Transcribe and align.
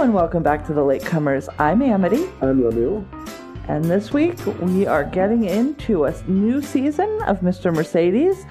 and 0.00 0.14
welcome 0.14 0.42
back 0.42 0.66
to 0.66 0.72
the 0.72 0.80
Latecomers. 0.80 1.48
I'm 1.58 1.82
Amity, 1.82 2.24
I'm 2.40 2.64
Lemuel. 2.64 3.04
and 3.68 3.84
this 3.84 4.12
week 4.12 4.38
we 4.62 4.86
are 4.86 5.04
getting 5.04 5.44
into 5.44 6.04
a 6.04 6.22
new 6.26 6.62
season 6.62 7.20
of 7.26 7.40
Mr. 7.40 7.74
Mercedes. 7.74 8.44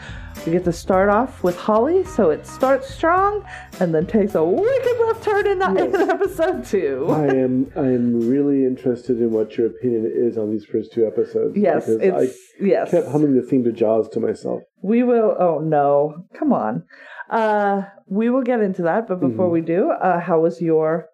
We 0.46 0.52
get 0.54 0.64
to 0.66 0.72
start 0.72 1.10
off 1.10 1.44
with 1.44 1.58
Holly, 1.58 2.04
so 2.06 2.30
it 2.30 2.46
starts 2.46 2.90
strong 2.94 3.44
and 3.80 3.94
then 3.94 4.06
takes 4.06 4.36
a 4.36 4.44
wicked 4.44 5.00
left 5.00 5.24
turn 5.24 5.48
in, 5.48 5.62
in 5.78 5.96
episode 6.10 6.64
two. 6.66 7.08
I 7.10 7.26
am 7.28 7.72
I 7.76 7.80
am 7.82 8.30
really 8.30 8.64
interested 8.66 9.20
in 9.20 9.32
what 9.32 9.58
your 9.58 9.68
opinion 9.68 10.10
is 10.14 10.38
on 10.38 10.52
these 10.52 10.66
first 10.66 10.94
two 10.94 11.06
episodes. 11.08 11.58
yes, 11.58 11.88
because 11.88 12.02
it's 12.30 12.40
yes. 12.62 12.88
I 12.90 12.92
kept 13.02 13.08
humming 13.12 13.36
the 13.36 13.42
theme 13.42 13.64
to 13.66 13.72
Jaws 13.72 14.08
to 14.10 14.20
myself. 14.20 14.62
We 14.84 15.04
will. 15.04 15.36
Oh 15.40 15.60
no! 15.60 16.26
Come 16.38 16.54
on. 16.54 16.84
Uh, 17.30 17.84
we 18.08 18.30
will 18.30 18.44
get 18.44 18.62
into 18.62 18.84
that, 18.84 19.08
but 19.08 19.20
before 19.20 19.48
Mhm. 19.50 19.52
we 19.52 19.62
do, 19.62 19.90
uh, 19.92 20.20
how 20.20 20.40
was 20.40 20.62
your 20.62 21.08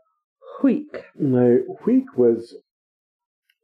week? 0.64 1.04
My 1.20 1.58
week 1.86 2.18
was 2.18 2.56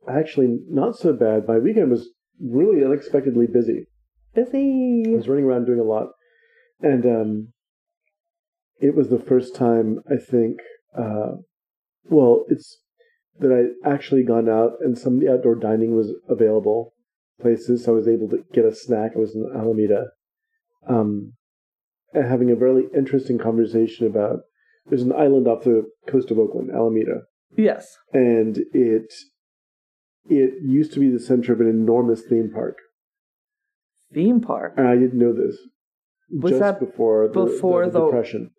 actually 0.09 0.59
not 0.69 0.95
so 0.95 1.13
bad. 1.13 1.47
My 1.47 1.57
weekend 1.57 1.91
was 1.91 2.09
really 2.39 2.83
unexpectedly 2.83 3.47
busy. 3.47 3.87
Busy. 4.33 5.03
I 5.07 5.11
was 5.11 5.27
running 5.27 5.45
around 5.45 5.65
doing 5.65 5.79
a 5.79 5.83
lot, 5.83 6.09
and 6.81 7.05
um, 7.05 7.53
it 8.79 8.95
was 8.95 9.09
the 9.09 9.19
first 9.19 9.55
time 9.55 9.99
I 10.09 10.17
think. 10.17 10.59
Uh, 10.97 11.37
well, 12.05 12.45
it's 12.49 12.79
that 13.39 13.51
I 13.51 13.89
actually 13.89 14.23
gone 14.23 14.49
out 14.49 14.73
and 14.81 14.97
some 14.97 15.15
of 15.15 15.19
the 15.21 15.31
outdoor 15.31 15.55
dining 15.55 15.95
was 15.95 16.11
available 16.29 16.93
places, 17.41 17.83
so 17.83 17.93
I 17.93 17.95
was 17.95 18.07
able 18.07 18.29
to 18.29 18.43
get 18.53 18.65
a 18.65 18.75
snack. 18.75 19.11
I 19.15 19.19
was 19.19 19.35
in 19.35 19.51
Alameda, 19.55 20.07
um, 20.87 21.33
and 22.13 22.27
having 22.27 22.51
a 22.51 22.55
really 22.55 22.83
interesting 22.95 23.37
conversation 23.37 24.05
about. 24.07 24.41
There's 24.87 25.03
an 25.03 25.13
island 25.13 25.47
off 25.47 25.63
the 25.63 25.85
coast 26.07 26.31
of 26.31 26.39
Oakland, 26.39 26.69
Alameda, 26.71 27.21
Yes. 27.55 27.97
and 28.13 28.57
it 28.73 29.13
it 30.29 30.53
used 30.63 30.93
to 30.93 30.99
be 30.99 31.09
the 31.09 31.19
center 31.19 31.53
of 31.53 31.61
an 31.61 31.67
enormous 31.67 32.21
theme 32.21 32.51
park, 32.53 32.77
Theme 34.13 34.41
park. 34.41 34.73
and 34.77 34.87
I 34.87 34.95
didn't 34.95 35.17
know 35.19 35.33
this. 35.33 35.57
Was 36.29 36.51
just 36.51 36.59
that 36.61 36.79
before 36.79 37.27
the, 37.27 37.45
before 37.45 37.85
the, 37.85 37.91
the- 37.99 38.05
depression? 38.05 38.51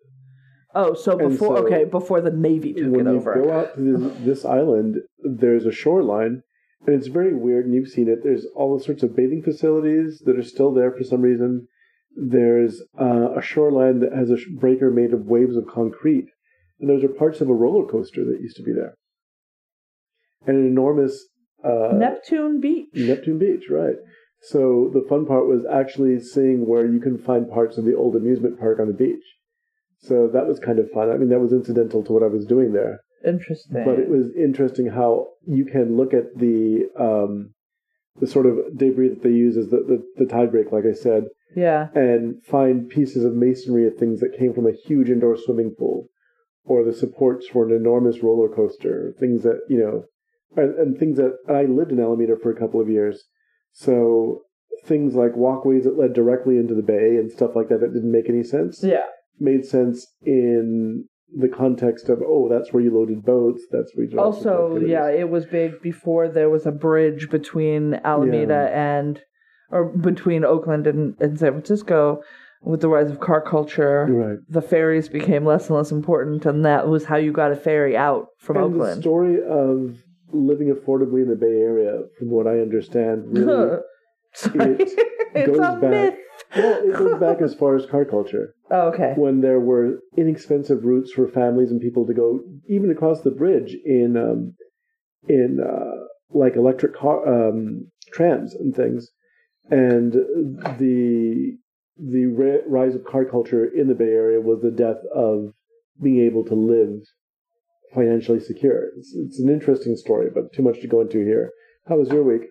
Oh, 0.75 0.95
so 0.95 1.15
before 1.15 1.57
so 1.57 1.65
okay, 1.67 1.83
before 1.85 2.19
the 2.19 2.31
Navy 2.31 2.73
took 2.73 2.91
when 2.91 3.05
it 3.05 3.11
you 3.11 3.17
over. 3.17 3.35
go 3.35 3.51
out 3.51 3.75
to 3.75 3.81
this, 3.81 4.17
this 4.25 4.45
island, 4.45 4.95
there's 5.23 5.67
a 5.67 5.71
shoreline, 5.71 6.41
and 6.87 6.95
it's 6.95 7.07
very 7.07 7.35
weird. 7.35 7.65
And 7.65 7.75
you've 7.75 7.89
seen 7.89 8.07
it. 8.09 8.23
There's 8.23 8.45
all 8.55 8.75
the 8.75 8.83
sorts 8.83 9.03
of 9.03 9.15
bathing 9.15 9.43
facilities 9.43 10.23
that 10.25 10.35
are 10.37 10.41
still 10.43 10.73
there 10.73 10.91
for 10.91 11.03
some 11.03 11.21
reason. 11.21 11.67
There's 12.15 12.81
uh, 12.99 13.33
a 13.37 13.41
shoreline 13.41 13.99
that 13.99 14.13
has 14.13 14.29
a 14.29 14.37
breaker 14.59 14.91
made 14.91 15.13
of 15.13 15.25
waves 15.25 15.55
of 15.55 15.65
concrete, 15.67 16.27
and 16.79 16.89
those 16.89 17.03
are 17.03 17.09
parts 17.09 17.41
of 17.41 17.49
a 17.49 17.53
roller 17.53 17.85
coaster 17.89 18.23
that 18.25 18.41
used 18.41 18.57
to 18.57 18.63
be 18.63 18.73
there, 18.73 18.95
and 20.45 20.57
an 20.57 20.67
enormous 20.67 21.27
uh, 21.63 21.93
Neptune 21.93 22.59
Beach. 22.59 22.89
Neptune 22.93 23.39
Beach, 23.39 23.63
right? 23.69 23.95
So 24.41 24.91
the 24.93 25.05
fun 25.07 25.25
part 25.25 25.47
was 25.47 25.65
actually 25.71 26.19
seeing 26.19 26.67
where 26.67 26.85
you 26.85 26.99
can 26.99 27.17
find 27.17 27.49
parts 27.49 27.77
of 27.77 27.85
the 27.85 27.95
old 27.95 28.15
amusement 28.15 28.59
park 28.59 28.79
on 28.79 28.87
the 28.87 28.93
beach. 28.93 29.23
So 29.99 30.27
that 30.33 30.47
was 30.47 30.59
kind 30.59 30.79
of 30.79 30.91
fun. 30.91 31.09
I 31.09 31.15
mean, 31.15 31.29
that 31.29 31.39
was 31.39 31.53
incidental 31.53 32.03
to 32.03 32.11
what 32.11 32.23
I 32.23 32.27
was 32.27 32.45
doing 32.45 32.73
there, 32.73 32.99
Interesting. 33.25 33.85
but 33.85 33.99
it 33.99 34.09
was 34.09 34.27
interesting 34.35 34.87
how 34.87 35.27
you 35.47 35.63
can 35.63 35.95
look 35.95 36.13
at 36.13 36.37
the 36.37 36.89
um, 36.99 37.53
the 38.19 38.27
sort 38.27 38.45
of 38.45 38.57
debris 38.77 39.09
that 39.09 39.23
they 39.23 39.29
use 39.29 39.57
is 39.57 39.69
the, 39.69 39.77
the, 39.77 40.03
the 40.17 40.25
tide 40.31 40.51
break, 40.51 40.71
like 40.71 40.85
I 40.85 40.93
said, 40.93 41.25
yeah. 41.55 41.87
and 41.95 42.43
find 42.43 42.89
pieces 42.89 43.23
of 43.25 43.33
masonry 43.33 43.87
of 43.87 43.97
things 43.97 44.19
that 44.19 44.37
came 44.37 44.53
from 44.53 44.67
a 44.67 44.71
huge 44.85 45.09
indoor 45.09 45.35
swimming 45.37 45.75
pool, 45.77 46.09
or 46.63 46.83
the 46.83 46.93
supports 46.93 47.47
for 47.47 47.67
an 47.67 47.75
enormous 47.75 48.21
roller 48.21 48.53
coaster, 48.53 49.15
things 49.19 49.43
that 49.43 49.61
you 49.67 49.77
know, 49.79 50.03
and, 50.55 50.75
and 50.77 50.97
things 50.97 51.17
that 51.17 51.37
I 51.49 51.63
lived 51.63 51.91
in 51.91 51.99
Alameda 51.99 52.35
for 52.41 52.51
a 52.51 52.59
couple 52.59 52.79
of 52.79 52.89
years, 52.89 53.23
so 53.71 54.41
things 54.85 55.15
like 55.15 55.35
walkways 55.35 55.85
that 55.85 55.97
led 55.97 56.13
directly 56.13 56.57
into 56.57 56.75
the 56.75 56.81
bay 56.81 57.15
and 57.17 57.31
stuff 57.31 57.55
like 57.55 57.69
that 57.69 57.79
that 57.79 57.93
didn't 57.93 58.11
make 58.11 58.27
any 58.29 58.43
sense 58.43 58.83
Yeah. 58.83 59.05
made 59.39 59.65
sense 59.65 60.05
in 60.25 61.05
the 61.37 61.47
context 61.49 62.09
of 62.09 62.21
oh 62.25 62.47
that's 62.49 62.71
where 62.73 62.83
you 62.83 62.93
loaded 62.95 63.23
boats 63.25 63.63
that's 63.71 63.91
where 63.95 64.03
you 64.05 64.09
did 64.11 64.19
all 64.19 64.33
sorts 64.33 64.45
of 64.45 64.53
Also, 64.73 64.85
yeah, 64.85 65.07
it 65.09 65.29
was 65.29 65.45
big 65.45 65.81
before 65.81 66.27
there 66.27 66.49
was 66.49 66.65
a 66.65 66.71
bridge 66.71 67.29
between 67.29 67.95
Alameda 68.03 68.69
and 68.73 69.21
or 69.71 69.85
between 69.85 70.45
Oakland 70.45 70.85
and, 70.85 71.15
and 71.19 71.39
San 71.39 71.51
Francisco 71.53 72.21
with 72.61 72.81
the 72.81 72.87
rise 72.87 73.09
of 73.09 73.19
car 73.19 73.41
culture. 73.41 74.05
right 74.09 74.37
The 74.47 74.61
ferries 74.61 75.09
became 75.09 75.43
less 75.45 75.67
and 75.69 75.77
less 75.77 75.91
important, 75.91 76.45
and 76.45 76.63
that 76.65 76.87
was 76.87 77.05
how 77.05 77.17
you 77.17 77.31
got 77.31 77.51
a 77.51 77.55
ferry 77.55 77.97
out 77.97 78.27
from 78.37 78.57
and 78.57 78.65
the 78.65 78.77
Oakland. 78.77 79.01
story 79.01 79.37
of 79.43 79.97
living 80.31 80.73
affordably 80.73 81.23
in 81.23 81.29
the 81.29 81.35
Bay 81.35 81.57
Area, 81.61 82.01
from 82.17 82.29
what 82.29 82.45
I 82.47 82.59
understand, 82.59 83.23
really 83.37 83.79
it 84.45 84.93
it's 85.35 85.47
goes 85.47 85.57
a 85.59 85.79
back- 85.81 85.89
myth. 85.89 86.15
Well, 86.55 86.81
it 86.83 86.97
goes 86.97 87.19
back 87.19 87.41
as 87.41 87.53
far 87.53 87.75
as 87.75 87.85
car 87.85 88.05
culture, 88.05 88.53
Oh, 88.71 88.89
okay. 88.89 89.13
when 89.15 89.41
there 89.41 89.59
were 89.59 89.99
inexpensive 90.17 90.83
routes 90.83 91.11
for 91.11 91.27
families 91.27 91.71
and 91.71 91.81
people 91.81 92.05
to 92.07 92.13
go 92.13 92.39
even 92.67 92.89
across 92.91 93.21
the 93.21 93.31
bridge 93.31 93.75
in 93.85 94.17
um, 94.17 94.55
in 95.27 95.59
uh, 95.59 96.05
like 96.31 96.55
electric 96.55 96.95
car 96.95 97.49
um, 97.49 97.87
trams 98.11 98.53
and 98.55 98.75
things, 98.75 99.09
and 99.69 100.13
the 100.13 101.57
the 101.97 102.25
ri- 102.25 102.61
rise 102.67 102.95
of 102.95 103.05
car 103.05 103.25
culture 103.25 103.65
in 103.65 103.87
the 103.87 103.95
Bay 103.95 104.05
Area 104.05 104.41
was 104.41 104.61
the 104.61 104.71
death 104.71 104.97
of 105.13 105.53
being 106.01 106.19
able 106.25 106.43
to 106.45 106.55
live 106.55 107.01
financially 107.93 108.39
secure. 108.39 108.89
It's, 108.97 109.13
it's 109.15 109.39
an 109.39 109.49
interesting 109.49 109.95
story, 109.95 110.29
but 110.33 110.51
too 110.53 110.63
much 110.63 110.81
to 110.81 110.87
go 110.87 111.01
into 111.01 111.19
here. 111.23 111.51
How 111.87 111.97
was 111.97 112.09
your 112.09 112.23
week? 112.23 112.47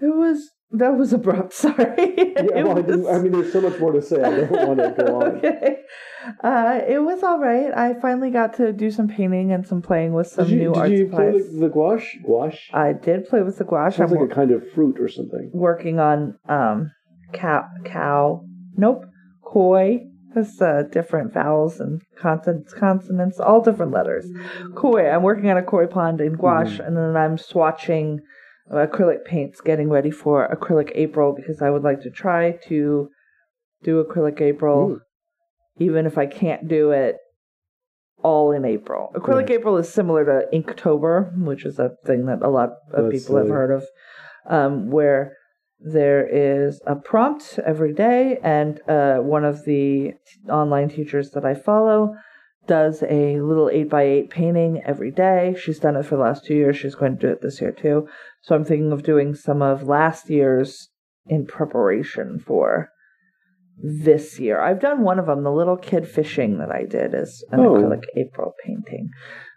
It 0.00 0.14
was 0.14 0.50
that 0.78 0.96
was 0.96 1.12
abrupt. 1.12 1.52
Sorry. 1.64 2.14
Yeah, 2.16 2.62
well, 2.64 2.78
I, 2.78 2.80
was- 2.80 3.06
I 3.06 3.18
mean, 3.18 3.32
there's 3.32 3.52
so 3.52 3.60
much 3.60 3.78
more 3.80 3.92
to 3.92 4.02
say. 4.02 4.22
I 4.22 4.30
don't 4.30 4.50
want 4.68 4.78
to 4.80 5.04
go 5.04 5.20
on. 5.20 5.36
okay. 5.38 5.76
Uh, 6.42 6.80
it 6.88 6.98
was 7.02 7.22
all 7.22 7.38
right. 7.38 7.70
I 7.76 7.94
finally 8.00 8.30
got 8.30 8.54
to 8.54 8.72
do 8.72 8.90
some 8.90 9.08
painting 9.08 9.52
and 9.52 9.66
some 9.66 9.82
playing 9.82 10.12
with 10.14 10.26
some 10.28 10.46
did 10.46 10.52
you, 10.54 10.58
new 10.60 10.72
did 10.72 10.78
art 10.80 10.90
you 10.90 11.06
play 11.08 11.32
supplies. 11.32 11.52
the, 11.52 11.60
the 11.60 11.68
gouache? 11.68 12.18
Gouache? 12.24 12.70
I 12.72 12.92
did 12.94 13.28
play 13.28 13.42
with 13.42 13.58
the 13.58 13.64
gouache. 13.64 13.94
I'm 14.02 14.08
Sounds 14.08 14.10
like 14.12 14.20
wor- 14.20 14.30
a 14.30 14.34
kind 14.34 14.50
of 14.50 14.70
fruit 14.72 14.98
or 15.00 15.08
something. 15.08 15.50
working 15.52 15.98
on 15.98 16.36
um 16.48 16.90
cow 17.32 17.64
cow. 17.84 18.44
Nope. 18.76 19.04
Koi. 19.42 20.06
There's 20.34 20.60
uh, 20.60 20.82
different 20.90 21.32
vowels 21.32 21.78
and 21.78 22.02
consonants, 22.18 22.74
consonants, 22.74 23.38
all 23.38 23.60
different 23.60 23.92
letters. 23.92 24.26
Koi. 24.74 25.08
I'm 25.08 25.22
working 25.22 25.48
on 25.48 25.56
a 25.58 25.62
koi 25.62 25.86
pond 25.86 26.20
in 26.20 26.32
gouache, 26.32 26.80
and 26.82 26.96
then 26.96 27.16
I'm 27.16 27.36
swatching 27.36 28.18
acrylic 28.72 29.24
paints, 29.24 29.60
getting 29.60 29.88
ready 29.88 30.10
for 30.10 30.48
acrylic 30.48 30.90
April 30.94 31.34
because 31.34 31.60
I 31.60 31.70
would 31.70 31.82
like 31.82 32.00
to 32.02 32.10
try 32.10 32.52
to 32.68 33.08
do 33.82 34.02
acrylic 34.02 34.40
April, 34.40 34.92
Ooh. 34.92 35.00
even 35.78 36.06
if 36.06 36.16
I 36.16 36.26
can't 36.26 36.68
do 36.68 36.90
it 36.90 37.16
all 38.22 38.52
in 38.52 38.64
April. 38.64 39.12
Acrylic 39.14 39.50
Yeah. 39.50 39.56
April 39.56 39.76
is 39.76 39.88
similar 39.88 40.24
to 40.24 40.48
Inktober, 40.56 41.36
which 41.44 41.66
is 41.66 41.78
a 41.78 41.92
thing 42.06 42.26
that 42.26 42.42
a 42.42 42.48
lot 42.48 42.70
of 42.92 43.10
That's 43.10 43.22
people 43.24 43.36
have 43.36 43.48
heard 43.48 43.70
of, 43.70 43.84
um, 44.46 44.90
where 44.90 45.36
there 45.78 46.26
is 46.26 46.80
a 46.86 46.96
prompt 46.96 47.58
every 47.64 47.92
day, 47.92 48.38
and 48.42 48.80
uh, 48.88 49.16
one 49.18 49.44
of 49.44 49.64
the 49.66 50.14
t- 50.14 50.50
online 50.50 50.88
teachers 50.88 51.32
that 51.32 51.44
I 51.44 51.52
follow 51.54 52.14
does 52.66 53.02
a 53.02 53.40
little 53.40 53.68
8 53.68 53.90
by 53.90 54.02
8 54.04 54.30
painting 54.30 54.82
every 54.86 55.10
day. 55.10 55.54
She's 55.60 55.78
done 55.78 55.96
it 55.96 56.06
for 56.06 56.16
the 56.16 56.22
last 56.22 56.46
two 56.46 56.54
years. 56.54 56.78
She's 56.78 56.94
going 56.94 57.18
to 57.18 57.26
do 57.26 57.30
it 57.30 57.42
this 57.42 57.60
year 57.60 57.72
too. 57.72 58.08
So 58.44 58.54
I'm 58.54 58.64
thinking 58.64 58.92
of 58.92 59.02
doing 59.02 59.34
some 59.34 59.62
of 59.62 59.84
last 59.84 60.28
year's 60.28 60.90
in 61.26 61.46
preparation 61.46 62.38
for 62.38 62.90
this 63.82 64.38
year. 64.38 64.60
I've 64.60 64.80
done 64.80 65.00
one 65.00 65.18
of 65.18 65.24
them, 65.24 65.44
the 65.44 65.50
little 65.50 65.78
kid 65.78 66.06
fishing 66.06 66.58
that 66.58 66.70
I 66.70 66.84
did 66.84 67.14
is 67.14 67.42
an 67.50 67.60
Oh. 67.60 67.72
acrylic 67.72 68.04
April 68.16 68.52
painting. 68.62 69.08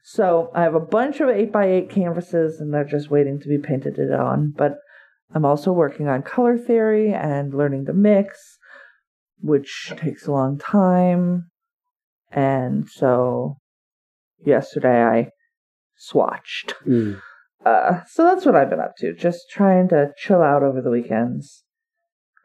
So 0.04 0.52
I 0.56 0.64
have 0.64 0.74
a 0.74 0.80
bunch 0.80 1.20
of 1.20 1.28
8 1.28 1.52
by 1.52 1.66
8 1.66 1.90
canvases 1.90 2.62
and 2.62 2.74
they're 2.74 2.86
just 2.86 3.12
waiting 3.12 3.42
to 3.42 3.50
be 3.50 3.58
painted 3.58 4.00
on. 4.14 4.54
But 4.56 4.78
I'm 5.36 5.44
also 5.44 5.74
working 5.74 6.08
on 6.08 6.22
color 6.22 6.58
theory 6.58 7.14
and 7.14 7.54
learning 7.54 7.88
to 7.88 7.94
mix, 7.94 8.58
which 9.42 9.92
takes 9.98 10.28
a 10.28 10.32
long 10.32 10.58
time. 10.58 11.52
And 12.32 12.88
so 12.90 13.58
yesterday 14.46 15.04
I 15.04 15.30
swatched. 16.00 16.72
Mm. 16.86 17.20
Uh, 17.68 18.04
so 18.06 18.24
that's 18.24 18.46
what 18.46 18.56
I've 18.56 18.70
been 18.70 18.80
up 18.80 18.96
to. 18.98 19.14
Just 19.14 19.50
trying 19.50 19.90
to 19.90 20.12
chill 20.18 20.42
out 20.42 20.64
over 20.64 20.82
the 20.82 20.90
weekends. 20.90 21.64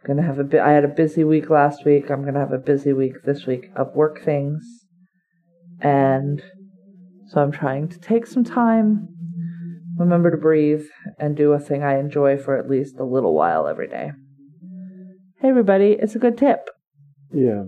Gonna 0.04 0.22
have 0.22 0.40
a 0.40 0.44
bit. 0.44 0.60
I 0.60 0.72
had 0.72 0.84
a 0.84 0.88
busy 0.88 1.22
week 1.22 1.48
last 1.48 1.84
week. 1.84 2.10
I'm 2.10 2.24
gonna 2.24 2.40
have 2.40 2.52
a 2.52 2.58
busy 2.58 2.92
week 2.92 3.22
this 3.24 3.46
week 3.46 3.70
of 3.76 3.94
work 3.94 4.20
things, 4.20 4.64
and 5.80 6.42
so 7.28 7.40
I'm 7.40 7.52
trying 7.52 7.88
to 7.90 8.00
take 8.00 8.26
some 8.26 8.42
time, 8.42 9.06
remember 9.96 10.32
to 10.32 10.36
breathe, 10.36 10.86
and 11.20 11.36
do 11.36 11.52
a 11.52 11.60
thing 11.60 11.84
I 11.84 12.00
enjoy 12.00 12.36
for 12.36 12.58
at 12.58 12.68
least 12.68 12.96
a 12.98 13.04
little 13.04 13.32
while 13.32 13.68
every 13.68 13.86
day. 13.86 14.10
Hey, 15.40 15.50
everybody! 15.50 15.92
It's 15.92 16.16
a 16.16 16.18
good 16.18 16.36
tip. 16.36 16.68
Yeah. 17.32 17.66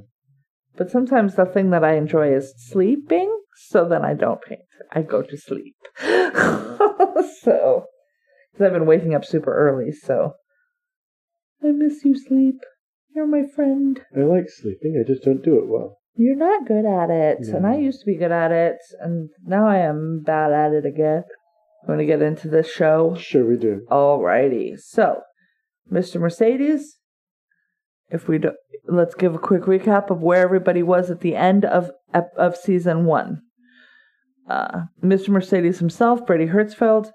But 0.77 0.91
sometimes 0.91 1.37
the 1.37 1.47
thing 1.47 1.71
that 1.71 1.85
I 1.85 1.95
enjoy 1.95 2.35
is 2.35 2.53
sleeping. 2.57 3.31
So 3.57 3.89
then 3.89 4.05
I 4.05 4.15
don't 4.15 4.43
paint. 4.43 4.63
I 4.91 5.03
go 5.03 5.23
to 5.23 5.37
sleep. 5.37 5.77
so, 7.45 7.87
because 8.53 8.67
I've 8.67 8.73
been 8.73 8.87
waking 8.87 9.15
up 9.15 9.25
super 9.25 9.55
early, 9.55 9.93
so 9.93 10.35
I 11.63 11.69
miss 11.69 12.05
you, 12.05 12.17
sleep. 12.17 12.61
You're 13.15 13.27
my 13.27 13.45
friend. 13.55 14.01
I 14.17 14.21
like 14.21 14.49
sleeping. 14.49 15.01
I 15.01 15.07
just 15.07 15.23
don't 15.23 15.45
do 15.45 15.59
it 15.59 15.69
well. 15.69 15.99
You're 16.17 16.37
not 16.37 16.67
good 16.67 16.85
at 16.87 17.11
it, 17.11 17.39
and 17.49 17.67
I 17.67 17.77
used 17.77 18.01
to 18.01 18.07
be 18.07 18.17
good 18.17 18.31
at 18.31 18.53
it, 18.53 18.77
and 19.01 19.31
now 19.45 19.67
I 19.67 19.79
am 19.79 20.23
bad 20.25 20.53
at 20.53 20.73
it 20.73 20.87
again. 20.87 21.25
Want 21.89 22.01
to 22.01 22.07
get 22.07 22.23
into 22.23 22.49
this 22.49 22.71
show? 22.71 23.17
Sure, 23.19 23.45
we 23.45 23.57
do. 23.57 23.83
Alrighty. 23.91 24.79
So, 24.79 25.23
Mr. 25.93 26.21
Mercedes, 26.21 26.99
if 28.11 28.29
we 28.29 28.39
do, 28.39 28.53
let's 28.87 29.15
give 29.15 29.35
a 29.35 29.39
quick 29.39 29.63
recap 29.63 30.11
of 30.11 30.23
where 30.23 30.43
everybody 30.43 30.83
was 30.83 31.11
at 31.11 31.21
the 31.21 31.35
end 31.35 31.65
of 31.65 31.91
of 32.37 32.57
season 32.57 33.07
one. 33.07 33.43
Uh, 34.49 34.83
Mr. 35.03 35.31
Mercedes 35.31 35.79
himself, 35.79 36.25
Brady 36.25 36.47
Hertzfeld, 36.47 37.11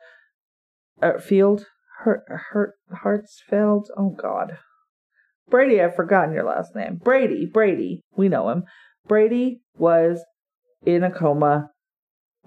uh, 1.01 1.19
Field, 1.19 1.66
Hurt, 2.00 2.24
Hurt, 2.28 2.74
Hartsfeld. 3.04 3.86
Oh 3.98 4.10
God, 4.10 4.57
Brady. 5.50 5.81
I've 5.81 5.96
forgotten 5.96 6.34
your 6.34 6.46
last 6.46 6.75
name. 6.75 7.00
Brady. 7.01 7.46
Brady. 7.46 8.01
We 8.16 8.30
know 8.30 8.50
him. 8.50 8.63
Brady 9.07 9.62
was 9.78 10.24
in 10.86 11.04
a 11.04 11.12
coma 11.12 11.72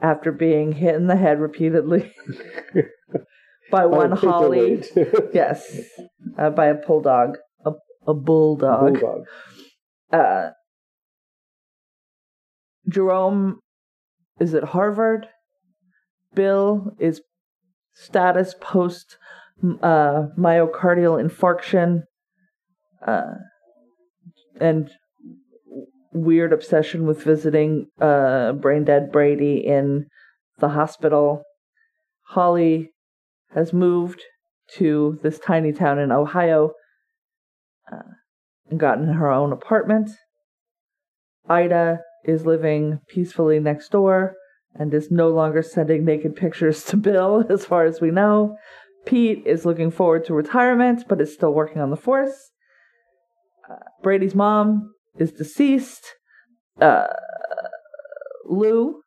after 0.00 0.32
being 0.32 0.72
hit 0.72 0.94
in 0.94 1.06
the 1.06 1.16
head 1.16 1.40
repeatedly 1.40 2.12
by 3.70 3.86
one 3.86 4.12
Holly. 4.12 4.82
Yes, 5.34 5.80
uh, 6.38 6.50
by 6.50 6.66
a 6.66 6.74
bulldog, 6.74 7.38
a 7.64 7.72
a 8.06 8.14
bulldog. 8.14 9.00
Bulldog. 9.00 9.24
Uh, 10.12 10.50
Jerome 12.88 13.60
is 14.40 14.54
at 14.54 14.64
Harvard. 14.64 15.28
Bill 16.34 16.96
is 16.98 17.20
status 17.94 18.54
post 18.60 19.16
uh, 19.82 20.26
myocardial 20.38 21.22
infarction, 21.22 22.02
uh, 23.06 23.34
and 24.60 24.90
weird 26.12 26.52
obsession 26.52 27.06
with 27.06 27.22
visiting 27.22 27.86
uh, 28.00 28.52
brain 28.52 28.84
dead 28.84 29.10
Brady 29.12 29.58
in 29.58 30.06
the 30.58 30.70
hospital. 30.70 31.42
Holly 32.28 32.90
has 33.54 33.72
moved 33.72 34.22
to 34.76 35.18
this 35.22 35.38
tiny 35.38 35.72
town 35.72 35.98
in 35.98 36.12
Ohio 36.12 36.72
uh, 37.90 38.02
and 38.70 38.80
gotten 38.80 39.08
her 39.08 39.30
own 39.30 39.52
apartment. 39.52 40.10
Ida 41.48 42.00
is 42.24 42.46
living 42.46 43.00
peacefully 43.08 43.58
next 43.58 43.90
door 43.90 44.34
and 44.74 44.92
is 44.94 45.10
no 45.10 45.28
longer 45.28 45.62
sending 45.62 46.04
naked 46.04 46.34
pictures 46.36 46.84
to 46.84 46.96
Bill, 46.96 47.44
as 47.50 47.64
far 47.64 47.84
as 47.84 48.00
we 48.00 48.10
know. 48.10 48.56
Pete 49.04 49.42
is 49.46 49.66
looking 49.66 49.90
forward 49.90 50.24
to 50.26 50.34
retirement, 50.34 51.04
but 51.08 51.20
is 51.20 51.34
still 51.34 51.52
working 51.52 51.82
on 51.82 51.90
the 51.90 51.96
force. 51.96 52.50
Uh, 53.68 53.76
Brady's 54.02 54.34
mom 54.34 54.94
is 55.18 55.32
deceased. 55.32 56.04
Uh, 56.80 57.06
Lou 58.46 59.00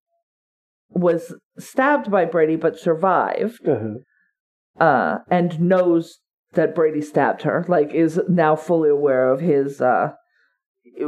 was 0.90 1.34
stabbed 1.58 2.10
by 2.12 2.26
Brady 2.26 2.56
but 2.56 2.80
survived 2.80 3.68
Uh-huh. 3.68 4.84
uh, 4.84 5.20
and 5.30 5.60
knows 5.60 6.20
that 6.54 6.76
Brady 6.76 7.02
stabbed 7.02 7.42
her, 7.42 7.66
like 7.68 7.94
is 7.94 8.20
now 8.30 8.56
fully 8.56 8.90
aware 8.90 9.30
of 9.30 9.42
his 9.42 9.82
uh 9.82 10.14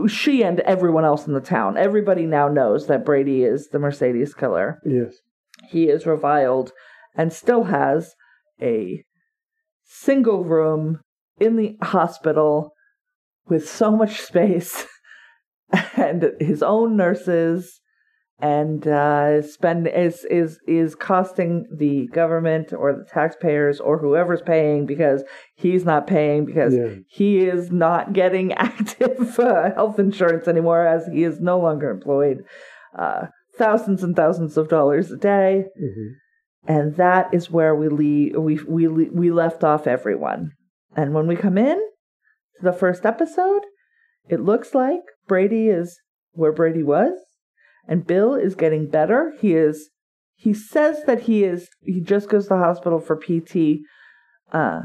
she 0.07 0.43
and 0.43 0.59
everyone 0.61 1.05
else 1.05 1.27
in 1.27 1.33
the 1.33 1.41
town. 1.41 1.77
Everybody 1.77 2.25
now 2.25 2.47
knows 2.47 2.87
that 2.87 3.05
Brady 3.05 3.43
is 3.43 3.69
the 3.69 3.79
Mercedes 3.79 4.33
killer. 4.33 4.79
Yes. 4.85 5.15
He 5.69 5.89
is 5.89 6.05
reviled 6.05 6.71
and 7.15 7.33
still 7.33 7.65
has 7.65 8.15
a 8.61 9.03
single 9.83 10.43
room 10.43 10.99
in 11.39 11.55
the 11.55 11.77
hospital 11.81 12.73
with 13.47 13.67
so 13.67 13.91
much 13.91 14.21
space 14.21 14.85
and 15.95 16.31
his 16.39 16.61
own 16.61 16.97
nurses 16.97 17.81
and 18.39 18.85
uh, 18.87 19.41
spend 19.41 19.87
is 19.87 20.25
is 20.29 20.59
is 20.67 20.93
costing 20.95 21.65
the 21.75 22.07
government 22.13 22.71
or 22.71 22.93
the 22.93 23.05
taxpayers 23.11 23.79
or 23.79 23.97
whoever's 23.97 24.41
paying 24.43 24.85
because 24.85 25.23
he's 25.55 25.83
not 25.85 26.05
paying 26.07 26.45
because 26.45 26.75
Yeah. 26.75 26.95
he 27.07 27.39
is 27.39 27.71
not 27.71 28.13
getting 28.13 28.53
active 28.69 29.39
uh, 29.39 29.73
health 29.73 29.97
insurance 29.99 30.47
anymore 30.47 30.85
as 30.85 31.07
he 31.07 31.23
is 31.23 31.39
no 31.39 31.59
longer 31.59 31.89
employed. 31.89 32.43
Uh, 32.97 33.27
thousands 33.57 34.03
and 34.03 34.15
thousands 34.15 34.55
of 34.57 34.69
dollars 34.69 35.11
a 35.11 35.17
day, 35.17 35.65
hmm 35.77 36.07
and 36.69 36.95
that 36.97 37.33
is 37.33 37.49
where 37.49 37.73
we 37.73 37.87
leave, 37.87 38.35
we 38.35 38.55
we 38.67 38.87
we 38.87 39.31
left 39.31 39.63
off 39.63 39.87
everyone. 39.87 40.51
And 40.97 41.13
when 41.13 41.25
we 41.25 41.35
come 41.37 41.57
in 41.57 41.77
to 41.77 42.61
the 42.61 42.73
first 42.73 43.05
episode, 43.05 43.61
it 44.27 44.41
looks 44.41 44.75
like 44.75 44.99
Brady 45.27 45.69
is 45.69 45.97
where 46.33 46.51
Brady 46.51 46.83
was, 46.83 47.13
and 47.87 48.05
Bill 48.05 48.35
is 48.35 48.55
getting 48.55 48.89
better. 48.89 49.33
He 49.39 49.53
is. 49.53 49.89
He 50.35 50.53
says 50.53 51.03
that 51.05 51.21
he 51.21 51.43
is. 51.43 51.67
He 51.81 51.99
just 51.99 52.29
goes 52.29 52.43
to 52.43 52.49
the 52.49 52.57
hospital 52.57 52.99
for 52.99 53.15
PT, 53.15 53.79
uh, 54.51 54.81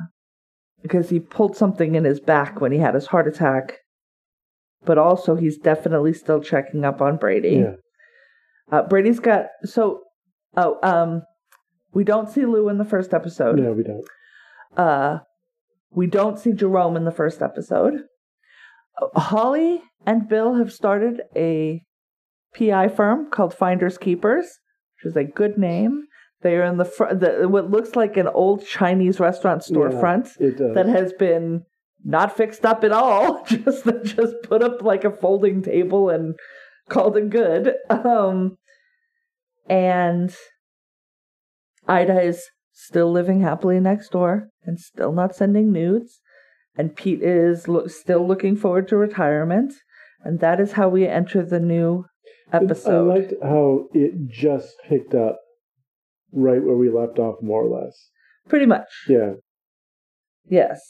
because 0.82 1.10
he 1.10 1.20
pulled 1.20 1.56
something 1.56 1.94
in 1.94 2.04
his 2.04 2.20
back 2.20 2.60
when 2.60 2.72
he 2.72 2.78
had 2.78 2.94
his 2.94 3.06
heart 3.06 3.28
attack. 3.28 3.78
But 4.84 4.98
also, 4.98 5.36
he's 5.36 5.58
definitely 5.58 6.12
still 6.12 6.40
checking 6.40 6.84
up 6.84 7.00
on 7.00 7.16
Brady. 7.16 7.62
Yeah. 7.64 7.74
Uh, 8.70 8.82
Brady's 8.82 9.20
got 9.20 9.46
so. 9.64 10.00
Oh, 10.56 10.78
um, 10.82 11.22
we 11.94 12.04
don't 12.04 12.28
see 12.28 12.44
Lou 12.44 12.68
in 12.68 12.78
the 12.78 12.84
first 12.84 13.14
episode. 13.14 13.58
No, 13.58 13.72
we 13.72 13.82
don't. 13.82 14.04
Uh, 14.76 15.18
we 15.90 16.06
don't 16.06 16.38
see 16.38 16.52
Jerome 16.52 16.96
in 16.96 17.04
the 17.04 17.10
first 17.10 17.42
episode. 17.42 18.00
Uh, 19.00 19.20
Holly 19.20 19.82
and 20.06 20.28
Bill 20.28 20.54
have 20.54 20.72
started 20.72 21.22
a 21.36 21.82
PI 22.54 22.88
firm 22.88 23.30
called 23.30 23.54
Finders 23.54 23.98
Keepers, 23.98 24.46
which 24.96 25.10
is 25.10 25.16
a 25.16 25.24
good 25.24 25.58
name. 25.58 26.04
They 26.42 26.56
are 26.56 26.64
in 26.64 26.76
the 26.76 26.84
front, 26.84 27.20
the, 27.20 27.48
what 27.48 27.70
looks 27.70 27.94
like 27.94 28.16
an 28.16 28.26
old 28.28 28.66
Chinese 28.66 29.20
restaurant 29.20 29.62
storefront 29.62 30.30
Yeah, 30.40 30.72
that 30.74 30.86
has 30.88 31.12
been 31.12 31.62
not 32.04 32.36
fixed 32.36 32.66
up 32.66 32.82
at 32.82 32.92
all. 32.92 33.44
Just 33.48 33.84
just 34.04 34.34
put 34.42 34.62
up 34.62 34.82
like 34.82 35.04
a 35.04 35.10
folding 35.12 35.62
table 35.62 36.10
and 36.10 36.34
called 36.88 37.16
it 37.16 37.30
good. 37.30 37.74
Um, 37.88 38.56
and 39.68 40.34
Ida 41.86 42.22
is 42.22 42.44
still 42.72 43.12
living 43.12 43.40
happily 43.40 43.78
next 43.78 44.10
door 44.10 44.48
and 44.64 44.78
still 44.78 45.12
not 45.12 45.36
sending 45.36 45.72
nudes. 45.72 46.20
And 46.76 46.96
Pete 46.96 47.22
is 47.22 47.68
lo- 47.68 47.86
still 47.86 48.26
looking 48.26 48.56
forward 48.56 48.88
to 48.88 48.96
retirement. 48.96 49.74
And 50.24 50.40
that 50.40 50.60
is 50.60 50.72
how 50.72 50.88
we 50.88 51.06
enter 51.06 51.44
the 51.44 51.60
new 51.60 52.06
episode. 52.52 53.10
I 53.10 53.14
liked 53.18 53.32
how 53.42 53.86
it 53.92 54.28
just 54.28 54.74
picked 54.88 55.14
up 55.14 55.38
right 56.32 56.62
where 56.62 56.76
we 56.76 56.90
left 56.90 57.18
off, 57.18 57.36
more 57.42 57.62
or 57.64 57.82
less. 57.82 57.94
Pretty 58.48 58.66
much. 58.66 58.88
Yeah. 59.08 59.34
Yes. 60.48 60.80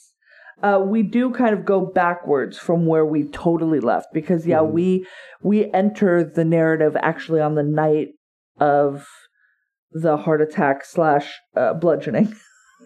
Uh, 0.62 0.80
we 0.86 1.02
do 1.02 1.30
kind 1.32 1.54
of 1.54 1.64
go 1.64 1.84
backwards 1.84 2.56
from 2.58 2.86
where 2.86 3.04
we 3.04 3.24
totally 3.24 3.80
left 3.80 4.06
because 4.12 4.46
yeah, 4.46 4.58
Mhm. 4.58 4.72
we 4.72 5.06
we 5.42 5.72
enter 5.72 6.22
the 6.22 6.44
narrative 6.44 6.96
actually 7.00 7.40
on 7.40 7.54
the 7.56 7.62
night 7.64 8.08
of 8.60 9.06
the 9.90 10.16
heart 10.18 10.40
attack 10.40 10.84
slash 10.84 11.38
uh, 11.56 11.74
bludgeoning, 11.74 12.32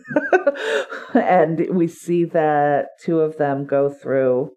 and 1.14 1.66
we 1.70 1.86
see 1.86 2.24
that 2.24 2.86
two 3.02 3.20
of 3.20 3.36
them 3.36 3.66
go 3.66 3.90
through 3.90 4.50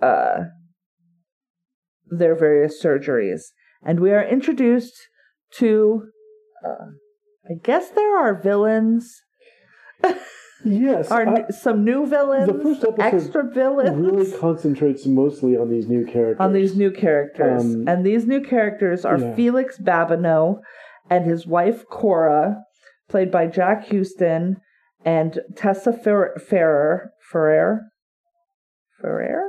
uh, 0.00 0.44
their 2.18 2.34
various 2.36 2.82
surgeries, 2.82 3.42
and 3.82 4.00
we 4.00 4.10
are 4.12 4.22
introduced 4.24 4.94
to. 5.58 6.08
Uh, 6.64 6.86
I 7.50 7.54
guess 7.62 7.90
there 7.90 8.16
are 8.16 8.40
villains 8.40 9.20
Yes. 10.64 11.10
are 11.10 11.26
I- 11.26 11.48
some 11.50 11.82
new 11.84 12.06
villains, 12.06 12.46
the 12.46 12.54
first 12.62 12.84
episode 12.84 13.00
extra 13.16 13.50
villains 13.50 13.96
really 13.96 14.30
concentrates 14.38 15.06
mostly 15.06 15.56
on 15.56 15.68
these 15.68 15.88
new 15.88 16.04
characters. 16.06 16.36
on 16.38 16.52
these 16.52 16.76
new 16.76 16.92
characters. 16.92 17.64
Um, 17.64 17.88
and 17.88 18.06
these 18.06 18.26
new 18.26 18.40
characters 18.40 19.04
are 19.04 19.18
yeah. 19.18 19.34
Felix 19.34 19.78
Babineau 19.78 20.60
and 21.10 21.24
his 21.24 21.46
wife 21.48 21.84
Cora, 21.90 22.62
played 23.08 23.32
by 23.32 23.48
Jack 23.48 23.88
Huston, 23.88 24.58
and 25.04 25.40
Tessa 25.56 25.92
Fer- 25.92 26.36
Ferrer. 26.38 27.10
Ferrer? 27.32 27.80
Ferrer? 29.00 29.41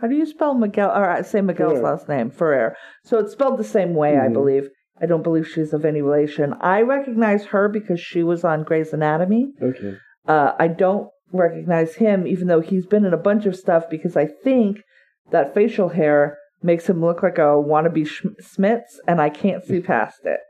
How 0.00 0.06
do 0.06 0.14
you 0.14 0.26
spell 0.26 0.54
Miguel? 0.54 0.90
Or 0.90 1.22
say 1.24 1.40
Miguel's 1.40 1.78
Ferrer. 1.80 1.82
last 1.82 2.08
name? 2.08 2.30
Ferrer. 2.30 2.76
So 3.04 3.18
it's 3.18 3.32
spelled 3.32 3.58
the 3.58 3.64
same 3.64 3.94
way, 3.94 4.16
I 4.16 4.28
Mhm. 4.28 4.32
believe. 4.32 4.70
I 5.00 5.06
don't 5.06 5.22
believe 5.22 5.46
she's 5.46 5.72
of 5.72 5.84
any 5.84 6.02
relation. 6.02 6.54
I 6.60 6.82
recognize 6.82 7.46
her 7.46 7.68
because 7.68 8.00
she 8.00 8.22
was 8.22 8.44
on 8.44 8.64
Grey's 8.64 8.92
Anatomy. 8.92 9.52
Okay. 9.62 9.96
Uh, 10.26 10.52
I 10.58 10.68
don't 10.68 11.08
recognize 11.32 11.96
him, 11.96 12.26
even 12.26 12.48
though 12.48 12.60
he's 12.60 12.86
been 12.86 13.04
in 13.04 13.12
a 13.14 13.18
bunch 13.18 13.46
of 13.46 13.54
stuff, 13.56 13.88
because 13.90 14.16
I 14.16 14.26
think 14.26 14.82
that 15.30 15.54
facial 15.54 15.90
hair 15.90 16.38
makes 16.62 16.88
him 16.88 17.00
look 17.00 17.22
like 17.22 17.38
a 17.38 17.54
wannabe 17.56 18.06
Sch- 18.06 18.26
Smits, 18.42 18.98
and 19.06 19.20
I 19.20 19.28
can't 19.30 19.62
see 19.64 19.80
past 19.80 20.20
it. 20.24 20.40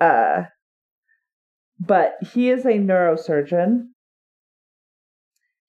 Uh, 0.00 0.44
but 1.78 2.14
he 2.32 2.50
is 2.50 2.64
a 2.64 2.78
neurosurgeon. 2.78 3.88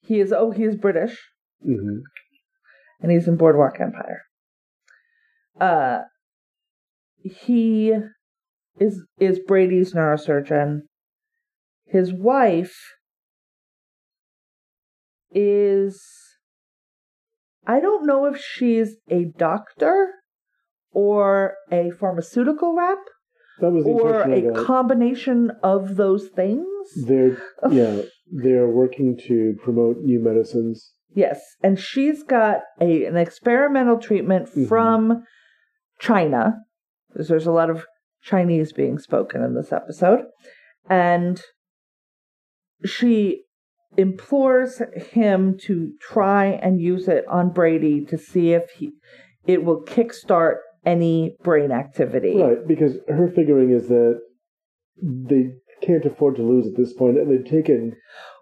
He 0.02 0.20
is 0.20 0.32
oh 0.34 0.52
he 0.52 0.64
is 0.64 0.76
British 0.76 1.18
hmm 1.64 2.00
and 3.04 3.12
he's 3.12 3.28
in 3.28 3.36
Boardwalk 3.36 3.80
Empire. 3.80 4.22
Uh, 5.60 6.00
he 7.22 7.94
is 8.80 9.04
is 9.20 9.40
Brady's 9.46 9.94
neurosurgeon. 9.94 10.80
His 11.86 12.12
wife 12.12 12.76
is 15.32 16.02
I 17.68 17.80
don't 17.80 18.06
know 18.06 18.26
if 18.26 18.42
she's 18.42 18.96
a 19.10 19.26
doctor 19.38 20.12
or 20.92 21.56
a 21.72 21.92
pharmaceutical 21.92 22.76
rep 22.76 23.00
That 23.60 23.72
was 23.72 23.86
or 23.86 24.22
a 24.22 24.66
combination 24.66 25.52
of 25.62 25.98
those 25.98 26.28
things. 26.30 26.66
They're 27.06 27.38
yeah, 27.70 28.02
they're 28.32 28.68
working 28.68 29.18
to 29.28 29.56
promote 29.62 29.98
new 30.00 30.20
medicines. 30.20 30.94
Yes, 31.16 31.42
and 31.62 31.80
she's 31.80 32.24
got 32.24 32.62
a 32.82 33.06
an 33.06 33.18
experimental 33.18 33.98
treatment 33.98 34.50
Mhm. 34.50 34.68
from 34.68 35.24
China. 36.00 36.56
Because 37.12 37.28
there's 37.28 37.46
a 37.48 37.52
lot 37.52 37.70
of 37.70 37.86
Chinese 38.22 38.74
being 38.74 38.98
spoken 38.98 39.44
in 39.44 39.54
this 39.54 39.72
episode, 39.72 40.26
and 40.90 41.40
she 42.84 43.44
implores 43.96 44.82
him 44.96 45.56
to 45.60 45.92
try 46.02 46.46
and 46.48 46.82
use 46.82 47.08
it 47.08 47.28
on 47.28 47.50
Brady 47.54 48.04
to 48.06 48.18
see 48.18 48.54
if 48.54 48.72
he 48.72 48.94
it 49.46 49.64
will 49.64 49.84
kickstart 49.84 50.56
any 50.86 51.36
brain 51.44 51.72
activity. 51.72 52.36
Right, 52.42 52.66
because 52.68 52.98
her 53.08 53.28
figuring 53.28 53.70
is 53.70 53.88
that 53.90 54.20
they 55.02 55.52
can't 55.82 56.06
afford 56.06 56.38
to 56.38 56.42
lose 56.44 56.66
at 56.68 56.76
this 56.78 56.94
point, 56.94 57.20
and 57.20 57.30
they've 57.30 57.46
taken 57.46 57.96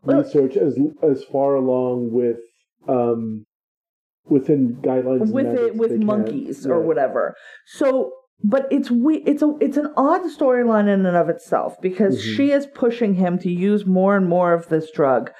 Well- 0.04 0.20
research 0.20 0.56
as 0.56 0.80
as 1.04 1.24
far 1.26 1.56
along 1.56 2.14
with 2.14 2.40
um 2.88 3.46
within 4.26 4.76
guidelines 4.82 5.32
with 5.32 5.48
it 5.48 5.76
with 5.76 5.92
monkeys 6.00 6.66
or 6.68 6.80
whatever. 6.82 7.36
So, 7.66 8.12
but 8.44 8.68
it's 8.72 8.90
we 8.92 9.18
it's 9.26 9.42
a 9.42 9.54
it's 9.60 9.78
an 9.78 9.92
odd 9.98 10.22
storyline 10.22 10.88
in 10.94 11.06
and 11.06 11.18
of 11.18 11.30
itself 11.30 11.76
because 11.82 12.18
Mhm. 12.18 12.36
she 12.36 12.52
is 12.52 12.66
pushing 12.68 13.16
him 13.16 13.38
to 13.40 13.50
use 13.52 13.86
more 13.86 14.16
and 14.16 14.28
more 14.30 14.54
of 14.54 14.70
this 14.70 14.92
drug 14.92 15.32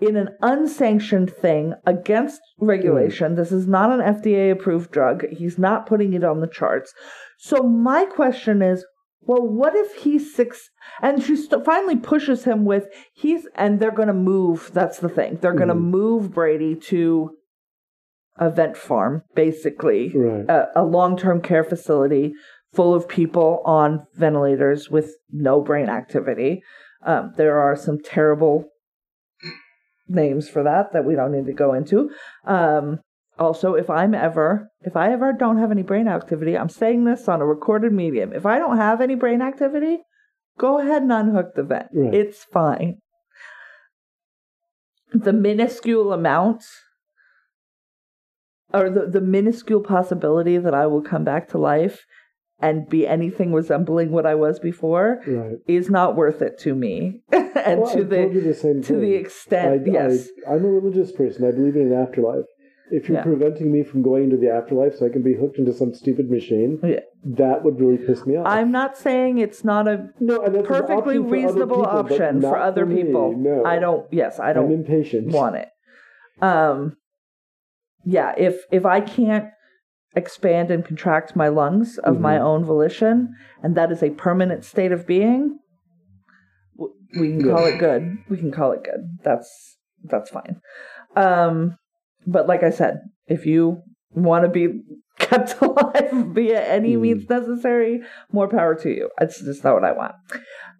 in 0.00 0.16
an 0.16 0.30
unsanctioned 0.42 1.30
thing 1.30 1.74
against 1.86 2.40
regulation. 2.60 3.36
This 3.36 3.52
is 3.52 3.68
not 3.68 3.92
an 3.92 4.00
FDA 4.00 4.50
approved 4.50 4.90
drug. 4.90 5.26
He's 5.28 5.58
not 5.58 5.86
putting 5.86 6.12
it 6.14 6.24
on 6.24 6.40
the 6.40 6.48
charts. 6.48 6.92
So 7.38 7.62
my 7.62 8.04
question 8.06 8.62
is. 8.62 8.84
Well, 9.24 9.46
what 9.46 9.74
if 9.74 9.94
he's 10.02 10.34
six? 10.34 10.70
And 11.00 11.22
she 11.22 11.36
st- 11.36 11.64
finally 11.64 11.96
pushes 11.96 12.44
him 12.44 12.64
with 12.64 12.88
he's, 13.14 13.46
and 13.54 13.78
they're 13.78 13.90
going 13.92 14.08
to 14.08 14.14
move. 14.14 14.70
That's 14.74 14.98
the 14.98 15.08
thing. 15.08 15.38
They're 15.40 15.54
going 15.54 15.68
to 15.68 15.74
Mhm. 15.74 15.90
move 15.90 16.32
Brady 16.34 16.74
to 16.90 17.36
a 18.38 18.50
vent 18.50 18.76
farm, 18.76 19.22
basically, 19.34 20.10
Right. 20.14 20.48
a, 20.48 20.68
a 20.82 20.84
long 20.84 21.16
term 21.16 21.40
care 21.40 21.62
facility 21.64 22.34
full 22.72 22.94
of 22.94 23.06
people 23.06 23.60
on 23.64 24.06
ventilators 24.14 24.90
with 24.90 25.14
no 25.30 25.60
brain 25.60 25.88
activity. 25.88 26.62
Um, 27.04 27.32
there 27.36 27.58
are 27.58 27.76
some 27.76 27.98
terrible 28.00 28.68
names 30.08 30.48
for 30.48 30.62
that 30.62 30.92
that 30.92 31.04
we 31.04 31.14
don't 31.14 31.32
need 31.32 31.46
to 31.46 31.52
go 31.52 31.74
into. 31.74 32.10
Um, 32.44 33.00
also, 33.38 33.74
if 33.74 33.88
I'm 33.88 34.14
ever, 34.14 34.70
if 34.82 34.96
I 34.96 35.12
ever 35.12 35.32
don't 35.32 35.58
have 35.58 35.70
any 35.70 35.82
brain 35.82 36.06
activity, 36.08 36.56
I'm 36.56 36.68
saying 36.68 37.04
this 37.04 37.28
on 37.28 37.40
a 37.40 37.46
recorded 37.46 37.92
medium. 37.92 38.32
If 38.32 38.44
I 38.46 38.58
don't 38.58 38.76
have 38.76 39.00
any 39.00 39.14
brain 39.14 39.40
activity, 39.42 39.98
go 40.58 40.78
ahead 40.78 41.02
and 41.02 41.12
unhook 41.12 41.54
the 41.54 41.62
vent. 41.62 41.86
Right. 41.94 42.14
It's 42.14 42.44
fine. 42.44 42.98
The 45.14 45.32
minuscule 45.32 46.12
amount 46.12 46.64
or 48.72 48.88
the, 48.90 49.06
the 49.06 49.20
minuscule 49.20 49.80
possibility 49.82 50.56
that 50.58 50.74
I 50.74 50.86
will 50.86 51.02
come 51.02 51.24
back 51.24 51.48
to 51.50 51.58
life 51.58 52.04
and 52.58 52.88
be 52.88 53.06
anything 53.06 53.52
resembling 53.52 54.12
what 54.12 54.24
I 54.24 54.34
was 54.34 54.58
before 54.58 55.20
Right. 55.26 55.56
is 55.66 55.90
not 55.90 56.16
worth 56.16 56.40
it 56.40 56.58
to 56.60 56.74
me. 56.74 57.20
and 57.32 57.82
Well, 57.82 57.92
to 57.92 58.00
I 58.00 58.02
the 58.04 58.40
the 58.40 58.54
same 58.54 58.82
to 58.82 58.88
thing. 58.88 59.00
the 59.00 59.14
extent 59.14 59.88
I, 59.88 59.90
yes. 59.90 60.28
I, 60.48 60.54
I'm 60.54 60.64
a 60.64 60.68
religious 60.68 61.12
person. 61.12 61.44
I 61.46 61.50
believe 61.50 61.76
in 61.76 61.92
an 61.92 62.00
afterlife. 62.00 62.44
If 62.90 63.08
you're 63.08 63.18
Yeah. 63.18 63.24
preventing 63.24 63.72
me 63.72 63.82
from 63.84 64.02
going 64.02 64.24
into 64.24 64.36
the 64.36 64.50
afterlife 64.50 64.96
so 64.96 65.06
I 65.06 65.08
can 65.08 65.22
be 65.22 65.34
hooked 65.34 65.56
into 65.58 65.72
some 65.72 65.94
stupid 65.94 66.30
machine, 66.30 66.78
Yeah. 66.82 67.00
that 67.24 67.64
would 67.64 67.80
really 67.80 67.96
piss 67.98 68.26
me 68.26 68.36
off. 68.36 68.46
I'm 68.46 68.70
not 68.70 68.98
saying 68.98 69.38
it's 69.38 69.64
not 69.64 69.88
a 69.88 70.10
no, 70.20 70.42
and 70.42 70.54
that's 70.54 70.68
an 70.68 70.74
perfectly 70.74 71.16
option 71.18 71.24
for 71.24 71.30
reasonable 71.30 71.76
people, 71.76 71.86
option 71.86 72.40
for 72.40 72.58
other 72.58 72.84
me. 72.84 73.02
people. 73.04 73.32
No, 73.36 73.64
I 73.64 73.78
don't 73.78 74.06
yes, 74.12 74.38
I 74.40 74.50
I'm 74.50 74.54
don't 74.56 74.72
impatient. 74.72 75.32
want 75.32 75.56
it. 75.56 75.68
Um 76.42 76.96
yeah, 78.04 78.34
if 78.36 78.64
if 78.70 78.84
I 78.84 79.00
can't 79.00 79.48
expand 80.14 80.70
and 80.70 80.84
contract 80.84 81.34
my 81.36 81.48
lungs 81.48 81.96
of 81.98 82.20
my 82.20 82.36
Mhm. 82.36 82.40
own 82.42 82.64
volition 82.64 83.34
and 83.62 83.74
that 83.76 83.90
is 83.90 84.02
a 84.02 84.10
permanent 84.10 84.64
state 84.64 84.92
of 84.92 85.06
being 85.06 85.58
we 87.18 87.28
can 87.38 87.42
call 87.48 87.64
it 87.66 87.78
good. 87.78 88.18
We 88.28 88.36
can 88.38 88.50
call 88.50 88.72
it 88.72 88.82
good. 88.84 89.18
That's 89.22 89.78
that's 90.04 90.30
fine. 90.30 90.60
Um 91.16 91.76
but 92.26 92.46
like 92.46 92.62
I 92.62 92.70
said, 92.70 93.00
if 93.26 93.46
you 93.46 93.82
want 94.14 94.44
to 94.44 94.48
be 94.50 94.80
kept 95.18 95.60
alive 95.60 96.10
via 96.12 96.60
any 96.66 96.96
Mm. 96.96 97.00
means 97.00 97.28
necessary, 97.30 98.00
more 98.32 98.48
power 98.48 98.74
to 98.76 98.90
you. 98.90 99.08
It's 99.20 99.40
just 99.40 99.62
not 99.64 99.74
what 99.74 99.84
I 99.84 99.92
want. 99.92 100.14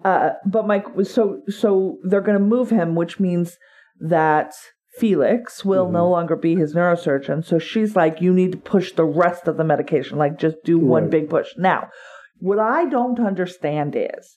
Uh, 0.05 0.31
but 0.47 0.67
Mike, 0.67 0.87
so 1.05 1.41
so 1.49 1.99
they're 2.05 2.21
going 2.21 2.39
to 2.39 2.45
move 2.45 2.71
him, 2.71 2.95
which 2.95 3.21
means 3.21 3.57
that 4.01 4.53
Felix 4.99 5.65
will 5.65 5.89
no 5.91 6.05
Mhm. 6.07 6.11
longer 6.11 6.37
be 6.37 6.55
his 6.57 6.75
neurosurgeon. 6.75 7.45
So 7.45 7.59
she's 7.59 7.95
like, 7.97 8.21
you 8.21 8.33
need 8.33 8.53
to 8.53 8.59
push 8.59 8.93
the 8.93 9.05
rest 9.05 9.47
of 9.49 9.57
the 9.57 9.65
medication, 9.65 10.19
like 10.19 10.39
just 10.39 10.57
do 10.65 10.79
one 10.79 11.05
Right. 11.05 11.11
big 11.13 11.31
push. 11.31 11.49
Now, 11.57 11.89
what 12.41 12.59
I 12.59 12.87
don't 12.87 13.21
understand 13.21 13.95
is. 13.97 14.37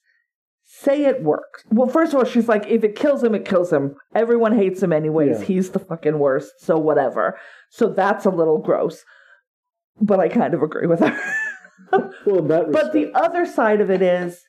Say 0.67 1.05
it 1.05 1.23
works. 1.23 1.63
Well, 1.69 1.87
first 1.87 2.13
of 2.13 2.19
all, 2.19 2.25
she's 2.25 2.47
like, 2.47 2.65
if 2.67 2.83
it 2.83 2.95
kills 2.95 3.23
him, 3.23 3.35
it 3.35 3.45
kills 3.45 3.71
him. 3.71 3.95
Everyone 4.15 4.55
hates 4.57 4.81
him 4.81 4.91
anyways. 4.91 5.39
Yeah. 5.39 5.45
He's 5.45 5.69
the 5.69 5.79
fucking 5.79 6.17
worst. 6.19 6.53
So 6.59 6.77
whatever. 6.77 7.37
So 7.69 7.89
that's 7.89 8.25
a 8.25 8.29
little 8.31 8.57
gross. 8.57 9.03
But 10.01 10.19
I 10.19 10.27
kind 10.27 10.53
of 10.53 10.61
agree 10.61 10.87
with 10.87 10.99
her. 10.99 11.17
Well, 12.25 12.41
that 12.43 12.71
But 12.71 12.93
the 12.93 13.11
other 13.13 13.45
side 13.45 13.79
of 13.79 13.91
it 13.91 14.01
is, 14.01 14.41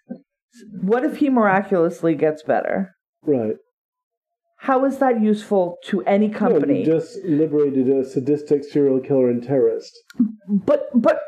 what 0.81 1.05
if 1.05 1.19
he 1.19 1.29
miraculously 1.29 2.15
gets 2.15 2.43
better? 2.43 2.95
right. 3.23 3.57
How 4.59 4.85
is 4.87 4.99
that 4.99 5.21
useful 5.21 5.77
to 5.85 6.03
any 6.05 6.29
No, 6.29 6.39
company? 6.39 6.81
you 6.81 6.87
just 6.87 7.23
liberated 7.25 7.89
a 7.91 8.05
sadistic 8.05 8.65
serial 8.65 9.01
killer 9.01 9.29
and 9.29 9.43
terrorist. 9.43 9.93
but 10.49 10.89
but 10.95 11.21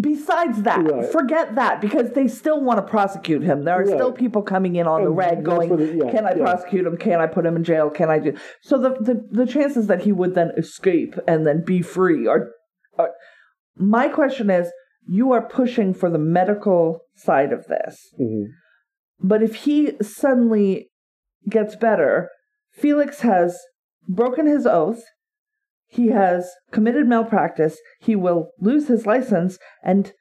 besides 0.00 0.62
that, 0.62 0.82
Right. 0.90 1.04
forget 1.12 1.54
that 1.56 1.80
because 1.82 2.12
they 2.12 2.26
still 2.26 2.62
want 2.62 2.78
to 2.78 2.82
prosecute 2.90 3.42
him. 3.42 3.64
There 3.64 3.74
are 3.74 3.84
Right. 3.84 3.88
still 3.98 4.12
people 4.12 4.42
coming 4.42 4.76
in 4.76 4.86
on 4.86 5.02
the 5.02 5.08
And 5.08 5.16
reg 5.16 5.36
that's 5.44 5.46
going, 5.46 5.76
the- 5.76 5.94
yeah, 5.96 6.10
"Can 6.10 6.24
I 6.24 6.30
yeah. 6.34 6.42
prosecute 6.42 6.86
him? 6.86 6.96
Can 6.96 7.20
I 7.20 7.26
put 7.26 7.44
him 7.44 7.54
in 7.56 7.64
jail? 7.64 7.90
Can 7.90 8.08
I 8.08 8.18
do?" 8.18 8.32
So 8.62 8.78
the 8.78 8.90
the, 9.08 9.14
the 9.30 9.46
chances 9.46 9.86
that 9.88 10.00
he 10.02 10.12
would 10.12 10.34
then 10.34 10.50
escape 10.56 11.14
and 11.28 11.46
then 11.46 11.62
be 11.62 11.82
free 11.82 12.26
are, 12.26 12.50
are. 12.98 13.10
My 13.76 14.08
question 14.08 14.48
is, 14.50 14.72
you 15.06 15.32
are 15.32 15.42
pushing 15.46 15.92
for 15.92 16.08
the 16.10 16.18
medical 16.18 17.00
side 17.14 17.52
of 17.52 17.66
this. 17.66 18.14
hmm 18.16 18.44
But 19.22 19.42
if 19.42 19.54
he 19.66 19.96
suddenly 20.00 20.90
gets 21.48 21.76
better, 21.76 22.30
Felix 22.80 23.20
has 23.20 23.58
broken 24.08 24.46
his 24.46 24.66
oath. 24.66 25.02
He 25.86 26.08
has 26.08 26.50
committed 26.70 27.06
malpractice. 27.08 27.78
He 28.00 28.14
will 28.16 28.50
lose 28.60 28.88
his 28.88 29.06
license. 29.06 29.58
And 29.82 30.12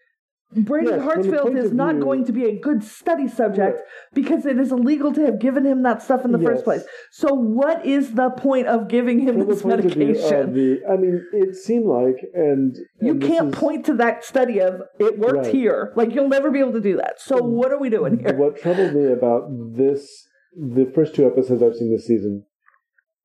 Brady 0.52 0.88
Yes, 0.90 1.02
Hartsfield 1.02 1.56
is 1.56 1.72
not 1.72 1.94
view- 1.94 2.04
going 2.04 2.26
to 2.26 2.32
be 2.32 2.46
a 2.46 2.60
good 2.60 2.84
study 2.84 3.28
subject 3.28 3.82
because 4.16 4.48
it 4.48 4.58
is 4.58 4.72
illegal 4.72 5.14
to 5.14 5.22
have 5.22 5.38
given 5.40 5.64
him 5.64 5.84
that 5.84 6.02
stuff 6.02 6.26
in 6.26 6.32
the 6.32 6.40
first 6.40 6.64
place. 6.64 6.84
So, 7.12 7.36
what 7.36 7.86
is 7.86 8.16
the 8.16 8.32
point 8.32 8.66
of 8.66 8.88
giving 8.88 9.20
him 9.20 9.38
From 9.38 9.48
this 9.48 9.62
point 9.62 9.74
uh, 9.76 9.84
medication? 9.84 10.54
the, 10.54 10.80
I 10.92 10.98
mean, 10.98 11.24
it 11.34 11.56
seemed 11.56 11.86
like, 11.86 12.16
and, 12.34 12.76
you 13.00 13.12
and 13.12 13.22
this 13.22 13.30
can't 13.30 13.50
is- 13.54 13.60
point 13.60 13.86
to 13.86 13.94
that 13.98 14.26
study 14.26 14.58
of 14.60 14.82
it 15.00 15.20
worked 15.20 15.46
Right. 15.46 15.54
here. 15.54 15.94
Like, 15.96 16.16
you'll 16.16 16.30
never 16.30 16.50
be 16.50 16.58
able 16.60 16.74
to 16.74 16.82
do 16.82 16.98
that. 16.98 17.22
So, 17.22 17.36
mm. 17.38 17.44
what 17.44 17.72
are 17.72 17.78
we 17.80 17.92
doing 17.92 18.18
here? 18.18 18.36
What 18.36 18.60
troubled 18.60 18.96
me 18.96 19.06
about 19.12 19.44
this, 19.76 20.26
the 20.58 20.92
first 20.96 21.14
two 21.14 21.28
episodes 21.28 21.62
I've 21.62 21.76
seen 21.76 21.92
this 21.92 22.08
season, 22.08 22.46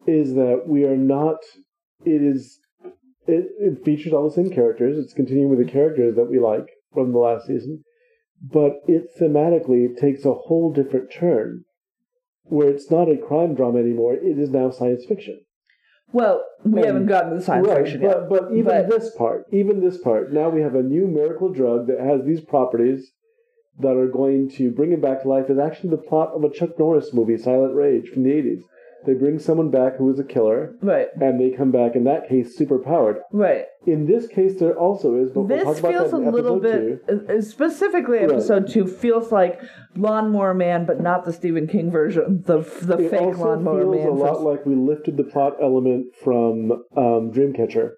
is 0.07 0.35
that 0.35 0.63
we 0.67 0.85
are 0.85 0.97
not. 0.97 1.37
It 2.05 2.23
is. 2.23 2.59
It, 3.27 3.47
it 3.59 3.85
features 3.85 4.13
all 4.13 4.29
the 4.29 4.35
same 4.35 4.51
characters. 4.51 4.99
It's 4.99 5.15
continuing 5.15 5.49
with 5.51 5.65
the 5.65 5.71
characters 5.73 6.15
that 6.17 6.31
we 6.31 6.39
like 6.39 6.67
from 6.93 7.13
the 7.13 7.19
last 7.19 7.47
season, 7.47 7.83
but 8.43 8.75
it 8.87 9.07
thematically 9.19 9.97
takes 9.97 10.25
a 10.27 10.35
whole 10.35 10.73
different 10.73 11.11
turn, 11.11 11.65
where 12.43 12.69
it's 12.69 12.91
not 12.91 13.09
a 13.09 13.17
crime 13.17 13.55
drama 13.55 13.79
anymore. 13.79 14.15
It 14.15 14.39
is 14.39 14.51
now 14.51 14.71
science 14.71 15.05
fiction. 15.07 15.41
Well, 16.13 16.45
we 16.65 16.81
Um, 16.81 16.87
haven't 16.87 17.07
gotten 17.07 17.31
to 17.31 17.37
the 17.37 17.43
science 17.43 17.67
right, 17.67 17.79
fiction 17.85 18.03
yet. 18.03 18.29
but, 18.29 18.29
but 18.29 18.53
even 18.53 18.65
But- 18.67 18.91
this 18.91 19.11
part, 19.17 19.47
even 19.51 19.81
this 19.81 19.99
part, 19.99 20.33
now 20.33 20.51
we 20.51 20.61
have 20.61 20.75
a 20.75 20.83
new 20.83 21.07
miracle 21.09 21.49
drug 21.49 21.87
that 21.87 21.99
has 22.01 22.25
these 22.25 22.43
properties 22.43 23.11
that 23.81 23.97
are 23.97 24.07
going 24.07 24.49
to 24.51 24.71
bring 24.71 24.93
him 24.93 25.01
back 25.01 25.23
to 25.23 25.29
life. 25.29 25.49
Is 25.51 25.59
actually 25.59 25.91
the 25.91 25.97
plot 25.97 26.33
of 26.35 26.45
a 26.45 26.51
Chuck 26.51 26.79
Norris 26.79 27.13
movie, 27.15 27.39
Silent 27.39 27.75
Rage, 27.75 28.11
from 28.11 28.23
the 28.23 28.31
'80s. 28.33 28.63
They 29.07 29.15
bring 29.15 29.39
someone 29.39 29.71
back 29.71 29.97
who 29.97 30.05
was 30.07 30.19
a 30.19 30.25
killer, 30.25 30.75
Right, 30.81 31.09
and 31.21 31.39
they 31.41 31.51
come 31.51 31.71
back 31.71 31.95
in 31.95 32.05
that 32.05 32.29
case 32.29 32.57
super 32.57 32.79
powered. 32.79 33.19
right. 33.33 33.67
In 33.87 34.07
this 34.07 34.27
case, 34.27 34.59
there 34.59 34.73
also 34.79 35.15
is, 35.17 35.31
but 35.31 35.43
we'll 35.43 35.59
This 35.59 35.79
about 35.79 35.93
feels 35.93 36.11
that 36.13 36.17
a 36.17 36.31
little 36.31 36.59
bit, 36.59 37.07
two. 37.07 37.27
uh, 37.29 37.41
specifically 37.43 38.19
Right. 38.21 38.31
episode 38.31 38.67
two 38.67 38.87
feels 38.87 39.31
like 39.31 39.61
Lawnmower 39.95 40.55
Man, 40.55 40.87
but 40.87 41.03
not 41.03 41.25
the 41.27 41.33
Stephen 41.35 41.67
King 41.67 41.91
version, 41.91 42.43
the 42.47 42.59
the 42.83 42.97
It 42.99 43.11
fake 43.11 43.21
also 43.21 43.45
Lawnmower 43.49 43.83
feels 43.83 43.97
Man. 43.97 44.09
a 44.09 44.13
lot 44.13 44.43
like 44.43 44.65
we 44.65 44.75
lifted 44.75 45.19
the 45.19 45.25
plot 45.25 45.57
element 45.63 46.15
from 46.17 46.73
um, 46.97 47.31
Dreamcatcher. 47.31 47.91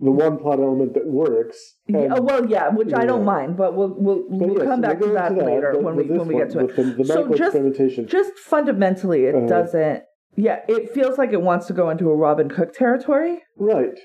The 0.00 0.10
one 0.10 0.38
plot 0.38 0.58
element 0.60 0.92
that 0.94 1.06
works. 1.06 1.56
yeah, 1.86 2.18
well, 2.18 2.46
yeah, 2.46 2.68
which 2.68 2.92
I 2.92 3.06
don't 3.06 3.24
mind, 3.24 3.56
but 3.56 3.74
we'll 3.74 3.94
we'll, 3.96 4.24
but 4.28 4.46
we'll 4.48 4.58
yes, 4.58 4.66
come 4.68 4.80
back 4.82 5.00
we'll 5.00 5.08
to 5.10 5.14
that 5.14 5.34
later 5.36 5.70
but 5.72 5.82
when 5.82 5.96
we 5.96 6.04
when 6.04 6.28
we 6.28 6.34
one, 6.34 6.42
get 6.48 6.52
to 6.52 6.58
it. 6.66 6.76
The, 6.76 6.82
the 6.82 7.04
So 7.06 7.28
just- 7.28 7.40
experimentation. 7.56 8.06
Just 8.06 8.34
fundamentally, 8.38 9.24
it 9.24 9.34
Uh-huh. 9.34 9.46
doesn't. 9.46 10.02
Yeah, 10.36 10.60
it 10.68 10.92
feels 10.92 11.16
like 11.16 11.32
it 11.32 11.40
wants 11.40 11.66
to 11.68 11.72
go 11.72 11.88
into 11.88 12.10
a 12.10 12.14
Robin 12.14 12.50
Cook 12.50 12.74
territory, 12.74 13.42
right. 13.56 13.98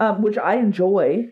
um, 0.00 0.22
which 0.22 0.38
I 0.38 0.54
enjoy. 0.56 1.26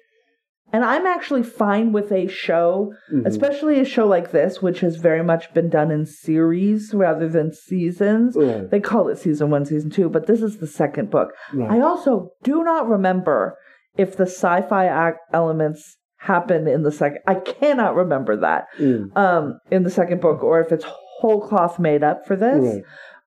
And 0.70 0.84
I'm 0.84 1.06
actually 1.06 1.44
fine 1.44 1.92
with 1.92 2.10
a 2.10 2.26
show, 2.26 2.92
Mhm. 3.12 3.24
especially 3.26 3.78
a 3.80 3.84
show 3.84 4.06
like 4.08 4.32
this, 4.32 4.60
which 4.60 4.80
has 4.80 4.96
very 4.96 5.22
much 5.22 5.54
been 5.54 5.68
done 5.70 5.90
in 5.92 6.04
series 6.04 6.92
rather 6.92 7.28
than 7.28 7.52
seasons. 7.52 8.36
Right. 8.36 8.68
They 8.68 8.80
call 8.80 9.08
it 9.08 9.18
season 9.18 9.50
one, 9.50 9.64
season 9.64 9.88
two, 9.90 10.08
but 10.10 10.26
this 10.26 10.42
is 10.42 10.58
the 10.58 10.66
second 10.66 11.10
book. 11.10 11.32
Right. 11.54 11.70
I 11.70 11.80
also 11.80 12.32
do 12.42 12.64
not 12.64 12.88
remember 12.88 13.56
if 13.96 14.16
the 14.16 14.26
sci-fi 14.26 14.86
act 14.86 15.18
elements 15.32 15.96
happen 16.18 16.66
in 16.66 16.82
the 16.82 16.92
second. 16.92 17.18
I 17.26 17.34
cannot 17.34 17.94
remember 17.94 18.36
that 18.36 18.66
Mm. 18.78 19.16
um, 19.16 19.58
in 19.70 19.82
the 19.82 19.90
second 19.90 20.20
book, 20.20 20.42
or 20.42 20.60
if 20.60 20.72
it's 20.72 20.84
whole 20.86 21.40
cloth 21.46 21.78
made 21.78 22.02
up 22.02 22.26
for 22.26 22.36
this. 22.36 22.64
Right. 22.64 22.82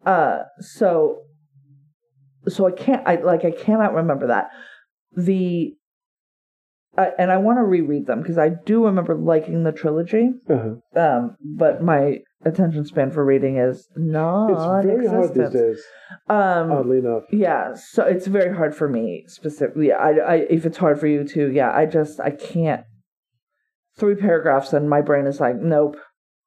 Uh, 0.05 0.43
so, 0.59 1.21
so 2.47 2.65
I 2.67 2.71
can't. 2.71 3.07
I 3.07 3.15
like. 3.15 3.45
I 3.45 3.51
cannot 3.51 3.93
remember 3.93 4.27
that. 4.27 4.47
The 5.15 5.73
uh, 6.97 7.11
and 7.19 7.31
I 7.31 7.37
want 7.37 7.59
to 7.59 7.63
reread 7.63 8.07
them 8.07 8.21
because 8.21 8.37
I 8.37 8.49
do 8.65 8.85
remember 8.85 9.15
liking 9.15 9.63
the 9.63 9.71
trilogy. 9.71 10.31
Uh-huh. 10.49 10.99
Um, 10.99 11.37
but 11.43 11.83
my 11.83 12.19
attention 12.45 12.85
span 12.85 13.11
for 13.11 13.25
reading 13.25 13.57
is 13.57 13.87
not 13.95 14.81
It's 14.85 14.85
very 14.87 15.07
hard 15.07 15.33
these 15.33 15.49
days, 15.49 15.83
Um, 16.29 16.71
oddly 16.71 16.99
enough. 16.99 17.23
yeah, 17.31 17.73
so 17.73 18.03
it's 18.03 18.27
very 18.27 18.55
hard 18.55 18.75
for 18.75 18.87
me 18.87 19.25
specifically. 19.27 19.91
I, 19.91 20.11
I, 20.11 20.35
if 20.49 20.65
it's 20.65 20.77
hard 20.77 20.99
for 20.99 21.07
you 21.07 21.23
too, 21.27 21.51
yeah, 21.51 21.71
I 21.75 21.85
just 21.85 22.19
I 22.19 22.31
can't. 22.31 22.83
Three 23.97 24.15
paragraphs 24.15 24.73
and 24.73 24.89
my 24.89 25.01
brain 25.01 25.25
is 25.25 25.39
like, 25.39 25.55
nope, 25.55 25.97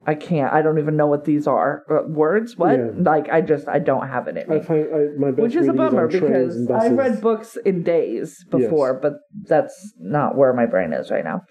I 0.06 0.14
can't. 0.14 0.52
I 0.52 0.62
don't 0.62 0.78
even 0.78 0.97
know 0.97 1.09
what 1.09 1.25
these 1.25 1.47
are. 1.49 1.82
Uh, 1.90 2.09
words? 2.09 2.56
What? 2.56 2.78
Yeah. 2.78 2.90
Like 2.97 3.28
I 3.28 3.40
just 3.40 3.68
I 3.68 3.80
don't 3.80 4.06
have 4.09 4.28
it 4.28 4.37
in 4.37 4.50
I 4.50 4.61
find 4.61 4.87
I, 4.94 4.99
my 5.18 5.30
best 5.32 5.42
which 5.42 5.56
is 5.56 5.66
a 5.68 5.73
bummer 5.73 6.06
because 6.06 6.56
I 6.70 6.73
buses. 6.73 6.92
read 6.92 7.20
books 7.20 7.59
in 7.66 7.82
days 7.82 8.44
before, 8.50 8.94
but 8.94 9.14
that's 9.47 9.92
not 9.99 10.37
where 10.37 10.52
my 10.54 10.66
brain 10.66 10.92
is 10.92 11.11
right 11.11 11.25
now. 11.25 11.42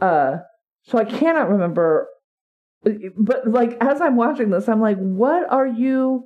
Uh, 0.00 0.36
so 0.84 0.96
I 0.98 1.04
cannot 1.04 1.50
remember. 1.50 2.06
But 2.82 3.46
like 3.46 3.76
as 3.80 4.00
I'm 4.00 4.16
watching 4.16 4.50
this, 4.50 4.68
I'm 4.68 4.80
like, 4.80 4.98
what 4.98 5.50
are 5.50 5.66
you? 5.66 6.24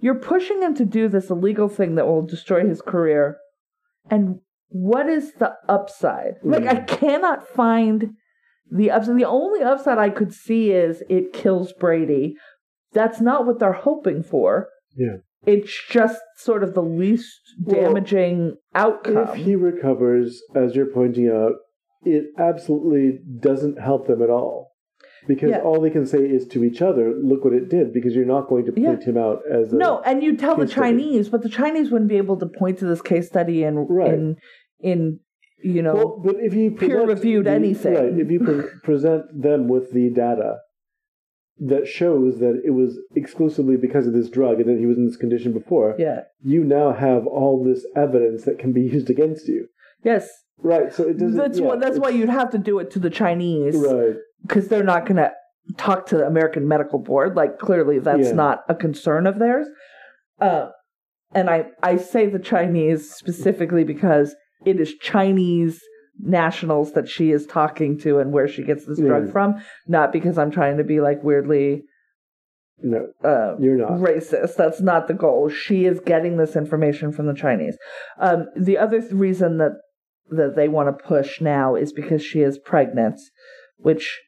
You're 0.00 0.14
pushing 0.14 0.62
him 0.62 0.74
to 0.76 0.84
do 0.84 1.08
this 1.08 1.30
illegal 1.30 1.68
thing 1.68 1.94
that 1.94 2.06
will 2.06 2.26
destroy 2.26 2.66
his 2.66 2.80
career, 2.82 3.38
and 4.10 4.40
what 4.68 5.08
is 5.08 5.32
the 5.34 5.54
upside? 5.68 6.34
Mm. 6.44 6.52
Like 6.52 6.66
I 6.66 6.80
cannot 6.80 7.48
find 7.48 8.10
the 8.70 8.90
upside. 8.90 9.16
The 9.16 9.24
only 9.24 9.62
upside 9.62 9.98
I 9.98 10.10
could 10.10 10.32
see 10.32 10.70
is 10.70 11.02
it 11.08 11.32
kills 11.32 11.72
Brady. 11.72 12.36
That's 12.92 13.20
not 13.20 13.46
what 13.46 13.58
they're 13.58 13.72
hoping 13.72 14.22
for. 14.22 14.68
Yeah. 14.96 15.16
It's 15.46 15.72
just 15.90 16.20
sort 16.38 16.62
of 16.62 16.74
the 16.74 16.82
least 16.82 17.40
Well, 17.60 17.80
damaging 17.80 18.56
outcome. 18.74 19.28
If 19.28 19.34
he 19.34 19.56
recovers, 19.56 20.40
as 20.54 20.74
you're 20.74 20.86
pointing 20.86 21.28
out, 21.28 21.52
it 22.02 22.26
absolutely 22.38 23.18
doesn't 23.40 23.80
help 23.80 24.06
them 24.06 24.22
at 24.22 24.30
all. 24.30 24.73
Because 25.26 25.50
Yeah. 25.50 25.60
all 25.62 25.80
they 25.80 25.90
can 25.90 26.06
say 26.06 26.18
is 26.18 26.46
to 26.48 26.64
each 26.64 26.82
other, 26.82 27.14
look 27.14 27.44
what 27.44 27.54
it 27.54 27.68
did, 27.70 27.92
because 27.92 28.14
you're 28.14 28.26
not 28.26 28.48
going 28.48 28.66
to 28.66 28.72
Yeah. 28.76 28.88
point 28.90 29.04
him 29.04 29.16
out 29.16 29.40
as 29.50 29.72
a. 29.72 29.76
No, 29.76 30.00
and 30.04 30.22
you 30.22 30.36
tell 30.36 30.54
the 30.56 30.62
case 30.66 30.72
study. 30.72 30.88
Chinese, 30.90 31.28
but 31.30 31.42
the 31.42 31.48
Chinese 31.48 31.90
wouldn't 31.90 32.10
be 32.10 32.16
able 32.18 32.36
to 32.38 32.46
point 32.46 32.78
to 32.78 32.86
this 32.86 33.00
case 33.02 33.26
study 33.26 33.62
in 33.62 33.78
Right. 33.86 34.12
in 34.14 34.36
in 34.80 35.20
you 35.62 35.80
know 35.82 35.94
Well, 35.94 36.20
but 36.24 36.36
if 36.40 36.52
you 36.54 36.72
peer-reviewed 36.72 37.46
the- 37.46 37.50
anything. 37.50 37.94
right? 37.94 38.18
If 38.18 38.30
you 38.30 38.38
pre- 38.40 38.64
present 38.82 39.24
them 39.42 39.66
with 39.68 39.92
the 39.92 40.10
data 40.10 40.58
that 41.58 41.86
shows 41.86 42.38
that 42.40 42.60
it 42.64 42.72
was 42.72 42.98
exclusively 43.14 43.76
because 43.76 44.06
of 44.06 44.12
this 44.12 44.28
drug 44.28 44.60
and 44.60 44.68
that 44.68 44.78
he 44.78 44.86
was 44.86 44.98
in 44.98 45.06
this 45.06 45.16
condition 45.16 45.52
before, 45.52 45.94
yeah 45.98 46.22
you 46.42 46.64
now 46.64 46.92
have 46.92 47.26
all 47.26 47.62
this 47.64 47.86
evidence 47.96 48.44
that 48.44 48.58
can 48.58 48.72
be 48.72 48.82
used 48.82 49.08
against 49.08 49.48
you. 49.48 49.68
yes 50.02 50.28
Right. 50.62 50.92
So 50.92 51.08
it 51.08 51.18
doesn't. 51.18 51.36
that's 51.36 51.58
yeah, 51.58 51.66
what 51.66 51.80
that's 51.80 51.98
why 51.98 52.10
you'd 52.10 52.28
have 52.28 52.50
to 52.50 52.58
do 52.58 52.78
it 52.78 52.90
to 52.92 52.98
the 53.00 53.10
Chinese 53.10 53.76
Right. 53.76 54.16
Because 54.46 54.68
they're 54.68 54.84
not 54.84 55.06
going 55.06 55.16
to 55.16 55.32
talk 55.76 56.06
to 56.06 56.16
the 56.16 56.26
American 56.26 56.68
Medical 56.68 56.98
Board. 56.98 57.34
Like 57.36 57.58
clearly, 57.58 57.98
that's 57.98 58.28
Yeah. 58.28 58.32
not 58.32 58.64
a 58.68 58.74
concern 58.74 59.26
of 59.26 59.38
theirs. 59.38 59.66
Uh, 60.40 60.68
and 61.34 61.48
I 61.50 61.66
I 61.82 61.96
say 61.96 62.26
the 62.28 62.38
Chinese 62.38 63.10
specifically 63.10 63.84
because 63.84 64.34
it 64.64 64.78
is 64.80 64.94
Chinese 65.00 65.80
nationals 66.20 66.92
that 66.92 67.08
she 67.08 67.32
is 67.32 67.44
talking 67.46 67.98
to 67.98 68.18
and 68.18 68.32
where 68.32 68.46
she 68.46 68.62
gets 68.62 68.84
this 68.86 68.98
drug 69.00 69.32
from, 69.32 69.56
not 69.88 70.12
because 70.12 70.38
I'm 70.38 70.50
trying 70.52 70.76
to 70.76 70.84
be 70.84 71.00
like 71.00 71.22
weirdly 71.24 71.82
No, 72.80 73.08
uh, 73.24 73.56
you're 73.58 73.76
not. 73.76 73.92
racist. 73.98 74.54
That's 74.56 74.80
not 74.80 75.08
the 75.08 75.14
goal. 75.14 75.48
She 75.48 75.86
is 75.86 75.98
getting 76.00 76.36
this 76.36 76.54
information 76.54 77.10
from 77.12 77.26
the 77.26 77.34
Chinese. 77.34 77.76
Um, 78.20 78.46
the 78.56 78.78
other 78.78 79.00
th- 79.00 79.12
reason 79.12 79.58
that 79.58 79.72
that 80.30 80.54
they 80.56 80.68
want 80.68 80.88
to 80.96 81.04
push 81.04 81.40
now 81.40 81.74
is 81.74 81.92
because 81.92 82.24
she 82.24 82.40
is 82.40 82.58
pregnant, 82.58 83.18
which 83.78 84.20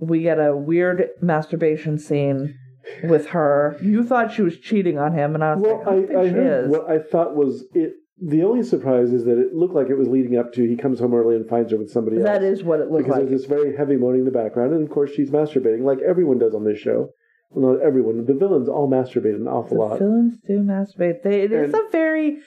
we 0.00 0.22
get 0.22 0.38
a 0.38 0.56
weird 0.56 1.08
masturbation 1.22 1.98
scene 1.98 2.56
with 3.04 3.28
her. 3.28 3.76
You 3.82 4.04
thought 4.04 4.32
she 4.32 4.42
was 4.42 4.58
cheating 4.58 4.98
on 4.98 5.12
him, 5.14 5.34
and 5.34 5.42
I 5.44 5.54
was 5.54 5.62
Well, 5.66 5.78
like, 5.78 5.86
I, 5.86 5.90
don't 5.90 6.04
I, 6.04 6.06
think 6.06 6.18
I 6.18 6.22
she 6.24 6.30
heard 6.34 6.64
is. 6.64 6.70
what 6.70 6.90
I 6.90 6.98
thought 6.98 7.34
was 7.36 7.64
it. 7.74 7.94
The 8.22 8.44
only 8.44 8.62
surprise 8.62 9.12
is 9.12 9.24
that 9.24 9.38
it 9.38 9.54
looked 9.54 9.74
like 9.74 9.88
it 9.88 9.96
was 9.96 10.06
leading 10.08 10.36
up 10.38 10.52
to 10.52 10.64
he 10.68 10.76
comes 10.76 11.00
home 11.00 11.14
early 11.14 11.34
and 11.34 11.48
finds 11.48 11.72
her 11.72 11.78
with 11.78 11.90
somebody 11.90 12.18
else. 12.18 12.24
that 12.26 12.44
is 12.44 12.62
what 12.62 12.78
it 12.78 12.88
looked 12.88 13.06
because 13.06 13.18
like. 13.20 13.28
Because 13.28 13.42
there's 13.46 13.48
this 13.48 13.48
very 13.64 13.76
heavy 13.76 13.96
moaning 13.96 14.20
in 14.20 14.24
the 14.24 14.30
background, 14.30 14.72
and 14.72 14.84
of 14.84 14.90
course 14.90 15.10
she's 15.12 15.30
masturbating 15.30 15.82
like 15.82 15.98
everyone 16.00 16.38
does 16.38 16.54
on 16.54 16.64
this 16.64 16.78
show. 16.78 17.08
Well, 17.50 17.74
not 17.74 17.82
everyone. 17.82 18.24
The 18.24 18.34
villains 18.34 18.68
all 18.68 18.88
masturbate 18.88 19.34
an 19.36 19.46
awful 19.48 19.76
The 19.78 19.82
lot. 19.82 19.98
villains 19.98 20.38
do 20.46 20.60
masturbate. 20.60 21.22
They, 21.24 21.42
it 21.42 21.52
is 21.52 21.72
And 21.72 21.74
a 21.74 21.90
very 21.90 22.38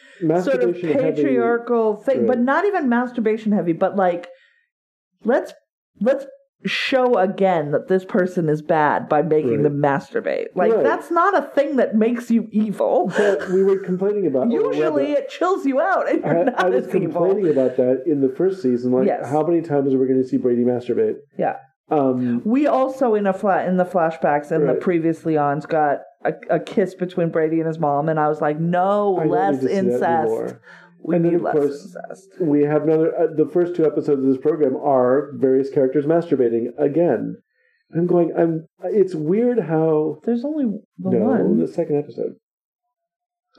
sort 0.42 0.64
of 0.64 0.76
patriarchal 0.82 1.98
thing, 1.98 2.26
but 2.28 2.40
not 2.40 2.66
even 2.66 2.88
masturbation 2.90 3.52
heavy, 3.52 3.74
but 3.74 3.96
like 3.96 4.28
let's 5.24 5.54
let's 6.00 6.26
show 6.66 7.18
again 7.18 7.72
that 7.72 7.88
this 7.88 8.04
person 8.04 8.50
is 8.50 8.62
bad 8.62 9.08
by 9.08 9.22
making 9.22 9.62
Right. 9.62 9.64
them 9.64 9.82
masturbate. 9.82 10.48
Like 10.56 10.74
Right. 10.74 10.84
that's 10.84 11.12
not 11.12 11.38
a 11.38 11.44
thing 11.44 11.76
that 11.78 11.96
makes 11.96 12.32
you 12.32 12.48
evil. 12.52 13.12
But 13.16 13.50
we 13.50 13.64
were 13.64 13.78
complaining 13.86 14.26
about 14.26 14.52
Usually 14.52 15.12
it 15.14 15.30
chills 15.30 15.66
you 15.66 15.80
out 15.80 16.10
and 16.10 16.22
you're 16.24 16.40
I, 16.40 16.44
not 16.44 16.60
I 16.66 16.70
was 16.70 16.88
as 16.88 16.96
evil. 16.96 17.12
complaining 17.26 17.52
about 17.52 17.78
that 17.78 18.04
in 18.08 18.22
the 18.22 18.30
first 18.30 18.62
season. 18.62 18.92
Like, 18.92 19.06
Yes. 19.08 19.30
how 19.30 19.46
many 19.46 19.62
times 19.62 19.94
are 19.94 19.98
we 20.00 20.08
going 20.08 20.22
to 20.22 20.28
see 20.28 20.38
Brady 20.38 20.64
masturbate? 20.64 21.16
Yeah. 21.38 21.58
Um, 21.90 22.42
We 22.44 22.68
also 22.68 23.14
in 23.16 23.28
a 23.28 23.34
flat 23.34 23.68
in 23.70 23.78
the 23.78 23.86
flashbacks 23.86 24.52
and 24.52 24.64
the 24.68 24.74
Right. 24.74 24.82
previously 24.82 25.38
ons 25.38 25.66
got 25.66 26.00
a, 26.26 26.34
a 26.50 26.60
kiss 26.60 26.96
between 26.96 27.30
Brady 27.30 27.60
and 27.60 27.68
his 27.68 27.80
mom, 27.80 28.10
and 28.10 28.20
I 28.20 28.28
was 28.28 28.42
like, 28.42 28.60
no, 28.60 29.18
I 29.20 29.26
less 29.26 29.54
need 29.54 29.62
to 29.62 29.68
see 29.70 29.74
that 30.00 30.24
incest. 30.26 30.56
We 31.04 31.16
And 31.16 31.26
then, 31.26 31.36
of 31.36 31.42
course, 31.44 31.96
we 32.40 32.64
have 32.64 32.84
another. 32.84 33.16
Uh, 33.16 33.28
the 33.36 33.50
first 33.52 33.76
two 33.76 33.86
episodes 33.86 34.22
of 34.24 34.28
this 34.28 34.38
program 34.38 34.76
are 34.76 35.32
various 35.36 35.70
characters 35.70 36.06
masturbating 36.06 36.68
again. 36.78 37.38
I'm 37.96 38.08
going. 38.08 38.34
I'm. 38.38 38.68
It's 38.84 39.16
weird 39.16 39.60
how 39.60 40.20
There's 40.26 40.44
only 40.44 40.80
the 40.98 41.10
no 41.12 41.20
one. 41.20 41.60
the 41.60 41.68
second 41.68 41.98
episode. 41.98 42.34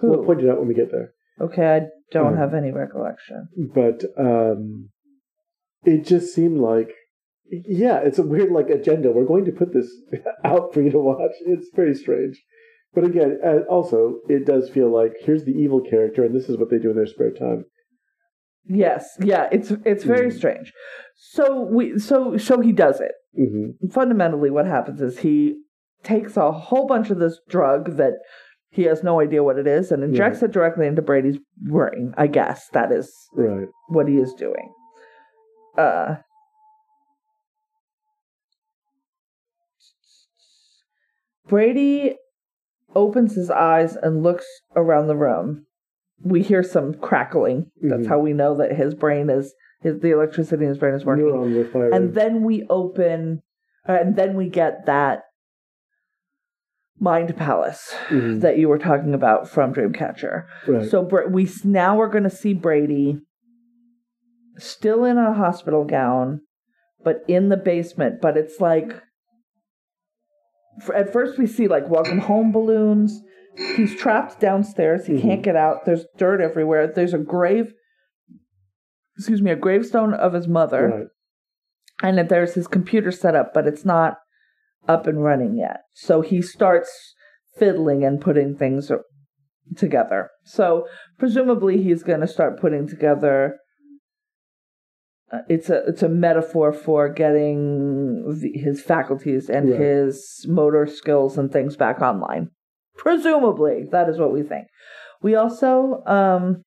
Who? 0.01 0.11
We'll 0.11 0.25
point 0.25 0.43
it 0.43 0.51
out 0.51 0.59
when 0.59 0.69
we 0.69 0.75
get 0.75 0.91
there. 0.93 1.13
Okay, 1.41 1.67
I 1.77 1.81
don't 2.13 2.35
Uh, 2.35 2.37
have 2.39 2.55
any 2.55 2.71
recollection. 2.73 3.49
But 3.75 4.05
um, 4.19 4.91
it 5.85 6.05
just 6.05 6.35
seemed 6.35 6.59
like, 6.59 6.91
yeah, 7.51 7.99
it's 7.99 8.19
a 8.19 8.23
weird 8.23 8.51
like 8.53 8.69
agenda. 8.69 9.11
We're 9.13 9.25
going 9.25 9.45
to 9.47 9.53
put 9.53 9.73
this 9.73 9.89
out 10.45 10.75
for 10.75 10.83
you 10.83 10.91
to 10.91 10.99
watch. 10.99 11.33
It's 11.47 11.69
very 11.75 11.95
strange. 11.95 12.43
But 12.99 13.11
again, 13.11 13.39
uh, 13.45 13.59
also 13.71 14.17
it 14.29 14.45
does 14.45 14.69
feel 14.71 14.93
like 14.93 15.13
here's 15.21 15.45
the 15.45 15.53
evil 15.53 15.81
character, 15.81 16.25
and 16.25 16.35
this 16.35 16.49
is 16.49 16.59
what 16.59 16.69
they 16.69 16.79
do 16.79 16.91
in 16.91 16.97
their 16.97 17.07
spare 17.07 17.31
time. 17.31 17.65
Yes, 18.67 19.17
yeah, 19.23 19.49
it's 19.53 19.71
it's 19.85 20.03
very 20.03 20.31
Mhm. 20.31 20.37
strange. 20.37 20.73
So 21.15 21.61
we 21.63 21.99
so 22.01 22.37
so 22.37 22.61
he 22.61 22.73
does 22.73 23.01
it. 23.01 23.13
hmm 23.37 23.87
Fundamentally, 23.91 24.51
what 24.51 24.67
happens 24.67 25.01
is 25.01 25.21
he 25.21 25.61
takes 26.03 26.37
a 26.37 26.51
whole 26.51 26.87
bunch 26.89 27.11
of 27.11 27.21
this 27.21 27.39
drug 27.49 27.97
that 27.99 28.15
he 28.71 28.83
has 28.85 29.05
no 29.05 29.21
idea 29.21 29.45
what 29.45 29.59
it 29.59 29.69
is 29.69 29.93
and 29.93 30.03
injects 30.03 30.43
it 30.43 30.51
directly 30.51 30.87
into 30.89 31.01
Brady's 31.01 31.39
brain. 31.57 32.15
I 32.17 32.27
guess 32.27 32.69
that 32.73 32.91
is 32.91 33.15
Right. 33.33 33.69
what 33.91 34.09
he 34.09 34.17
is 34.19 34.35
doing. 34.35 34.73
Uh, 35.77 36.17
Brady 41.47 42.17
opens 42.95 43.35
his 43.35 43.51
eyes 43.51 43.97
and 43.97 44.23
looks 44.23 44.47
around 44.77 45.07
the 45.07 45.17
room. 45.17 45.67
We 46.23 46.43
hear 46.43 46.63
some 46.63 46.95
crackling. 46.95 47.71
That's 47.81 48.03
Mhm. 48.03 48.09
how 48.09 48.19
we 48.19 48.33
know 48.33 48.55
that 48.57 48.73
his 48.75 48.95
brain 48.95 49.31
is 49.31 49.55
his 49.81 50.01
the 50.01 50.11
electricity 50.11 50.65
in 50.65 50.71
his 50.71 50.79
brain 50.79 50.95
is 50.95 51.05
working. 51.05 51.27
Neurons 51.27 51.57
are 51.57 51.65
firing. 51.71 51.93
And 51.95 52.15
then 52.15 52.43
we 52.43 52.67
open, 52.69 53.43
uh, 53.89 53.93
and 53.93 54.17
then 54.17 54.35
we 54.35 54.49
get 54.49 54.87
that 54.87 55.23
mind 56.99 57.37
palace 57.37 57.95
Mhm. 58.09 58.41
that 58.41 58.59
you 58.59 58.69
were 58.69 58.79
talking 58.79 59.15
about 59.15 59.49
from 59.49 59.73
Dreamcatcher. 59.73 60.45
right. 60.67 60.85
So 60.85 61.03
we 61.31 61.49
now 61.65 61.97
we're 61.97 62.09
going 62.09 62.25
to 62.25 62.31
see 62.31 62.55
Brady 62.55 63.21
still 64.57 65.05
in 65.05 65.17
a 65.17 65.33
hospital 65.33 65.85
gown, 65.85 66.41
but 67.05 67.23
in 67.29 67.49
the 67.51 67.57
basement. 67.57 68.21
But 68.21 68.37
it's 68.37 68.61
like 68.61 69.01
at 70.95 71.13
first 71.13 71.39
we 71.39 71.47
see 71.47 71.69
like 71.69 71.89
welcome 71.89 72.19
home 72.19 72.53
balloons. 72.53 73.21
He's 73.77 73.97
trapped 73.97 74.39
downstairs. 74.39 75.07
He 75.07 75.15
can't 75.21 75.41
mm-hmm. 75.41 75.43
get 75.43 75.57
out. 75.57 75.85
There's 75.85 76.05
dirt 76.17 76.41
everywhere. 76.41 76.87
There's 76.87 77.15
a 77.15 77.19
grave. 77.19 77.73
Excuse 79.17 79.43
me, 79.43 79.51
a 79.51 79.57
gravestone 79.57 80.15
of 80.15 80.33
his 80.33 80.47
mother, 80.47 80.89
right. 80.89 81.07
and 82.09 82.19
that 82.19 82.29
there's 82.29 82.55
his 82.55 82.69
computer 82.69 83.11
set 83.11 83.35
up, 83.35 83.53
but 83.53 83.67
it's 83.67 83.85
not 83.85 84.19
up 84.87 85.09
and 85.09 85.25
running 85.25 85.57
yet. 85.57 85.81
So 85.93 86.21
he 86.21 86.41
starts 86.41 87.15
fiddling 87.59 88.05
and 88.05 88.21
putting 88.21 88.57
things 88.57 88.93
together. 89.77 90.31
So 90.45 90.87
presumably 91.19 91.83
he's 91.83 92.03
going 92.03 92.21
to 92.21 92.29
start 92.29 92.61
putting 92.61 92.87
together. 92.87 93.59
Uh, 95.31 95.39
it's 95.49 95.69
a 95.69 95.85
it's 95.87 96.03
a 96.03 96.09
metaphor 96.09 96.73
for 96.73 97.09
getting 97.09 98.39
the, 98.41 98.51
his 98.59 98.81
faculties 98.81 99.51
and 99.51 99.71
Right. 99.71 99.81
his 99.81 100.47
motor 100.49 100.87
skills 100.87 101.37
and 101.37 101.53
things 101.53 101.77
back 101.77 102.01
online. 102.01 102.51
Presumably, 102.97 103.85
that 103.93 104.09
is 104.09 104.19
what 104.19 104.33
we 104.33 104.43
think. 104.43 104.67
We 105.23 105.35
also 105.35 106.03
um, 106.07 106.63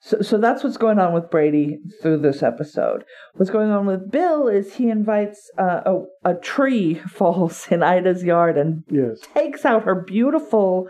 so 0.00 0.20
so 0.20 0.38
that's 0.38 0.62
what's 0.62 0.76
going 0.76 0.98
on 0.98 1.12
with 1.12 1.30
Brady 1.30 1.78
through 2.00 2.18
this 2.18 2.42
episode. 2.42 3.04
What's 3.34 3.50
going 3.50 3.70
on 3.70 3.84
with 3.86 4.10
Bill 4.10 4.46
is 4.48 4.74
he 4.74 4.90
invites 4.90 5.50
uh, 5.58 5.80
a 5.84 6.30
a 6.30 6.34
tree 6.34 6.94
falls 7.08 7.66
in 7.70 7.82
Ida's 7.82 8.22
yard 8.22 8.56
and 8.56 8.84
Yes. 8.90 9.18
takes 9.34 9.64
out 9.64 9.84
her 9.84 9.94
beautiful 9.96 10.88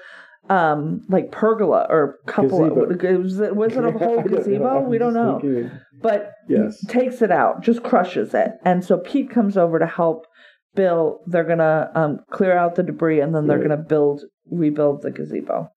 um 0.50 1.02
like 1.08 1.30
pergola 1.30 1.86
or 1.90 2.18
cupola 2.26 2.68
Gazebo. 2.96 3.18
was 3.22 3.40
it, 3.40 3.54
was 3.56 3.76
it 3.76 3.84
a 3.84 3.90
whole 3.92 4.16
don't 4.22 4.28
gazebo 4.32 4.80
we 4.80 4.98
don't 4.98 5.14
know 5.14 5.38
thinking- 5.40 5.70
but 6.00 6.32
Yes. 6.48 6.78
takes 6.86 7.20
it 7.22 7.30
out 7.30 7.60
just 7.62 7.82
crushes 7.82 8.32
it 8.34 8.52
and 8.64 8.84
so 8.84 8.98
pete 8.98 9.30
comes 9.30 9.56
over 9.56 9.78
to 9.78 9.86
help 9.86 10.26
bill 10.74 11.20
they're 11.26 11.44
gonna 11.44 11.90
um 11.94 12.20
clear 12.30 12.56
out 12.56 12.76
the 12.76 12.82
debris 12.82 13.20
and 13.20 13.34
then 13.34 13.46
they're 13.46 13.58
Right. 13.58 13.68
gonna 13.68 13.82
build 13.82 14.22
rebuild 14.50 15.02
the 15.02 15.10
gazebo 15.10 15.68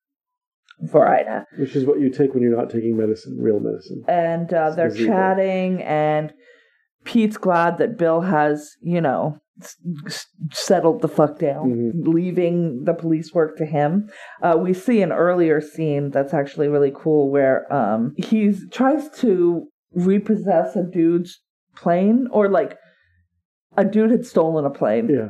for 0.89 1.07
ida 1.07 1.45
Which 1.59 1.75
is 1.75 1.85
what 1.85 1.99
you 1.99 2.09
take 2.09 2.33
when 2.33 2.41
you're 2.43 2.55
not 2.55 2.69
taking 2.69 2.95
medicine, 2.97 3.37
real 3.39 3.59
medicine. 3.59 4.03
and 4.07 4.51
uh, 4.53 4.71
they're 4.71 4.89
Gazebo. 4.89 5.05
chatting 5.11 5.81
and 5.83 6.33
pete's 7.03 7.37
glad 7.37 7.77
that 7.79 7.97
bill 7.97 8.21
has 8.21 8.71
you 8.81 9.01
know 9.01 9.37
s- 9.59 10.25
settled 10.51 11.01
the 11.01 11.07
fuck 11.07 11.39
down 11.39 11.69
Mhm. 11.69 12.07
leaving 12.07 12.83
the 12.85 12.93
police 12.93 13.33
work 13.33 13.57
to 13.57 13.65
him 13.65 14.09
uh, 14.41 14.57
we 14.59 14.73
see 14.73 15.01
an 15.01 15.11
earlier 15.11 15.59
scene 15.61 16.09
that's 16.09 16.33
actually 16.33 16.67
really 16.67 16.91
cool 16.95 17.29
where 17.31 17.71
um, 17.73 18.13
he 18.17 18.53
tries 18.71 19.09
to 19.09 19.67
repossess 19.93 20.75
a 20.75 20.83
dude's 20.83 21.41
plane 21.75 22.27
or 22.31 22.49
like 22.49 22.77
a 23.77 23.85
dude 23.85 24.11
had 24.11 24.25
stolen 24.25 24.65
a 24.65 24.69
plane 24.69 25.09
Yeah. 25.09 25.29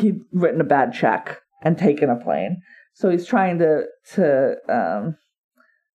he'd 0.00 0.20
written 0.32 0.60
a 0.60 0.64
bad 0.64 0.92
check 0.92 1.40
and 1.62 1.78
taken 1.78 2.10
a 2.10 2.16
plane. 2.16 2.60
So 2.94 3.08
he's 3.10 3.26
trying 3.26 3.58
to 3.58 3.84
to 4.14 4.56
um, 4.68 5.16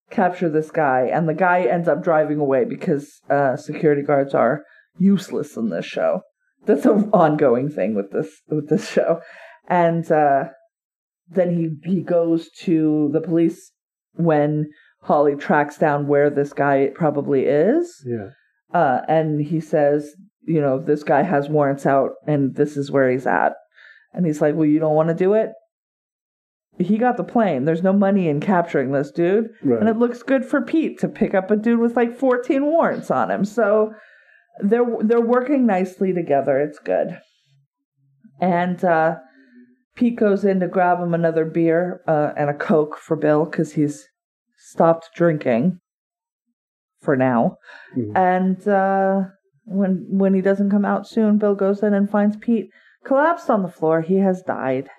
capture 0.10 0.50
this 0.50 0.72
guy, 0.72 1.10
and 1.12 1.28
the 1.30 1.34
guy 1.34 1.62
ends 1.64 1.88
up 1.88 2.04
driving 2.04 2.40
away 2.40 2.66
because 2.66 3.22
uh, 3.30 3.56
security 3.56 4.02
guards 4.02 4.34
are 4.36 4.64
useless 5.00 5.56
in 5.58 5.70
this 5.70 5.86
show. 5.86 6.22
That's 6.65 6.86
an 6.86 7.10
ongoing 7.12 7.69
thing 7.69 7.95
with 7.95 8.12
this 8.12 8.30
with 8.50 8.69
this 8.69 8.89
show, 8.89 9.21
and 9.67 10.10
uh, 10.12 10.45
then 11.30 11.56
he 11.84 11.89
he 11.91 12.02
goes 12.02 12.50
to 12.63 13.10
the 13.13 13.21
police 13.21 13.71
when 14.13 14.69
Holly 15.04 15.36
tracks 15.36 15.78
down 15.78 16.08
where 16.08 16.30
this 16.30 16.54
guy 16.54 16.91
probably 16.93 17.45
is, 17.45 18.04
Yeah. 18.06 18.30
uh, 18.74 19.02
and 19.08 19.41
he 19.41 19.60
says, 19.60 20.13
you 20.43 20.62
know, 20.62 20.80
this 20.80 21.04
guy 21.04 21.24
has 21.24 21.50
warrants 21.50 21.86
out 21.86 22.12
and 22.28 22.54
this 22.56 22.78
is 22.78 22.91
where 22.91 23.10
he's 23.10 23.26
at. 23.26 23.54
And 24.13 24.26
he's 24.26 24.41
like, 24.41 24.54
well, 24.56 24.65
you 24.65 24.80
don't 24.80 24.93
want 24.95 25.08
to 25.10 25.15
do 25.15 25.34
it? 25.34 25.52
He 26.78 26.97
got 26.97 27.15
the 27.17 27.24
plane. 27.24 27.65
There's 27.65 27.84
no 27.84 27.93
money 27.93 28.28
in 28.28 28.39
capturing 28.41 28.91
this 28.91 29.12
dude. 29.12 29.50
Right. 29.63 29.80
And 29.80 29.88
it 29.89 29.97
looks 29.97 30.24
good 30.24 30.43
for 30.45 30.62
Pete 30.62 31.00
to 31.00 31.08
pick 31.08 31.34
up 31.34 31.50
a 31.52 31.56
dude 31.56 31.80
with 31.80 31.95
like 31.95 32.17
14 32.17 32.65
warrants 32.65 33.10
on 33.10 33.32
him. 33.32 33.45
So 33.45 33.93
they're 34.60 34.86
they're 35.02 35.22
working 35.22 35.66
nicely 35.66 36.14
together. 36.14 36.60
It's 36.60 36.80
good. 36.80 37.20
And 38.40 38.84
uh, 38.84 39.18
Pete 39.96 40.18
goes 40.18 40.44
in 40.44 40.60
to 40.62 40.68
grab 40.68 41.00
him 41.00 41.14
another 41.14 41.46
beer 41.46 42.02
uh, 42.08 42.32
and 42.36 42.50
a 42.50 42.54
Coke 42.54 42.98
for 42.98 43.16
Bill 43.16 43.46
because 43.46 43.74
he's 43.74 44.08
stopped 44.58 45.10
drinking 45.16 45.80
for 47.02 47.16
now. 47.16 47.58
Mhm. 47.96 48.16
And 48.18 48.68
uh, 48.68 49.30
when 49.66 50.06
when 50.10 50.34
he 50.34 50.42
doesn't 50.42 50.72
come 50.72 50.86
out 50.86 51.08
soon, 51.08 51.38
Bill 51.38 51.56
goes 51.56 51.84
in 51.84 51.94
and 51.94 52.10
finds 52.10 52.38
Pete 52.38 52.70
collapsed 53.06 53.50
on 53.50 53.62
the 53.64 53.70
floor. 53.70 54.02
He 54.02 54.18
has 54.18 54.42
died, 54.44 54.90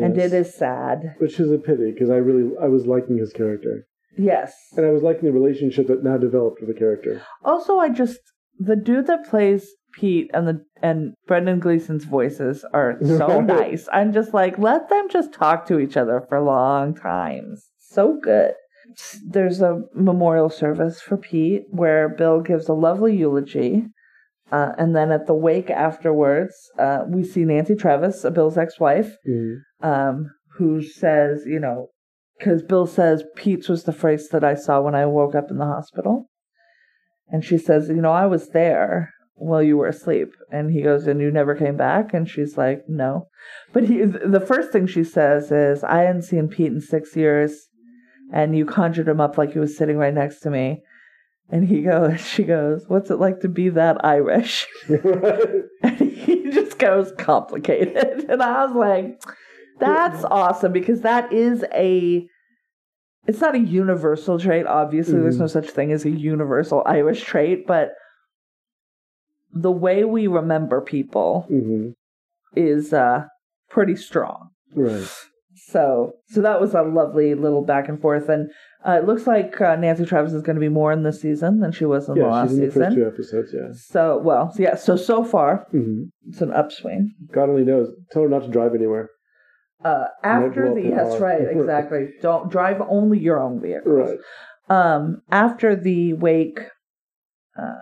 and 0.00 0.16
it 0.18 0.32
is 0.32 0.54
sad. 0.54 1.14
Which 1.18 1.38
is 1.40 1.50
a 1.50 1.58
pity 1.58 1.92
because 1.92 2.10
I 2.10 2.16
really 2.16 2.50
I 2.60 2.66
was 2.68 2.86
liking 2.86 3.18
his 3.18 3.32
character, 3.32 3.84
Yes. 4.18 4.54
and 4.76 4.84
I 4.86 4.90
was 4.90 5.02
liking 5.02 5.24
the 5.24 5.32
relationship 5.32 5.86
that 5.88 6.04
now 6.04 6.16
developed 6.18 6.60
with 6.60 6.68
the 6.68 6.78
character. 6.78 7.22
Also, 7.44 7.78
I 7.78 7.88
just 7.88 8.20
the 8.58 8.76
dude 8.76 9.06
that 9.06 9.28
plays 9.28 9.68
Pete 9.94 10.30
and 10.32 10.46
the 10.48 10.64
and 10.82 11.14
Brendan 11.26 11.60
Gleeson's 11.60 12.04
voices 12.04 12.64
are 12.72 12.96
so 13.04 13.40
nice. 13.58 13.88
I'm 13.92 14.12
just 14.12 14.32
like, 14.34 14.58
let 14.58 14.88
them 14.88 15.08
just 15.10 15.32
talk 15.32 15.66
to 15.66 15.78
each 15.78 15.96
other 15.96 16.24
for 16.28 16.40
long 16.40 16.94
times. 16.94 17.68
So 17.78 18.18
good. 18.22 18.54
There's 19.26 19.60
a 19.62 19.82
memorial 19.94 20.50
service 20.50 21.00
for 21.00 21.16
Pete 21.16 21.62
where 21.70 22.08
Bill 22.08 22.40
gives 22.40 22.68
a 22.68 22.72
lovely 22.74 23.16
eulogy. 23.16 23.86
Uh, 24.50 24.72
and 24.76 24.94
then 24.94 25.10
at 25.12 25.26
the 25.26 25.32
wake 25.34 25.70
afterwards, 25.70 26.54
uh, 26.78 27.04
we 27.08 27.24
see 27.24 27.44
Nancy 27.44 27.74
Travis, 27.74 28.22
Bill's 28.34 28.58
ex-wife, 28.58 29.16
Mhm. 29.26 29.60
um, 29.82 30.30
who 30.58 30.82
says, 30.82 31.44
you 31.46 31.58
know, 31.58 31.88
because 32.38 32.62
Bill 32.62 32.86
says 32.86 33.24
Pete's 33.34 33.68
was 33.68 33.84
the 33.84 33.92
phrase 33.94 34.28
that 34.28 34.44
I 34.44 34.54
saw 34.54 34.82
when 34.82 34.94
I 34.94 35.06
woke 35.06 35.34
up 35.34 35.50
in 35.50 35.56
the 35.56 35.64
hospital. 35.64 36.26
And 37.32 37.42
she 37.44 37.56
says, 37.56 37.88
you 37.88 38.02
know, 38.02 38.12
I 38.12 38.26
was 38.26 38.50
there 38.50 39.14
while 39.34 39.62
you 39.62 39.78
were 39.78 39.88
asleep. 39.88 40.34
And 40.52 40.70
he 40.70 40.82
goes, 40.82 41.06
and 41.06 41.20
you 41.20 41.30
never 41.30 41.54
came 41.54 41.78
back? 41.78 42.12
And 42.12 42.28
she's 42.28 42.58
like, 42.58 42.84
no. 42.88 43.28
But 43.72 43.84
he, 43.84 44.02
the 44.02 44.44
first 44.46 44.70
thing 44.70 44.86
she 44.86 45.02
says 45.02 45.50
is, 45.50 45.82
I 45.82 46.02
hadn't 46.02 46.22
seen 46.22 46.48
Pete 46.48 46.66
in 46.72 46.80
six 46.80 47.16
years. 47.16 47.68
And 48.32 48.56
you 48.56 48.66
conjured 48.66 49.08
him 49.08 49.20
up 49.20 49.36
like 49.38 49.54
he 49.54 49.58
was 49.58 49.76
sitting 49.76 49.96
right 49.96 50.14
next 50.14 50.40
to 50.40 50.50
me. 50.50 50.82
And 51.48 51.66
he 51.66 51.82
goes, 51.82 52.20
she 52.26 52.44
goes, 52.44 52.84
what's 52.86 53.10
it 53.10 53.18
like 53.18 53.40
to 53.40 53.48
be 53.48 53.70
that 53.70 54.04
Irish? 54.04 54.66
And 55.84 55.98
he 55.98 56.50
just 56.50 56.78
goes 56.78 57.12
complicated. 57.18 58.26
And 58.28 58.42
I 58.42 58.64
was 58.64 58.76
like, 58.76 59.20
that's 59.80 60.24
awesome 60.24 60.72
because 60.72 61.00
that 61.00 61.32
is 61.32 61.64
a 61.74 62.26
it's 63.26 63.40
not 63.40 63.54
a 63.54 63.58
universal 63.60 64.38
trait. 64.38 64.66
Obviously, 64.66 65.20
there's 65.20 65.36
Mhm. 65.36 65.40
no 65.40 65.46
such 65.46 65.70
thing 65.70 65.92
as 65.92 66.04
a 66.04 66.10
universal 66.10 66.82
Irish 66.86 67.22
trait, 67.22 67.66
but 67.66 67.92
the 69.52 69.70
way 69.70 70.04
we 70.04 70.26
remember 70.26 70.80
people 70.80 71.42
hmm 71.48 71.90
is 72.54 72.92
uh 72.92 73.24
pretty 73.70 73.96
strong. 73.96 74.50
Right. 74.74 75.08
So, 75.54 76.14
so 76.28 76.42
that 76.42 76.60
was 76.60 76.74
a 76.74 76.82
lovely 76.82 77.34
little 77.34 77.62
back 77.64 77.88
and 77.88 77.98
forth, 78.00 78.28
and 78.28 78.50
uh, 78.86 78.98
it 79.00 79.06
looks 79.06 79.26
like 79.26 79.58
uh, 79.60 79.76
Nancy 79.76 80.04
Travis 80.04 80.32
is 80.32 80.42
going 80.42 80.56
to 80.56 80.60
be 80.60 80.68
more 80.68 80.92
in 80.92 81.02
this 81.02 81.20
season 81.22 81.60
than 81.60 81.72
she 81.72 81.84
was 81.86 82.08
in 82.08 82.14
the 82.16 82.20
Yeah, 82.22 82.26
last 82.28 82.50
she's 82.50 82.58
in 82.58 82.64
the 82.66 82.72
first 82.72 82.90
season. 82.90 82.94
two 82.96 83.06
episodes. 83.06 83.54
Yeah. 83.54 83.68
So, 83.72 84.18
well, 84.18 84.52
yeah. 84.58 84.74
So 84.74 84.96
so 84.96 85.24
far, 85.24 85.66
hmm 85.70 86.04
it's 86.28 86.40
an 86.42 86.52
upswing. 86.52 87.12
God 87.32 87.48
only 87.48 87.64
knows. 87.64 87.88
Tell 88.10 88.22
her 88.22 88.28
not 88.28 88.42
to 88.42 88.48
drive 88.48 88.74
anywhere. 88.74 89.08
Uh, 89.84 90.04
after 90.22 90.74
the 90.74 90.82
yes, 90.82 91.18
right, 91.20 91.42
exactly. 91.50 92.10
Don't 92.20 92.50
drive 92.50 92.80
only 92.88 93.18
your 93.18 93.40
own 93.40 93.60
vehicle. 93.60 93.92
Right. 93.92 94.18
Um, 94.68 95.22
after 95.30 95.74
the 95.74 96.12
wake, 96.14 96.60
uh, 97.58 97.80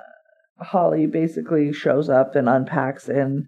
Holly 0.60 1.06
basically 1.06 1.72
shows 1.72 2.08
up 2.08 2.34
and 2.34 2.48
unpacks 2.48 3.08
in 3.08 3.46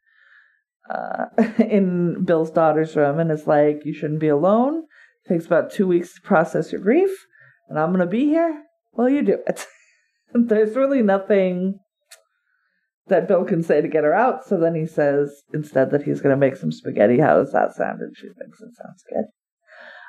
uh, 0.90 1.26
in 1.58 2.24
Bill's 2.24 2.50
daughter's 2.50 2.96
room 2.96 3.18
and 3.18 3.30
is 3.30 3.46
like, 3.46 3.84
"You 3.84 3.94
shouldn't 3.94 4.20
be 4.20 4.28
alone. 4.28 4.84
It 5.24 5.28
takes 5.28 5.46
about 5.46 5.72
two 5.72 5.86
weeks 5.86 6.14
to 6.14 6.20
process 6.20 6.72
your 6.72 6.80
grief, 6.80 7.10
and 7.68 7.78
I'm 7.78 7.92
gonna 7.92 8.06
be 8.06 8.26
here 8.26 8.64
while 8.92 9.08
you 9.08 9.22
do 9.22 9.38
it. 9.46 9.66
There's 10.34 10.76
really 10.76 11.02
nothing 11.02 11.78
that 13.08 13.28
Bill 13.28 13.44
can 13.44 13.62
say 13.62 13.80
to 13.80 13.88
get 13.88 14.04
her 14.04 14.14
out, 14.14 14.44
so 14.44 14.58
then 14.58 14.74
he 14.74 14.86
says 14.86 15.42
instead 15.52 15.90
that 15.90 16.02
he's 16.02 16.20
gonna 16.20 16.36
make 16.36 16.56
some 16.56 16.72
spaghetti. 16.72 17.18
How 17.18 17.36
does 17.36 17.52
that 17.52 17.74
sound? 17.74 18.00
And 18.00 18.16
she 18.16 18.28
thinks 18.28 18.60
it 18.60 18.74
sounds 18.74 19.04
good. 19.08 19.24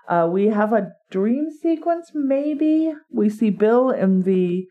Uh, 0.07 0.27
we 0.27 0.47
have 0.47 0.73
a 0.73 0.91
dream 1.11 1.47
sequence, 1.61 2.11
maybe. 2.13 2.93
We 3.11 3.29
see 3.29 3.49
Bill 3.49 3.89
in 3.89 4.23
the 4.23 4.65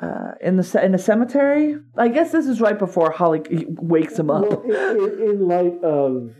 uh, 0.00 0.32
in 0.40 0.56
the 0.56 0.84
in 0.84 0.94
a 0.94 0.98
cemetery. 0.98 1.76
I 1.96 2.08
guess 2.08 2.32
this 2.32 2.46
is 2.46 2.60
right 2.60 2.78
before 2.78 3.10
Holly 3.10 3.42
wakes 3.68 4.18
him 4.18 4.30
up. 4.30 4.42
Well, 4.42 4.62
in, 4.62 5.20
in 5.20 5.48
light 5.48 5.84
of 5.84 6.30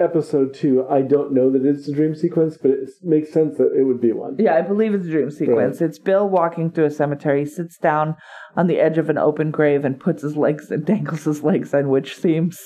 episode 0.00 0.54
two, 0.54 0.86
I 0.88 1.02
don't 1.02 1.32
know 1.32 1.50
that 1.50 1.64
it's 1.64 1.88
a 1.88 1.92
dream 1.92 2.14
sequence, 2.14 2.56
but 2.56 2.70
it 2.70 2.90
makes 3.02 3.32
sense 3.32 3.56
that 3.58 3.74
it 3.76 3.84
would 3.84 4.00
be 4.00 4.12
one. 4.12 4.36
Yeah, 4.38 4.54
I 4.54 4.62
believe 4.62 4.94
it's 4.94 5.06
a 5.06 5.10
dream 5.10 5.30
sequence. 5.30 5.80
It's 5.80 5.98
Bill 5.98 6.28
walking 6.28 6.70
through 6.70 6.86
a 6.86 6.90
cemetery, 6.90 7.40
he 7.40 7.46
sits 7.46 7.78
down 7.78 8.16
on 8.56 8.66
the 8.66 8.78
edge 8.78 8.98
of 8.98 9.10
an 9.10 9.18
open 9.18 9.50
grave 9.50 9.84
and 9.84 9.98
puts 9.98 10.22
his 10.22 10.36
legs 10.36 10.70
and 10.70 10.84
dangles 10.84 11.24
his 11.24 11.42
legs 11.42 11.72
in, 11.72 11.88
which 11.88 12.16
seems 12.16 12.58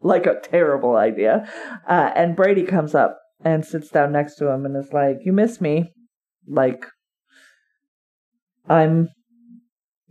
like 0.00 0.26
a 0.26 0.40
terrible 0.40 0.96
idea. 0.96 1.48
Uh, 1.86 2.10
and 2.14 2.36
Brady 2.36 2.64
comes 2.64 2.94
up 2.94 3.18
and 3.44 3.64
sits 3.64 3.88
down 3.88 4.12
next 4.12 4.36
to 4.36 4.48
him 4.48 4.64
and 4.64 4.76
is 4.76 4.92
like, 4.92 5.18
You 5.24 5.32
miss 5.32 5.60
me. 5.60 5.92
Like, 6.46 6.86
I'm, 8.68 9.08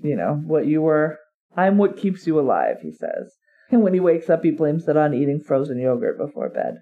you 0.01 0.15
know, 0.15 0.41
what 0.45 0.67
you 0.67 0.81
were. 0.81 1.17
I'm 1.55 1.77
what 1.77 1.97
keeps 1.97 2.25
you 2.27 2.39
alive, 2.39 2.77
he 2.81 2.91
says. 2.91 3.35
And 3.71 3.83
when 3.83 3.93
he 3.93 3.99
wakes 3.99 4.29
up, 4.29 4.43
he 4.43 4.51
blames 4.51 4.87
it 4.87 4.97
on 4.97 5.13
eating 5.13 5.41
frozen 5.41 5.79
yogurt 5.79 6.17
before 6.17 6.49
bed. 6.49 6.79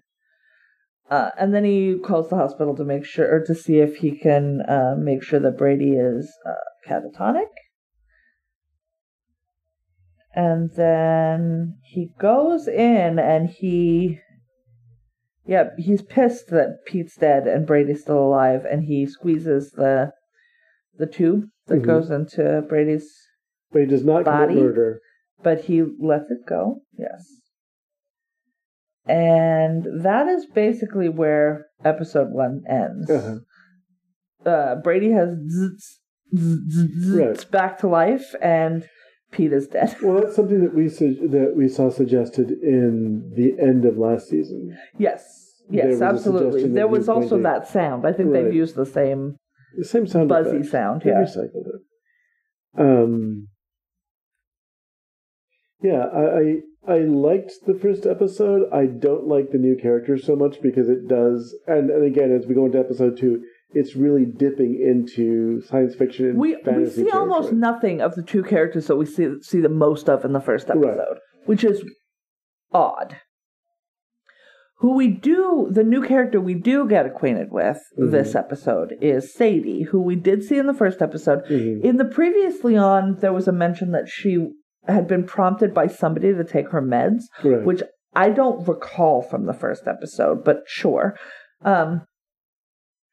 Uh, 1.10 1.32
and 1.38 1.54
then 1.54 1.64
he 1.64 1.98
calls 2.04 2.30
the 2.30 2.36
hospital 2.36 2.76
to 2.76 2.84
make 2.84 3.06
sure, 3.06 3.30
or 3.34 3.44
to 3.46 3.56
see 3.56 3.80
if 3.80 3.98
he 3.98 4.12
can 4.18 4.62
uh, 4.62 4.96
make 4.98 5.24
sure 5.24 5.40
that 5.40 5.58
Brady 5.58 5.92
is 5.92 6.32
uh, 6.46 6.90
catatonic. 6.90 7.48
And 10.36 10.72
then 10.76 11.78
he 11.84 12.12
goes 12.20 12.68
in 12.68 13.20
and 13.20 13.50
he, 13.50 14.20
yeah, 15.46 15.70
he's 15.78 16.02
pissed 16.02 16.50
that 16.50 16.80
Pete's 16.86 17.16
dead 17.16 17.48
and 17.48 17.66
Brady's 17.66 18.02
still 18.02 18.20
alive, 18.20 18.66
and 18.70 18.84
he 18.84 19.06
squeezes 19.06 19.72
the 19.72 20.12
the 20.98 21.08
tube 21.08 21.46
that 21.68 21.82
Mhm. 21.82 21.86
goes 21.86 22.10
into 22.10 22.64
Brady's, 22.68 23.10
But 23.72 23.82
he 23.82 23.88
does 23.88 24.04
not 24.04 24.26
Body? 24.26 24.56
commit 24.56 24.64
murder. 24.64 25.02
But 25.44 25.62
he 25.66 25.84
lets 26.00 26.30
it 26.32 26.46
go. 26.48 26.82
Yes. 26.98 27.26
And 29.08 30.04
that 30.04 30.28
is 30.28 30.46
basically 30.48 31.10
where 31.10 31.68
episode 31.86 32.30
one 32.32 32.64
ends. 32.70 33.10
Uh-huh. 33.10 34.50
uh, 34.50 34.76
Brady 34.82 35.12
has 35.12 35.30
zzz, 35.50 36.00
zzz, 36.36 36.74
zzz, 36.74 37.16
Right. 37.18 37.52
back 37.52 37.78
to 37.80 37.88
life, 37.88 38.36
and 38.42 38.88
Pete 39.32 39.54
is 39.54 39.68
dead. 39.68 39.96
Well, 40.02 40.22
that's 40.22 40.36
something 40.36 40.62
that 40.62 40.74
we 40.76 40.90
su- 40.90 41.28
that 41.30 41.54
we 41.56 41.68
saw 41.70 41.90
suggested 41.90 42.52
in 42.52 43.32
the 43.36 43.56
end 43.62 43.86
of 43.86 43.98
last 43.98 44.28
season. 44.28 44.78
Yes, 44.98 45.24
yes, 45.70 45.86
was 45.88 46.02
absolutely. 46.02 46.68
There 46.68 46.88
was 46.88 47.08
also 47.08 47.42
that 47.44 47.68
sound. 47.68 48.06
I 48.06 48.12
think 48.14 48.34
they've 48.34 48.54
used 48.54 48.76
the 48.76 48.86
same 48.86 49.38
The 49.78 49.86
same 49.86 50.08
sound 50.08 50.28
buzzy 50.30 50.58
effect. 50.58 50.72
sound. 50.72 51.02
They 51.04 51.12
Yeah, 51.12 51.24
recycled 51.24 51.68
it. 51.68 51.82
Um. 52.82 53.48
Yeah, 55.82 56.06
I, 56.14 56.22
I 56.90 56.96
I 56.96 57.00
liked 57.00 57.54
the 57.66 57.74
first 57.80 58.06
episode. 58.06 58.70
I 58.74 58.86
don't 58.86 59.28
like 59.28 59.52
the 59.52 59.58
new 59.58 59.76
characters 59.76 60.26
so 60.26 60.36
much 60.36 60.62
because 60.62 60.90
it 60.90 61.08
does, 61.08 61.56
and 61.68 61.90
and 61.90 62.04
again, 62.06 62.32
as 62.36 62.48
we 62.48 62.56
go 62.56 62.66
into 62.66 62.80
episode 62.80 63.18
two, 63.18 63.44
it's 63.72 63.96
really 63.96 64.26
dipping 64.26 64.80
into 64.82 65.62
science 65.62 65.94
fiction 65.96 66.30
and 66.30 66.38
we 66.40 66.56
we 66.56 66.64
fantasy. 66.64 67.04
see 67.04 67.12
almost 67.12 67.52
nothing 67.54 68.02
of 68.02 68.16
the 68.16 68.24
two 68.24 68.44
characters 68.44 68.88
that 68.88 68.96
we 68.96 69.06
see 69.06 69.36
see 69.42 69.60
the 69.62 69.70
most 69.70 70.10
of 70.10 70.26
in 70.26 70.34
the 70.34 70.40
first 70.42 70.70
episode, 70.70 71.20
which 71.46 71.64
is 71.64 71.84
odd. 72.72 73.18
Who 74.80 74.96
we 74.96 75.08
do, 75.08 75.68
the 75.72 75.84
new 75.84 76.04
character 76.04 76.40
we 76.40 76.54
do 76.54 76.88
get 76.88 77.06
acquainted 77.08 77.52
with 77.52 77.80
Mhm. 77.98 78.12
this 78.12 78.36
episode 78.36 78.96
is 79.02 79.34
Sadie, 79.34 79.84
who 79.84 80.00
we 80.00 80.16
did 80.16 80.44
see 80.44 80.58
in 80.60 80.68
the 80.68 80.74
first 80.74 81.02
episode. 81.02 81.44
Mhm. 81.46 81.82
In 81.84 81.98
the 81.98 82.06
previously 82.06 82.78
on, 82.78 83.16
there 83.20 83.34
was 83.34 83.48
a 83.48 83.52
mention 83.52 83.92
that 83.92 84.08
she 84.08 84.52
had 84.88 85.08
been 85.08 85.24
prompted 85.26 85.74
by 85.74 85.88
somebody 85.88 86.34
to 86.34 86.44
take 86.44 86.70
her 86.70 86.82
meds, 86.82 87.24
Right. 87.44 87.64
which 87.64 87.82
I 88.16 88.30
don't 88.30 88.68
recall 88.68 89.22
from 89.22 89.46
the 89.46 89.54
first 89.54 89.88
episode, 89.88 90.44
but 90.44 90.64
sure. 90.66 91.16
Um, 91.62 92.06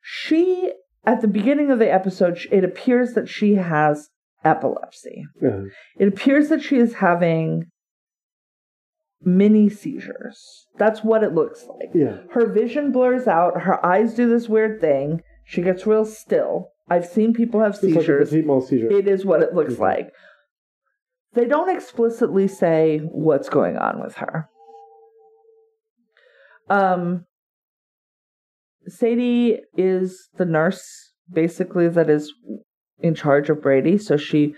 she, 0.00 0.72
at 1.04 1.20
the 1.20 1.28
beginning 1.28 1.70
of 1.70 1.78
the 1.78 1.92
episode, 1.92 2.38
it 2.50 2.64
appears 2.64 3.12
that 3.14 3.28
she 3.28 3.54
has 3.54 4.08
epilepsy. 4.44 5.24
Uh-huh. 5.44 5.64
It 5.98 6.08
appears 6.08 6.48
that 6.50 6.62
she 6.62 6.76
is 6.76 6.94
having 6.94 7.64
mini 9.22 9.68
seizures. 9.70 10.66
That's 10.76 11.02
what 11.02 11.22
it 11.22 11.32
looks 11.32 11.64
like. 11.66 11.90
Yeah. 11.94 12.18
Her 12.32 12.46
vision 12.52 12.92
blurs 12.92 13.26
out, 13.26 13.62
her 13.62 13.84
eyes 13.84 14.14
do 14.14 14.28
this 14.28 14.48
weird 14.48 14.80
thing, 14.80 15.22
she 15.44 15.62
gets 15.62 15.86
real 15.86 16.04
still. 16.04 16.68
I've 16.88 17.06
seen 17.06 17.32
people 17.32 17.60
have 17.60 17.72
like 17.72 17.80
seizures. 17.94 18.32
mal 18.44 18.60
seizure. 18.60 18.90
It 18.90 19.08
is 19.08 19.24
what 19.24 19.42
it 19.42 19.54
looks 19.54 19.74
Mhm. 19.74 19.80
like. 19.80 20.12
They 21.34 21.46
don't 21.46 21.74
explicitly 21.74 22.48
say 22.48 22.98
what's 22.98 23.48
going 23.48 23.76
on 23.76 24.00
with 24.00 24.16
her. 24.16 24.48
Um, 26.70 27.26
Sadie 28.86 29.60
is 29.76 30.28
the 30.36 30.44
nurse, 30.44 31.12
basically, 31.30 31.88
that 31.88 32.08
is 32.08 32.32
in 32.98 33.14
charge 33.14 33.50
of 33.50 33.62
Brady. 33.62 33.98
So 33.98 34.16
she 34.16 34.54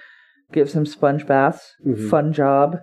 gives 0.52 0.74
him 0.74 0.86
sponge 0.86 1.26
baths. 1.26 1.74
Mhm. 1.84 2.08
Fun 2.10 2.32
job. 2.32 2.80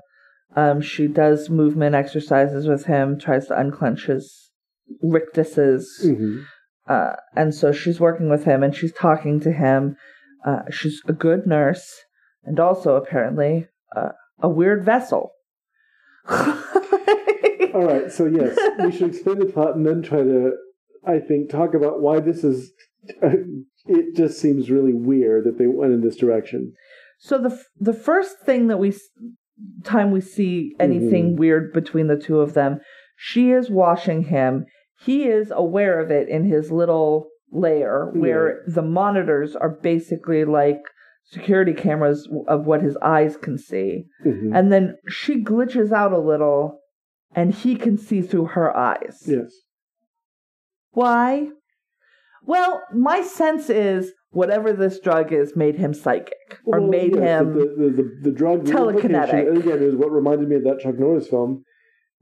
Um, 0.55 0.81
she 0.81 1.07
does 1.07 1.49
movement 1.49 1.95
exercises 1.95 2.67
with 2.67 2.85
him, 2.85 3.17
tries 3.17 3.47
to 3.47 3.59
unclench 3.59 4.07
his 4.07 4.51
rictuses. 5.01 5.85
Mhm. 6.03 6.43
Uh, 6.87 7.15
and 7.35 7.55
so 7.55 7.71
she's 7.71 7.99
working 7.99 8.29
with 8.29 8.43
him 8.43 8.61
and 8.63 8.75
she's 8.75 8.91
talking 8.91 9.39
to 9.39 9.51
him. 9.51 9.95
Uh, 10.45 10.63
she's 10.69 11.01
a 11.07 11.13
good 11.13 11.47
nurse 11.47 12.03
and 12.43 12.59
also 12.59 12.95
apparently 12.95 13.67
a 14.39 14.49
weird 14.49 14.85
vessel. 14.85 15.31
All 16.29 17.85
right, 17.85 18.11
so 18.11 18.25
yes, 18.25 18.57
we 18.79 18.91
should 18.91 19.09
explain 19.09 19.39
the 19.39 19.45
plot 19.45 19.75
and 19.75 19.85
then 19.85 20.01
try 20.01 20.19
to, 20.19 20.51
I 21.05 21.19
think, 21.19 21.49
talk 21.49 21.73
about 21.73 22.01
why 22.01 22.19
this 22.19 22.43
is. 22.43 22.71
it 23.85 24.15
just 24.15 24.39
seems 24.39 24.69
really 24.69 24.93
weird 24.93 25.43
that 25.45 25.57
they 25.57 25.67
went 25.67 25.91
in 25.91 26.01
this 26.01 26.15
direction. 26.15 26.73
so 27.17 27.37
the 27.37 27.49
f- 27.49 27.67
the 27.77 27.93
first 27.93 28.39
thing 28.45 28.67
that 28.67 28.77
we 28.77 28.89
s- 28.89 29.09
time 29.83 30.11
we 30.11 30.21
see 30.21 30.73
anything 30.79 31.31
mm-hmm. 31.31 31.39
weird 31.39 31.73
between 31.73 32.07
the 32.07 32.17
two 32.17 32.39
of 32.39 32.53
them, 32.53 32.79
she 33.17 33.51
is 33.51 33.69
washing 33.69 34.23
him. 34.23 34.65
He 35.01 35.23
is 35.23 35.51
aware 35.53 35.99
of 35.99 36.11
it 36.11 36.29
in 36.29 36.45
his 36.45 36.71
little 36.71 37.27
lair 37.51 38.09
where 38.13 38.63
the 38.67 38.81
monitors 38.81 39.55
are 39.55 39.69
basically 39.69 40.45
like 40.45 40.81
security 41.25 41.73
cameras 41.73 42.27
of 42.47 42.65
what 42.65 42.81
his 42.81 42.97
eyes 42.97 43.37
can 43.37 43.57
see. 43.57 44.05
Mhm. 44.25 44.55
And 44.57 44.71
then 44.71 44.97
she 45.07 45.43
glitches 45.43 45.91
out 45.91 46.11
a 46.11 46.19
little 46.19 46.79
and 47.35 47.53
he 47.53 47.75
can 47.75 47.97
see 47.97 48.21
through 48.21 48.45
her 48.47 48.75
eyes. 48.75 49.23
Yes. 49.25 49.51
Why? 50.91 51.49
Well, 52.45 52.83
my 52.93 53.21
sense 53.21 53.69
is 53.69 54.13
whatever 54.31 54.73
this 54.73 54.99
drug 54.99 55.31
is 55.31 55.55
made 55.55 55.75
him 55.75 55.93
psychic 55.93 56.59
or 56.65 56.79
Well, 56.81 56.89
made 56.89 57.15
yes, 57.15 57.41
him. 57.41 57.53
the, 57.53 57.65
the, 57.77 57.89
the, 58.03 58.19
the 58.23 58.31
drug 58.31 58.65
telekinetic. 58.65 59.47
And 59.47 59.57
again, 59.57 59.81
is 59.81 59.95
what 59.95 60.11
reminded 60.11 60.49
me 60.49 60.55
of 60.57 60.63
that 60.65 60.79
Chuck 60.79 60.99
Norris 60.99 61.27
film. 61.27 61.63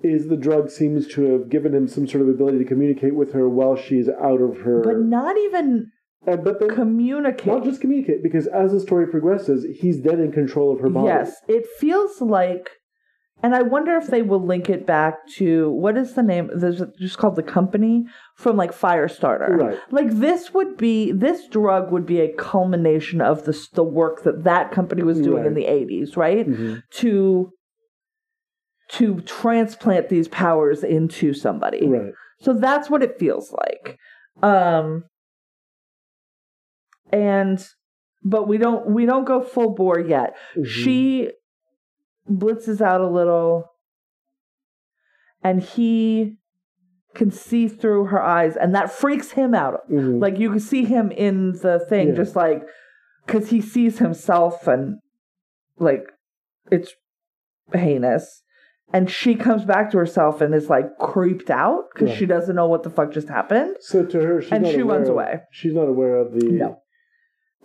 Is 0.03 0.27
the 0.29 0.37
drug 0.37 0.69
seems 0.71 1.07
to 1.09 1.23
have 1.33 1.49
given 1.49 1.75
him 1.75 1.87
some 1.87 2.07
sort 2.07 2.23
of 2.23 2.29
ability 2.29 2.57
to 2.59 2.65
communicate 2.65 3.13
with 3.15 3.33
her 3.33 3.47
while 3.47 3.75
she's 3.75 4.09
out 4.09 4.41
of 4.41 4.61
her. 4.61 4.81
but 4.81 4.97
not 4.99 5.37
even 5.37 5.91
and, 6.25 6.43
but 6.43 6.59
then 6.59 6.69
communicate. 6.69 7.47
not 7.47 7.63
just 7.63 7.81
communicate 7.81 8.21
because 8.21 8.47
as 8.47 8.71
the 8.71 8.79
story 8.79 9.07
progresses, 9.07 9.65
he's 9.79 10.01
then 10.01 10.19
in 10.19 10.31
control 10.31 10.73
of 10.73 10.79
her 10.79 10.89
body. 10.89 11.07
Yes, 11.07 11.35
it 11.47 11.65
feels 11.79 12.21
like, 12.21 12.69
and 13.41 13.55
I 13.55 13.63
wonder 13.63 13.97
if 13.97 14.07
they 14.07 14.21
will 14.21 14.43
link 14.43 14.69
it 14.69 14.85
back 14.85 15.27
to 15.37 15.71
what 15.71 15.97
is 15.97 16.13
the 16.13 16.21
name? 16.21 16.51
There's 16.53 16.81
just 16.99 17.17
called 17.17 17.35
the 17.35 17.43
company 17.43 18.05
from 18.35 18.55
like 18.55 18.71
Firestarter. 18.71 19.57
Right. 19.57 19.79
Like 19.89 20.11
this 20.11 20.53
would 20.53 20.77
be 20.77 21.11
this 21.11 21.47
drug 21.47 21.91
would 21.91 22.05
be 22.05 22.19
a 22.19 22.31
culmination 22.33 23.19
of 23.19 23.45
the 23.45 23.67
the 23.73 23.83
work 23.83 24.23
that 24.23 24.43
that 24.43 24.71
company 24.71 25.01
was 25.01 25.19
doing 25.19 25.45
in 25.45 25.55
the 25.55 25.65
80s, 25.65 26.15
right? 26.15 26.47
Mhm. 26.47 26.83
To 26.97 27.51
to 28.89 29.21
transplant 29.21 30.09
these 30.09 30.27
powers 30.27 30.83
into 30.83 31.33
somebody. 31.33 31.87
Right. 31.87 32.13
So 32.41 32.53
that's 32.53 32.91
what 32.91 33.01
it 33.01 33.17
feels 33.17 33.51
like. 33.51 33.97
Um 34.43 35.05
and 37.11 37.65
but 38.23 38.47
we 38.47 38.57
don't 38.57 38.87
we 38.91 39.05
don't 39.05 39.25
go 39.25 39.41
full 39.41 39.73
bore 39.73 39.99
yet. 39.99 40.35
Mhm. 40.55 40.65
She 40.65 41.31
blitzes 42.29 42.81
out 42.81 43.01
a 43.01 43.07
little 43.07 43.65
and 45.43 45.61
he 45.61 46.37
can 47.13 47.31
see 47.31 47.67
through 47.67 48.05
her 48.05 48.21
eyes, 48.21 48.55
and 48.55 48.73
that 48.73 48.91
freaks 48.91 49.31
him 49.31 49.53
out. 49.53 49.89
Mhm. 49.89 50.21
Like 50.21 50.37
you 50.39 50.49
can 50.49 50.59
see 50.59 50.85
him 50.85 51.11
in 51.11 51.53
the 51.53 51.79
thing, 51.89 52.09
Yeah. 52.09 52.13
just 52.15 52.35
like 52.35 52.63
because 53.25 53.49
he 53.49 53.61
sees 53.61 53.99
himself 53.99 54.67
and 54.67 54.99
like 55.77 56.05
it's 56.71 56.93
heinous. 57.73 58.43
And 58.93 59.09
she 59.09 59.35
comes 59.35 59.63
back 59.63 59.89
to 59.91 59.97
herself 59.97 60.41
and 60.41 60.53
is 60.53 60.69
like 60.69 60.97
creeped 60.99 61.49
out 61.49 61.85
because 61.93 62.09
Right. 62.09 62.17
she 62.17 62.25
doesn't 62.25 62.55
know 62.55 62.67
what 62.67 62.83
the 62.83 62.89
fuck 62.89 63.11
just 63.11 63.29
happened. 63.29 63.77
So 63.79 64.05
to 64.05 64.19
her, 64.21 64.41
she's 64.41 64.51
And 64.51 64.63
not 64.63 64.71
she 64.73 64.79
aware 64.81 64.95
runs 64.97 65.07
of- 65.09 65.15
away. 65.15 65.41
She's 65.51 65.73
not 65.73 65.87
aware 65.87 66.15
of 66.17 66.33
the 66.33 66.45
No. 66.45 66.81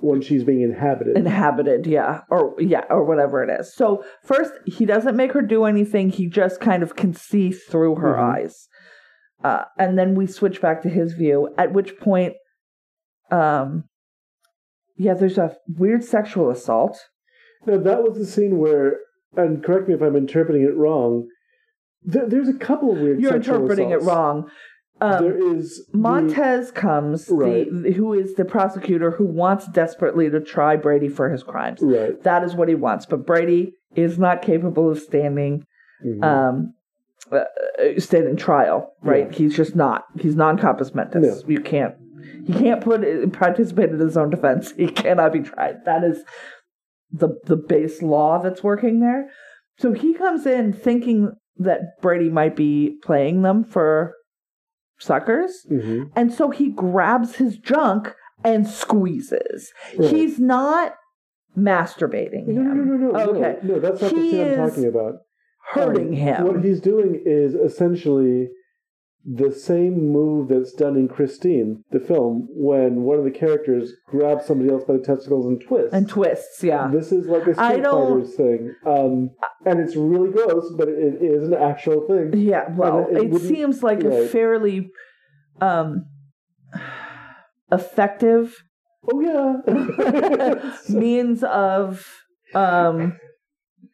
When 0.00 0.20
she's 0.20 0.44
being 0.44 0.60
inhabited. 0.60 1.16
Inhabited, 1.16 1.86
yeah, 1.86 2.22
or 2.30 2.54
yeah, 2.58 2.84
or 2.90 3.04
whatever 3.04 3.42
it 3.42 3.50
is. 3.60 3.74
So 3.74 4.04
first, 4.22 4.52
he 4.66 4.84
doesn't 4.84 5.16
make 5.16 5.32
her 5.32 5.42
do 5.42 5.64
anything. 5.64 6.10
He 6.10 6.26
just 6.26 6.60
kind 6.60 6.82
of 6.82 6.96
can 6.96 7.14
see 7.14 7.50
through 7.50 7.96
her 7.96 8.14
Mhm. 8.14 8.34
eyes, 8.34 8.68
uh, 9.42 9.64
and 9.78 9.98
then 9.98 10.14
we 10.14 10.26
switch 10.26 10.60
back 10.60 10.82
to 10.82 10.88
his 10.88 11.14
view. 11.14 11.48
At 11.56 11.72
which 11.72 11.98
point, 11.98 12.34
um, 13.30 13.84
yeah, 14.96 15.14
there's 15.14 15.38
a 15.38 15.56
weird 15.68 16.04
sexual 16.04 16.50
assault. 16.50 16.98
Now 17.66 17.78
that 17.78 18.02
was 18.02 18.18
the 18.18 18.26
scene 18.26 18.58
where, 18.58 18.98
and 19.36 19.64
correct 19.64 19.88
me 19.88 19.94
if 19.94 20.02
I'm 20.02 20.16
interpreting 20.16 20.62
it 20.62 20.76
wrong. 20.76 21.28
There, 22.02 22.28
there's 22.28 22.48
a 22.48 22.54
couple 22.54 22.92
of 22.92 22.98
weird. 23.00 23.20
You're 23.20 23.34
interpreting 23.36 23.90
it 23.90 24.02
wrong. 24.02 24.48
Um, 25.00 25.22
there 25.24 25.36
is 25.56 25.86
the- 25.92 25.98
Montez 25.98 26.70
comes, 26.72 27.28
Right. 27.30 27.68
the, 27.70 27.92
who 27.92 28.14
is 28.14 28.34
the 28.34 28.44
prosecutor 28.46 29.10
who 29.10 29.26
wants 29.26 29.66
desperately 29.68 30.30
to 30.30 30.40
try 30.40 30.76
Brady 30.76 31.08
for 31.08 31.28
his 31.30 31.42
crimes. 31.42 31.80
right. 31.82 32.20
That 32.22 32.42
is 32.44 32.54
what 32.54 32.68
he 32.68 32.74
wants. 32.74 33.04
But 33.06 33.26
Brady 33.26 33.74
is 33.94 34.18
not 34.18 34.40
capable 34.42 34.88
of 34.90 34.98
standing 34.98 35.64
Mhm. 36.04 36.22
um, 36.24 36.72
uh, 37.32 37.36
uh, 37.36 37.98
standing 37.98 38.36
trial. 38.36 38.92
Right? 39.02 39.26
Yeah. 39.30 39.36
He's 39.36 39.56
just 39.56 39.74
not. 39.76 40.04
He's 40.18 40.36
non 40.36 40.56
compos 40.58 40.94
mentis. 40.94 41.44
You 41.46 41.60
can't. 41.60 41.94
He 42.44 42.52
can't 42.52 42.80
put 42.80 43.32
participate 43.32 43.90
in 43.90 43.98
his 43.98 44.16
own 44.16 44.30
defense. 44.30 44.72
He 44.76 44.86
cannot 44.88 45.32
be 45.32 45.40
tried. 45.40 45.84
That 45.84 46.04
is 46.04 46.22
the 47.12 47.38
the 47.44 47.56
base 47.56 48.00
law 48.02 48.38
that's 48.38 48.62
working 48.64 49.00
there. 49.00 49.28
So 49.78 49.92
he 49.92 50.14
comes 50.14 50.46
in 50.46 50.72
thinking 50.72 51.32
that 51.58 52.00
Brady 52.02 52.28
might 52.30 52.54
be 52.56 52.98
playing 53.02 53.42
them 53.42 53.64
for 53.64 54.14
suckers. 54.98 55.66
Mhm. 55.70 56.10
And 56.16 56.32
so 56.32 56.50
he 56.50 56.70
grabs 56.70 57.36
his 57.36 57.56
junk 57.58 58.14
and 58.44 58.66
squeezes. 58.66 59.72
Right. 59.98 60.10
He's 60.10 60.38
not 60.38 60.94
masturbating 61.56 62.46
No, 62.48 62.62
no, 62.62 62.70
him. 62.70 62.88
no, 62.88 62.94
no, 62.96 63.10
no, 63.12 63.30
Okay. 63.30 63.58
no, 63.62 63.74
no. 63.74 63.80
That's 63.80 64.02
not 64.02 64.10
He 64.12 64.16
the 64.22 64.30
scene 64.30 64.60
I'm 64.60 64.68
talking 64.68 64.86
about. 64.86 65.14
Hurting 65.72 66.08
Um, 66.08 66.12
him. 66.12 66.46
What 66.46 66.64
he's 66.64 66.80
doing 66.80 67.20
is 67.24 67.54
essentially 67.54 68.48
the 69.28 69.50
same 69.52 70.12
move 70.12 70.48
that's 70.48 70.72
done 70.72 70.94
in 70.96 71.08
Christine, 71.08 71.82
the 71.90 71.98
film, 71.98 72.46
when 72.52 73.02
one 73.02 73.18
of 73.18 73.24
the 73.24 73.30
characters 73.32 73.92
grabs 74.08 74.46
somebody 74.46 74.70
else 74.70 74.84
by 74.84 74.94
the 74.94 75.02
testicles 75.02 75.46
and 75.46 75.60
twists. 75.60 75.92
and 75.92 76.08
twists, 76.08 76.62
yeah. 76.62 76.88
This 76.92 77.10
is 77.10 77.26
like 77.26 77.42
a 77.42 77.54
Street 77.54 77.84
Fighters 77.84 78.34
thing, 78.36 78.74
um, 78.86 79.30
and 79.64 79.80
it's 79.80 79.96
really 79.96 80.30
gross, 80.30 80.72
but 80.78 80.88
it 80.88 81.20
is 81.20 81.48
an 81.48 81.54
actual 81.54 82.06
thing. 82.06 82.40
Yeah, 82.40 82.66
well, 82.70 83.06
it 83.10 83.16
it, 83.16 83.30
wouldn't- 83.30 83.50
seems 83.50 83.82
like 83.82 84.04
a 84.04 84.28
fairly 84.28 84.90
um 85.60 86.04
effective 87.72 88.62
Oh 89.08 89.20
yeah, 89.20 90.70
means 90.88 91.44
of 91.44 92.04
um 92.54 93.16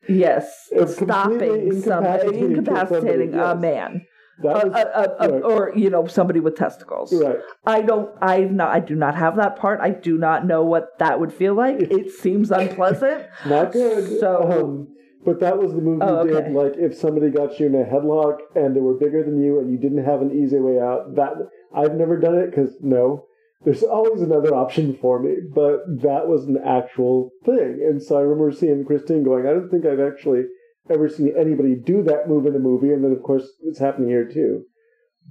yes, 0.09 0.68
stopping 0.87 1.38
completely 1.38 1.81
some 1.83 2.05
incapacitating 2.05 2.53
incapacitating 2.57 3.31
somebody, 3.33 3.59
a 3.59 3.61
man. 3.61 4.07
That 4.40 4.57
Uh, 4.57 4.68
was, 4.68 4.75
uh, 4.75 4.79
uh, 4.79 5.25
uh, 5.25 5.29
right. 5.31 5.42
or 5.45 5.73
you 5.77 5.90
know 5.90 6.07
somebody 6.07 6.40
with 6.40 6.57
testicles. 6.57 7.12
right. 7.12 7.38
I 7.66 7.83
don't. 7.83 8.11
I 8.21 8.40
not. 8.45 8.71
I 8.71 8.81
do 8.81 8.95
not 8.95 9.14
have 9.14 9.37
that 9.37 9.57
part. 9.57 9.81
I 9.81 9.90
do 9.90 10.16
not 10.18 10.47
know 10.47 10.64
what 10.64 10.99
that 10.99 11.21
would 11.21 11.33
feel 11.33 11.55
like. 11.55 11.81
It 11.81 12.11
seems 12.11 12.51
unpleasant. 12.51 13.27
Not 13.47 13.73
good. 13.73 14.18
So- 14.21 14.51
um, 14.51 14.88
but 15.25 15.38
that 15.38 15.57
was 15.57 15.73
the 15.73 15.81
movie 15.81 16.03
Oh, 16.03 16.16
okay. 16.27 16.49
did. 16.49 16.53
Like 16.53 16.75
if 16.77 16.97
somebody 16.97 17.31
got 17.31 17.61
you 17.61 17.66
in 17.66 17.75
a 17.77 17.85
headlock 17.85 18.38
and 18.57 18.75
they 18.75 18.81
were 18.81 18.95
bigger 18.95 19.23
than 19.23 19.40
you 19.40 19.61
and 19.61 19.71
you 19.71 19.79
didn't 19.79 20.05
have 20.05 20.21
an 20.21 20.33
easy 20.33 20.59
way 20.59 20.81
out. 20.81 21.14
That 21.14 21.35
I've 21.73 21.95
never 21.95 22.18
done 22.18 22.35
it 22.38 22.51
because 22.51 22.75
no, 22.81 23.27
there's 23.64 23.85
always 23.85 24.21
another 24.23 24.53
option 24.53 24.97
for 25.01 25.21
me. 25.21 25.37
But 25.55 25.83
that 26.03 26.27
was 26.27 26.47
an 26.47 26.59
actual 26.64 27.31
thing, 27.45 27.87
and 27.88 28.03
so 28.03 28.16
I 28.18 28.23
remember 28.23 28.51
seeing 28.51 28.85
Christine 28.85 29.23
going. 29.23 29.47
I 29.47 29.51
don't 29.53 29.71
think 29.71 29.87
I've 29.87 30.01
actually 30.01 30.42
ever 30.90 31.09
seen 31.09 31.33
anybody 31.38 31.75
do 31.75 32.03
that 32.05 32.29
move 32.29 32.47
in 32.47 32.55
a 32.55 32.59
movie, 32.59 32.92
and 32.92 33.05
then 33.05 33.12
of 33.12 33.23
course 33.23 33.49
it's 33.62 33.79
happening 33.79 34.09
here 34.09 34.29
too. 34.29 34.64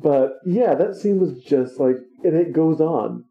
But 0.02 0.34
yeah, 0.46 0.74
that 0.76 0.96
scene 0.96 1.20
was 1.20 1.42
just 1.44 1.80
like, 1.80 1.96
and 2.24 2.36
it 2.36 2.54
goes 2.54 2.80
on. 2.80 3.26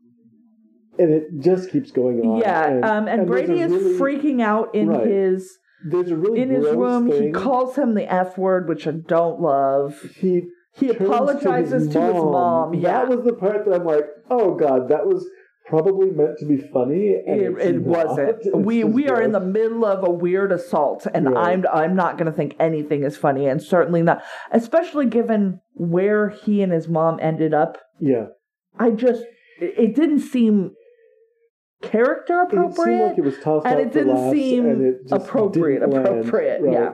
And 0.98 1.10
it 1.10 1.28
just 1.38 1.70
keeps 1.70 1.90
going 1.90 2.20
on. 2.20 2.40
Yeah. 2.40 2.66
and, 2.66 2.84
um. 2.84 3.08
And, 3.08 3.20
and 3.20 3.26
Brady 3.26 3.60
is 3.60 3.72
really- 3.72 3.98
freaking 3.98 4.42
out 4.42 4.74
in 4.74 4.88
Right. 4.90 5.06
his 5.06 5.56
There's 5.82 6.10
a 6.10 6.16
really 6.16 6.40
in 6.42 6.50
his 6.50 6.66
room. 6.66 7.10
He 7.10 7.30
calls 7.30 7.76
him 7.76 7.94
the 7.94 8.12
F 8.12 8.36
word, 8.36 8.68
which 8.68 8.86
I 8.86 8.90
don't 8.90 9.40
love. 9.40 9.98
He 10.16 10.48
He 10.74 10.90
apologizes 10.90 11.88
to 11.94 12.00
his 12.00 12.14
mom. 12.14 12.74
Yeah. 12.74 12.80
That 13.04 13.08
was 13.08 13.24
the 13.24 13.32
part 13.32 13.64
that 13.64 13.72
I'm 13.74 13.86
like, 13.86 14.04
oh 14.28 14.54
god, 14.56 14.88
that 14.90 15.06
was 15.06 15.26
probably 15.70 16.10
meant 16.10 16.36
to 16.40 16.46
be 16.46 16.58
funny. 16.58 17.16
And 17.26 17.40
it, 17.40 17.58
it 17.58 17.82
wasn't. 17.82 18.28
It's 18.44 18.48
We 18.54 18.84
we 18.84 19.08
are 19.08 19.22
in 19.22 19.32
the 19.32 19.40
middle 19.40 19.84
of 19.86 20.06
a 20.06 20.10
weird 20.10 20.52
assault, 20.52 21.06
and 21.14 21.30
Right. 21.30 21.46
I'm 21.54 21.64
I'm 21.72 21.94
not 21.96 22.18
going 22.18 22.26
to 22.30 22.36
think 22.36 22.56
anything 22.60 23.04
is 23.04 23.16
funny, 23.16 23.46
and 23.46 23.62
certainly 23.62 24.02
not, 24.02 24.22
especially 24.50 25.06
given 25.06 25.60
where 25.74 26.28
he 26.28 26.60
and 26.62 26.72
his 26.72 26.88
mom 26.88 27.18
ended 27.22 27.54
up. 27.54 27.78
yeah. 27.98 28.26
I 28.78 28.90
just 28.90 29.22
it, 29.60 29.94
didn't 29.94 30.20
seem 30.20 30.72
character 31.82 32.40
appropriate. 32.42 32.70
It 32.70 32.76
seemed 32.76 32.78
appropriate, 32.78 33.06
like 33.08 33.18
it 33.18 33.24
was 33.24 33.38
tossed 33.42 33.66
and 33.66 33.80
it 33.80 33.92
didn't 33.92 34.30
seem 34.32 34.66
and 34.66 34.82
it 34.82 34.96
appropriate. 35.10 35.80
didn't 35.80 35.94
land, 35.94 36.06
Appropriate, 36.06 36.62
right. 36.62 36.72
yeah. 36.72 36.92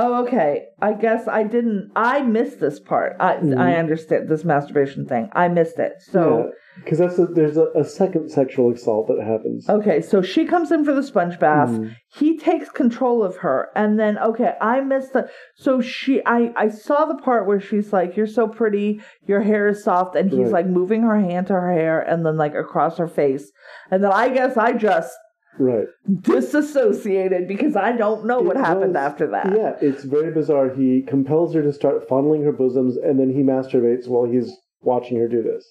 Oh, 0.00 0.24
okay. 0.24 0.66
I 0.80 0.92
guess 0.92 1.26
I 1.26 1.42
didn't. 1.42 1.90
I 1.96 2.22
missed 2.22 2.60
this 2.60 2.78
part. 2.78 3.16
I 3.18 3.34
Mhm. 3.34 3.58
I 3.58 3.74
understand 3.74 4.28
this 4.28 4.44
masturbation 4.44 5.06
thing. 5.06 5.28
I 5.32 5.48
missed 5.48 5.78
it. 5.80 5.94
So 6.00 6.52
because 6.76 6.98
that's 6.98 7.18
a, 7.18 7.26
there's 7.26 7.56
a, 7.56 7.66
a 7.74 7.82
second 7.84 8.30
sexual 8.30 8.72
assault 8.72 9.08
that 9.08 9.20
happens. 9.20 9.68
okay. 9.68 10.00
So 10.00 10.22
she 10.22 10.44
comes 10.46 10.70
in 10.70 10.84
for 10.84 10.92
the 10.94 11.02
sponge 11.02 11.40
bath. 11.40 11.70
Mhm. 11.70 11.96
He 12.14 12.38
takes 12.38 12.70
control 12.70 13.24
of 13.24 13.38
her, 13.38 13.70
and 13.74 13.98
then 13.98 14.16
okay, 14.18 14.54
I 14.60 14.80
missed 14.82 15.14
the. 15.14 15.28
So 15.56 15.80
she, 15.80 16.22
I 16.24 16.52
I 16.56 16.68
saw 16.68 17.04
the 17.04 17.16
part 17.16 17.48
where 17.48 17.58
she's 17.60 17.92
like, 17.92 18.16
"You're 18.16 18.28
so 18.28 18.46
pretty. 18.46 19.00
Your 19.26 19.40
hair 19.40 19.66
is 19.66 19.82
soft," 19.82 20.14
and 20.14 20.30
he's 20.30 20.52
Right. 20.52 20.64
like 20.64 20.66
moving 20.66 21.02
her 21.02 21.18
hand 21.18 21.48
to 21.48 21.54
her 21.54 21.72
hair, 21.72 22.00
and 22.00 22.24
then 22.24 22.36
like 22.36 22.54
across 22.54 22.98
her 22.98 23.08
face, 23.08 23.50
and 23.90 24.04
then 24.04 24.12
I 24.12 24.28
guess 24.28 24.56
I 24.56 24.74
just 24.74 25.12
Right. 25.58 25.86
disassociated 26.22 27.48
because 27.48 27.76
I 27.76 27.92
don't 27.92 28.26
know 28.26 28.40
what 28.40 28.56
happened 28.56 28.94
was- 28.94 28.96
after 28.96 29.26
that. 29.28 29.54
Yeah, 29.56 29.76
it's 29.80 30.04
very 30.04 30.32
bizarre. 30.32 30.70
He 30.70 31.02
compels 31.02 31.54
her 31.54 31.62
to 31.62 31.72
start 31.72 32.08
fondling 32.08 32.42
her 32.44 32.52
bosoms, 32.52 32.96
and 32.96 33.18
then 33.18 33.30
he 33.30 33.42
masturbates 33.42 34.08
while 34.08 34.24
he's 34.24 34.56
watching 34.82 35.18
her 35.18 35.28
do 35.28 35.42
this. 35.42 35.64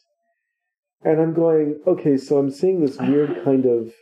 And 1.04 1.21
I'm 1.21 1.34
going, 1.34 1.80
okay, 1.88 2.17
so 2.17 2.38
I'm 2.38 2.50
seeing 2.52 2.82
this 2.82 2.97
weird 3.00 3.41
kind 3.45 3.65
of 3.65 3.93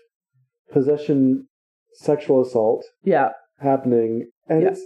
possession, 0.71 1.48
sexual 1.93 2.41
assault 2.41 2.84
Yeah. 3.04 3.32
happening, 3.60 4.30
and 4.48 4.62
Yeah. 4.63 4.69
it's 4.69 4.82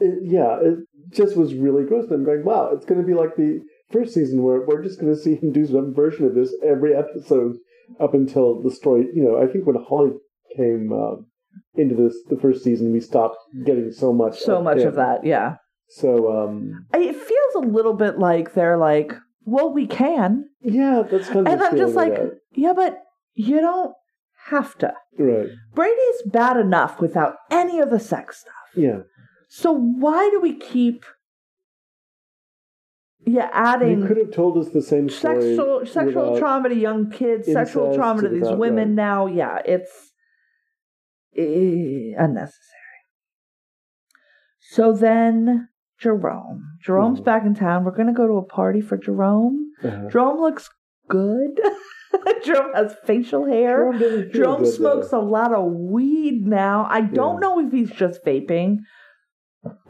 it, 0.00 0.18
yeah, 0.22 0.58
it 0.60 0.78
just 1.10 1.36
was 1.36 1.54
really 1.54 1.84
gross. 1.84 2.04
And 2.04 2.14
I'm 2.14 2.24
going, 2.24 2.44
wow, 2.44 2.70
it's 2.72 2.86
going 2.86 3.00
to 3.00 3.06
be 3.06 3.14
like 3.14 3.36
the 3.36 3.60
first 3.90 4.14
season 4.14 4.42
where 4.42 4.60
we're 4.66 4.82
just 4.82 5.00
going 5.00 5.12
to 5.12 5.18
see 5.20 5.34
him 5.34 5.52
do 5.52 5.66
some 5.66 5.92
version 5.94 6.26
of 6.26 6.34
this 6.34 6.54
every 6.62 6.94
episode 6.94 7.56
up 7.98 8.14
until 8.14 8.60
the 8.62 8.70
story. 8.70 9.08
You 9.12 9.22
know, 9.24 9.36
I 9.42 9.46
think 9.46 9.66
when 9.66 9.76
Holly 9.76 10.12
came 10.56 10.92
uh, 10.92 11.16
into 11.74 11.94
this 11.94 12.16
the 12.28 12.36
first 12.40 12.62
season, 12.64 12.92
we 12.92 13.00
stopped 13.00 13.36
getting 13.64 13.90
so 13.92 14.12
much 14.12 14.38
So 14.40 14.62
much 14.62 14.78
him. 14.78 14.88
of 14.88 14.94
that. 14.96 15.24
Yeah. 15.24 15.56
So 15.88 16.30
um, 16.44 16.86
It 16.94 17.16
feels 17.16 17.54
a 17.64 17.68
little 17.68 17.94
bit 17.94 18.18
like 18.18 18.54
they're 18.54 18.78
like, 18.78 19.12
well, 19.44 19.72
we 19.72 19.86
can. 19.86 20.44
yeah, 20.62 21.02
that's 21.10 21.26
kind 21.28 21.46
of 21.46 21.52
And 21.52 21.62
I'm 21.62 21.76
just 21.76 21.94
like, 21.94 22.14
got. 22.14 22.26
yeah, 22.54 22.72
but 22.74 23.02
you 23.34 23.60
don't 23.60 23.92
have 24.46 24.76
to. 24.78 24.92
right, 25.18 25.48
Brady's 25.74 26.22
bad 26.26 26.56
enough 26.56 27.00
without 27.00 27.34
any 27.50 27.80
of 27.80 27.90
the 27.90 27.98
sex 28.00 28.40
stuff. 28.40 28.54
yeah. 28.76 29.00
So 29.48 29.72
why 29.72 30.30
do 30.30 30.40
we 30.40 30.54
keep 30.54 31.04
yeah, 33.26 33.50
adding. 33.52 34.00
You 34.00 34.06
could 34.06 34.16
have 34.16 34.32
told 34.32 34.56
us 34.58 34.70
the 34.72 34.80
same 34.82 35.08
story. 35.08 35.40
sexual 35.56 35.86
sexual 35.86 36.38
trauma 36.38 36.68
to 36.68 36.74
young 36.74 37.10
kids, 37.10 37.46
sexual 37.52 37.94
trauma 37.94 38.22
to 38.22 38.28
these 38.28 38.48
women 38.50 38.90
right. 38.90 38.94
now? 38.94 39.26
Yeah, 39.26 39.58
it's 39.64 40.09
unnecessary. 41.36 42.56
So 44.60 44.92
then 44.92 45.68
Jerome. 45.98 46.64
Jerome's 46.80 47.20
Mhm. 47.20 47.24
back 47.24 47.44
in 47.44 47.54
town. 47.54 47.84
We're 47.84 47.90
gonna 47.96 48.12
go 48.14 48.26
to 48.26 48.34
a 48.38 48.42
party 48.44 48.80
for 48.80 48.96
Jerome. 48.96 49.72
Uh-huh. 49.82 50.08
Jerome 50.08 50.40
looks 50.40 50.70
good. 51.08 51.60
Jerome 52.44 52.72
has 52.74 52.94
facial 53.04 53.44
hair. 53.46 53.92
Jerome 53.92 54.30
Jerome 54.32 54.66
smokes 54.66 55.10
though. 55.10 55.20
a 55.20 55.22
lot 55.22 55.52
of 55.52 55.72
weed 55.72 56.46
now. 56.46 56.86
I 56.88 57.02
don't 57.02 57.34
Yeah. 57.34 57.40
know 57.48 57.60
if 57.60 57.72
he's 57.72 57.90
just 57.90 58.24
vaping, 58.24 58.78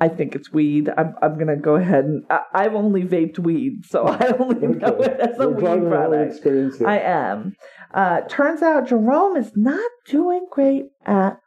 I 0.01 0.09
think 0.09 0.35
it's 0.35 0.53
weed. 0.53 0.91
I'm 0.97 1.15
I'm 1.23 1.39
gonna 1.39 1.57
go 1.57 1.77
ahead 1.77 2.05
and 2.05 2.25
I, 2.29 2.41
I've 2.53 2.75
only 2.75 3.03
vaped 3.03 3.39
weed, 3.39 3.85
so 3.87 4.07
I 4.09 4.33
only 4.39 4.67
know 4.67 4.97
it 5.01 5.21
as 5.21 5.39
a 5.39 5.49
We're 5.49 5.55
weed 5.55 5.65
on 5.67 5.69
our 5.69 5.85
own 5.85 5.91
product. 5.91 6.33
experience 6.33 6.79
here. 6.79 6.89
I 6.89 6.99
am. 6.99 7.55
Uh, 7.93 8.23
turns 8.23 8.63
out 8.63 8.89
Jerome 8.89 9.37
is 9.37 9.53
not 9.57 9.91
doing 10.07 10.47
great 10.51 10.87
at 11.07 11.39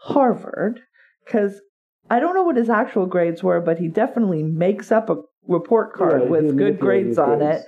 Harvard 0.00 0.80
because 1.24 1.60
I 2.10 2.18
don't 2.20 2.34
know 2.34 2.42
what 2.42 2.56
his 2.56 2.68
actual 2.68 3.06
grades 3.06 3.42
were, 3.42 3.60
but 3.60 3.78
he 3.78 3.88
definitely 3.88 4.42
makes 4.42 4.90
up 4.90 5.08
a 5.08 5.16
report 5.46 5.94
card 5.94 6.22
he 6.22 6.28
with 6.28 6.56
good 6.56 6.78
grades 6.80 7.18
on 7.18 7.42
it. 7.42 7.64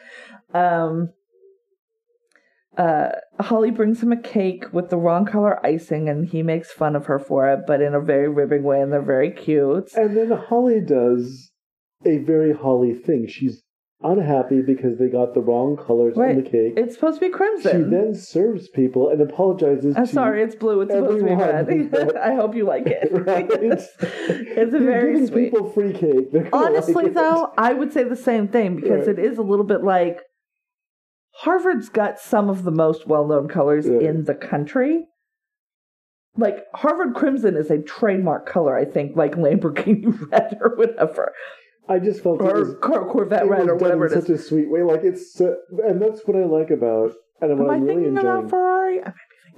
Um, 0.52 1.10
uh, 2.76 3.10
Holly 3.40 3.70
brings 3.70 4.02
him 4.02 4.12
a 4.12 4.16
cake 4.20 4.72
with 4.72 4.90
the 4.90 4.96
wrong 4.96 5.24
color 5.26 5.64
icing, 5.64 6.08
and 6.08 6.26
he 6.26 6.42
makes 6.42 6.70
fun 6.72 6.96
of 6.96 7.06
her 7.06 7.18
for 7.18 7.48
it, 7.48 7.60
but 7.66 7.80
in 7.80 7.94
a 7.94 8.00
very 8.00 8.28
ribbing 8.28 8.62
way, 8.64 8.80
and 8.80 8.92
they're 8.92 9.02
very 9.02 9.30
cute. 9.30 9.92
And 9.94 10.16
then 10.16 10.30
Holly 10.30 10.80
does 10.80 11.50
a 12.04 12.18
very 12.18 12.52
Holly 12.52 12.94
thing. 12.94 13.26
She's 13.28 13.62
unhappy 14.02 14.60
because 14.60 14.98
they 14.98 15.08
got 15.08 15.32
the 15.32 15.40
wrong 15.40 15.76
colors 15.78 16.14
Right. 16.16 16.36
on 16.36 16.42
the 16.44 16.50
cake. 16.50 16.74
It's 16.76 16.94
supposed 16.94 17.20
to 17.20 17.26
be 17.26 17.32
crimson. 17.32 17.84
she 17.84 17.90
then 17.90 18.14
serves 18.14 18.68
people 18.68 19.08
and 19.08 19.18
apologizes. 19.22 19.96
I'm 19.96 20.04
to 20.06 20.12
sorry, 20.12 20.42
it's 20.42 20.54
blue. 20.54 20.82
It's 20.82 20.92
supposed 20.92 21.20
to 21.20 21.24
be 21.24 21.34
red. 21.34 22.16
I 22.22 22.34
hope 22.34 22.54
you 22.54 22.66
like 22.66 22.86
it. 22.86 23.08
Right. 23.24 23.46
it's 23.50 23.88
a 24.00 24.64
You're 24.64 24.80
very 24.80 25.26
sweet. 25.26 25.52
people 25.52 25.70
free 25.70 25.94
cake. 25.94 26.28
Honestly, 26.52 26.92
like 27.04 27.14
though, 27.14 27.52
I 27.56 27.72
would 27.72 27.92
say 27.94 28.04
the 28.04 28.16
same 28.16 28.48
thing 28.48 28.76
because 28.76 29.06
Right. 29.06 29.18
it 29.18 29.24
is 29.24 29.38
a 29.38 29.42
little 29.42 29.64
bit 29.64 29.82
like 29.82 30.20
Harvard's 31.44 31.88
got 31.88 32.18
some 32.18 32.48
of 32.48 32.64
the 32.64 32.70
most 32.70 33.06
well 33.06 33.26
known 33.26 33.48
colors 33.48 33.86
Right. 33.86 34.02
in 34.02 34.24
the 34.24 34.34
country. 34.34 35.06
Like 36.36 36.64
Harvard 36.74 37.14
Crimson 37.14 37.56
is 37.56 37.70
a 37.70 37.78
trademark 37.78 38.46
color, 38.48 38.76
I 38.76 38.84
think, 38.84 39.16
like 39.16 39.32
Lamborghini 39.36 40.06
Red 40.32 40.58
or 40.60 40.74
whatever, 40.76 41.32
I 41.88 41.98
just 42.00 42.22
felt 42.22 42.40
it 42.40 42.44
was, 42.54 42.74
Cor- 42.80 43.08
Corvette 43.08 43.48
Red 43.48 43.62
or 43.62 43.66
done 43.66 43.78
whatever 43.78 44.06
in 44.06 44.12
it 44.12 44.16
is. 44.18 44.24
such 44.26 44.34
a 44.34 44.38
sweet 44.38 44.68
way. 44.70 44.82
Like 44.82 45.02
it's, 45.04 45.40
uh, 45.40 45.54
and 45.86 46.00
that's 46.02 46.22
what 46.26 46.36
I 46.36 46.44
like 46.44 46.70
about, 46.70 47.12
and 47.40 47.52
Am 47.52 47.70
I 47.70 47.76
really 47.76 47.86
thinking 48.04 48.18
about 48.18 48.50
Ferrari? 48.50 49.00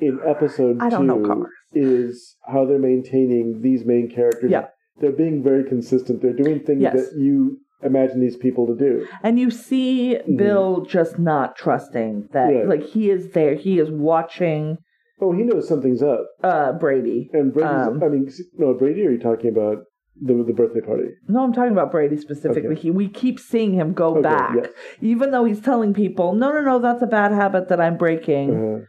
In 0.00 0.18
episode 0.26 0.82
I 0.82 0.90
don't 0.90 1.06
two 1.06 1.20
know 1.22 1.26
colors. 1.26 1.52
is 1.72 2.36
how 2.46 2.66
they're 2.66 2.78
maintaining 2.78 3.62
these 3.62 3.86
main 3.86 4.10
characters. 4.14 4.50
Yeah. 4.50 4.66
They're 5.00 5.12
being 5.12 5.42
very 5.42 5.64
consistent. 5.64 6.20
They're 6.20 6.34
doing 6.34 6.60
things 6.60 6.82
Yes. 6.82 6.94
that 6.94 7.18
you 7.18 7.58
imagine 7.82 8.20
these 8.20 8.36
people 8.36 8.66
to 8.66 8.74
do. 8.74 9.06
And 9.22 9.38
you 9.38 9.50
see 9.50 10.18
Mhm. 10.26 10.36
Bill 10.38 10.80
just 10.82 11.18
not 11.18 11.56
trusting 11.56 12.28
that, 12.32 12.52
Right. 12.52 12.68
like 12.68 12.82
he 12.82 13.10
is 13.10 13.30
there, 13.30 13.54
he 13.54 13.78
is 13.78 13.90
watching 13.90 14.78
Oh, 15.18 15.32
he 15.32 15.44
knows 15.44 15.66
something's 15.66 16.02
up. 16.02 16.26
uh 16.42 16.72
Brady. 16.72 17.30
And 17.32 17.52
Brady's, 17.52 17.70
Um, 17.88 18.02
I 18.02 18.08
mean, 18.08 18.28
no, 18.58 18.74
Brady, 18.74 19.06
are 19.06 19.10
you 19.10 19.18
talking 19.18 19.50
about 19.50 19.78
the 20.20 20.34
the 20.44 20.52
birthday 20.52 20.80
party? 20.80 21.08
No, 21.28 21.42
I'm 21.42 21.52
talking 21.54 21.72
about 21.72 21.90
Brady 21.90 22.16
specifically. 22.16 22.72
Okay. 22.72 22.80
He, 22.80 22.90
we 22.90 23.08
keep 23.08 23.38
seeing 23.38 23.72
him 23.72 23.92
go 23.94 24.08
Okay, 24.12 24.22
back, 24.22 24.54
yes. 24.56 24.68
even 25.00 25.30
though 25.30 25.44
he's 25.44 25.60
telling 25.60 25.94
people, 25.94 26.34
"No, 26.34 26.52
no, 26.52 26.60
no, 26.62 26.78
that's 26.78 27.00
a 27.02 27.06
bad 27.06 27.32
habit 27.32 27.68
that 27.68 27.80
I'm 27.80 27.96
breaking." 27.96 28.54
Uh, 28.54 28.80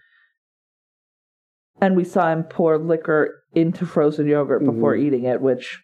And 1.80 1.96
we 1.96 2.04
saw 2.04 2.32
him 2.32 2.44
pour 2.44 2.78
liquor 2.78 3.44
into 3.54 3.86
frozen 3.86 4.26
yogurt 4.28 4.64
before 4.66 4.96
Mhm. 4.96 5.00
eating 5.00 5.24
it, 5.26 5.42
which, 5.42 5.84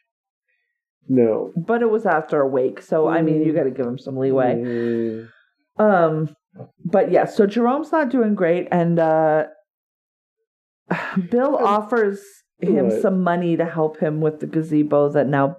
no. 1.08 1.52
but 1.56 1.82
it 1.82 1.90
was 1.90 2.06
after 2.06 2.42
a 2.42 2.48
wake, 2.48 2.82
so 2.82 3.08
I 3.08 3.22
mean, 3.22 3.42
Mm. 3.42 3.46
you 3.46 3.54
got 3.54 3.64
to 3.64 3.72
give 3.72 3.86
him 3.86 3.98
some 4.00 4.18
leeway. 4.18 4.56
Mm, 4.56 5.28
Um, 5.78 6.36
but 6.86 7.12
yeah, 7.12 7.26
so 7.26 7.46
Jerome's 7.48 7.92
not 7.92 8.10
doing 8.10 8.36
great, 8.36 8.68
and 8.72 9.00
uh, 9.00 9.46
Bill 11.32 11.56
offers 11.58 12.22
him 12.60 12.90
right. 12.90 13.02
some 13.02 13.22
money 13.24 13.58
to 13.58 13.66
help 13.66 14.00
him 14.00 14.22
with 14.22 14.40
the 14.40 14.48
gazebo 14.48 15.10
that 15.10 15.28
now 15.28 15.58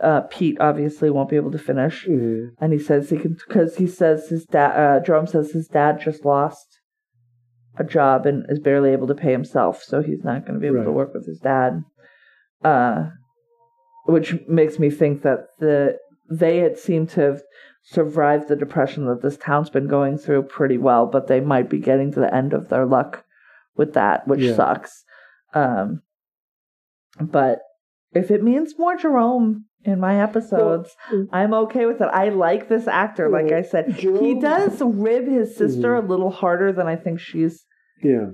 uh, 0.00 0.22
Pete 0.22 0.58
obviously 0.60 1.08
won't 1.10 1.30
be 1.30 1.36
able 1.36 1.52
to 1.52 1.58
finish. 1.58 2.06
mhm. 2.06 2.50
and 2.60 2.72
he 2.72 2.78
says 2.78 3.08
he 3.10 3.16
can 3.18 3.34
because 3.46 3.76
he 3.76 3.86
says 3.86 4.28
his 4.28 4.44
dad 4.44 4.72
uh 4.76 5.00
Jerome 5.00 5.26
says 5.26 5.52
his 5.52 5.68
dad 5.68 6.00
just 6.00 6.24
lost 6.24 6.66
a 7.78 7.84
job 7.84 8.26
and 8.26 8.44
is 8.50 8.58
barely 8.58 8.90
able 8.90 9.06
to 9.06 9.14
pay 9.14 9.32
himself 9.32 9.82
so 9.82 10.02
he's 10.02 10.22
not 10.24 10.42
going 10.42 10.54
to 10.54 10.60
be 10.60 10.66
able 10.66 10.84
to 10.84 10.92
work 10.92 11.14
with 11.14 11.26
his 11.26 11.38
dad 11.38 11.82
uh 12.64 13.08
which 14.06 14.34
makes 14.48 14.78
me 14.78 14.90
think 14.90 15.22
that 15.22 15.48
the 15.58 15.98
they 16.30 16.58
had 16.58 16.76
seemed 16.78 17.08
to 17.10 17.20
have 17.20 17.42
survived 17.82 18.48
the 18.48 18.56
depression 18.56 19.06
that 19.06 19.22
this 19.22 19.36
town's 19.36 19.70
been 19.70 19.86
going 19.86 20.18
through 20.18 20.42
pretty 20.42 20.76
well 20.78 21.06
but 21.06 21.28
they 21.28 21.40
might 21.40 21.70
be 21.70 21.78
getting 21.78 22.10
to 22.12 22.18
the 22.20 22.34
end 22.34 22.52
of 22.52 22.68
their 22.68 22.84
luck 22.84 23.24
with 23.76 23.94
that 23.94 24.26
which 24.26 24.40
Yeah. 24.40 24.54
sucks 24.56 25.04
um 25.54 26.02
but 27.20 27.60
if 28.12 28.30
it 28.30 28.42
means 28.42 28.78
more 28.78 28.96
Jerome 28.96 29.66
in 29.84 30.00
my 30.00 30.20
episodes, 30.22 30.94
mm. 31.12 31.28
I'm 31.32 31.54
okay 31.54 31.86
with 31.86 32.00
it. 32.00 32.08
I 32.12 32.30
like 32.30 32.68
this 32.68 32.88
actor. 32.88 33.28
Like 33.28 33.52
I 33.52 33.62
said, 33.62 33.92
he 33.92 34.34
does 34.40 34.80
rib 34.82 35.26
his 35.26 35.56
sister 35.56 35.94
Mhm. 35.94 36.04
a 36.04 36.06
little 36.06 36.30
harder 36.30 36.72
than 36.72 36.86
I 36.88 36.96
think 36.96 37.20
she's 37.20 37.64
Yeah. 38.02 38.30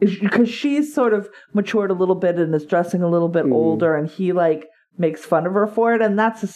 Because 0.00 0.48
she's 0.48 0.94
sort 0.94 1.14
of 1.14 1.28
matured 1.54 1.90
a 1.90 1.94
little 1.94 2.14
bit 2.14 2.36
and 2.36 2.54
is 2.54 2.66
dressing 2.66 3.02
a 3.02 3.08
little 3.08 3.28
bit 3.28 3.44
Mhm. 3.44 3.52
older, 3.52 3.94
and 3.94 4.08
he 4.08 4.32
like 4.32 4.66
makes 4.98 5.24
fun 5.24 5.46
of 5.46 5.54
her 5.54 5.66
for 5.66 5.94
it, 5.94 6.02
and 6.02 6.18
that's 6.18 6.42
a 6.44 6.48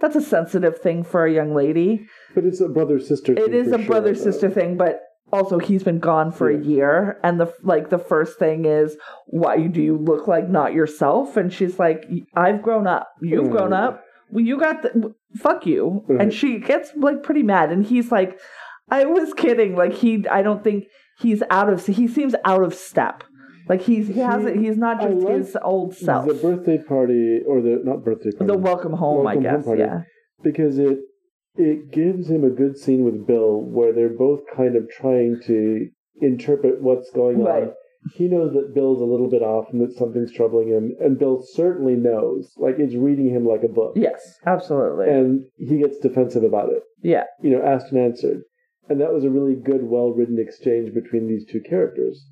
that's 0.00 0.16
a 0.16 0.20
sensitive 0.20 0.78
thing 0.78 1.02
for 1.02 1.24
a 1.24 1.32
young 1.32 1.54
lady. 1.54 2.06
But 2.34 2.44
it's 2.44 2.60
a 2.60 2.68
brother 2.68 2.98
sister. 3.00 3.34
Thing. 3.34 3.44
It 3.44 3.54
is 3.54 3.72
a 3.72 3.78
brother 3.78 4.14
sister 4.14 4.50
thing, 4.50 4.76
but 4.76 5.00
also 5.32 5.58
he's 5.58 5.82
been 5.82 5.98
gone 5.98 6.30
for 6.32 6.48
a 6.50 6.56
year, 6.58 7.18
and 7.22 7.40
the 7.40 7.52
like 7.62 7.90
the 7.90 7.98
first 7.98 8.38
thing 8.38 8.64
is 8.64 8.96
why 9.26 9.66
do 9.66 9.80
you 9.82 9.96
look 9.96 10.26
like 10.26 10.48
not 10.48 10.72
yourself? 10.72 11.36
And 11.36 11.52
she's 11.52 11.78
like, 11.78 12.04
I've 12.34 12.62
grown 12.62 12.86
up, 12.86 13.08
you've 13.20 13.50
grown 13.50 13.72
up, 13.72 14.02
well, 14.30 14.44
you 14.44 14.58
got 14.58 14.82
the 14.82 15.14
fuck 15.36 15.66
you, 15.66 16.04
Right. 16.08 16.20
and 16.22 16.32
she 16.32 16.58
gets 16.58 16.90
like 16.96 17.22
pretty 17.22 17.42
mad, 17.42 17.70
and 17.72 17.84
he's 17.84 18.10
like, 18.12 18.38
I 18.90 19.04
was 19.04 19.34
kidding, 19.34 19.76
like 19.76 19.92
he, 19.92 20.26
I 20.28 20.42
don't 20.42 20.64
think 20.64 20.84
he's 21.20 21.42
out 21.50 21.68
of, 21.72 21.84
he 21.86 22.06
seems 22.08 22.34
out 22.44 22.62
of 22.62 22.74
step. 22.74 23.24
Like 23.68 23.82
he's 23.82 24.06
he 24.06 24.14
He- 24.14 24.20
hasn't 24.20 24.56
he's 24.58 24.78
not 24.78 25.00
just 25.02 25.14
like 25.16 25.36
his 25.36 25.56
old 25.62 25.94
self. 25.94 26.26
The 26.26 26.34
birthday 26.34 26.78
party, 26.78 27.40
or 27.46 27.60
the 27.60 27.80
not 27.84 28.04
birthday 28.04 28.30
party, 28.32 28.46
The 28.52 28.56
welcome 28.58 28.92
home, 28.94 29.24
Welcome 29.24 29.44
I 29.46 29.50
home 29.50 29.56
guess. 29.58 29.64
party. 29.66 29.82
yeah. 29.82 30.02
because 30.42 30.78
it 30.78 30.98
it 31.56 31.90
gives 31.90 32.30
him 32.30 32.44
a 32.44 32.50
good 32.50 32.78
scene 32.78 33.04
with 33.04 33.26
Bill 33.26 33.60
where 33.60 33.92
they're 33.92 34.08
both 34.16 34.40
kind 34.56 34.74
of 34.76 34.88
trying 34.88 35.40
to 35.46 35.88
interpret 36.22 36.80
what's 36.80 37.10
going 37.10 37.42
Right. 37.42 37.64
on. 37.64 37.72
He 38.14 38.28
knows 38.28 38.52
that 38.54 38.74
Bill's 38.74 39.00
a 39.00 39.04
little 39.04 39.28
bit 39.28 39.42
off 39.42 39.66
and 39.72 39.80
that 39.82 39.92
something's 39.92 40.32
troubling 40.32 40.68
him, 40.68 40.94
and 41.00 41.18
Bill 41.18 41.42
certainly 41.42 41.94
knows, 41.96 42.52
like 42.56 42.76
it's 42.78 42.94
reading 42.94 43.28
him 43.28 43.44
like 43.44 43.64
a 43.64 43.68
book. 43.68 43.94
Yes, 43.96 44.38
absolutely. 44.46 45.08
And 45.10 45.44
he 45.58 45.78
gets 45.78 45.98
defensive 45.98 46.44
about 46.44 46.70
it. 46.70 46.82
yeah. 47.02 47.24
You 47.42 47.50
know, 47.50 47.62
asked 47.62 47.90
and 47.92 48.00
answered. 48.00 48.42
And 48.88 49.00
that 49.00 49.12
was 49.12 49.24
a 49.24 49.30
really 49.30 49.54
good, 49.54 49.82
well 49.82 50.12
written 50.12 50.38
exchange 50.38 50.94
between 50.94 51.28
these 51.28 51.44
two 51.44 51.60
characters. 51.60 52.24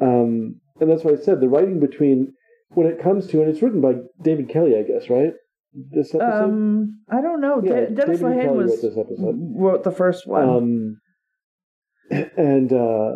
Um, 0.00 0.60
and 0.80 0.90
that's 0.90 1.02
why 1.04 1.12
I 1.12 1.16
said 1.16 1.40
the 1.40 1.48
writing 1.48 1.80
between 1.80 2.34
when 2.70 2.86
it 2.86 3.02
comes 3.02 3.26
to 3.28 3.40
and 3.40 3.50
it's 3.50 3.62
written 3.62 3.80
by 3.80 3.94
David 4.22 4.48
Kelley, 4.48 4.76
I 4.76 4.82
guess, 4.82 5.10
right? 5.10 5.32
This 5.74 6.14
episode? 6.14 6.44
Um, 6.44 7.00
I 7.10 7.20
don't 7.20 7.40
know. 7.40 7.60
Yeah, 7.62 7.72
De- 7.72 7.90
Dennis 7.90 8.20
David 8.20 8.36
Lehane 8.36 8.42
Kelley 8.44 8.56
was 8.56 8.70
wrote 8.70 8.82
this 8.82 8.98
episode. 8.98 9.36
wrote 9.56 9.84
the 9.84 9.92
first 9.92 10.26
one. 10.26 10.48
Um, 10.48 11.00
and 12.36 12.72
uh, 12.72 13.12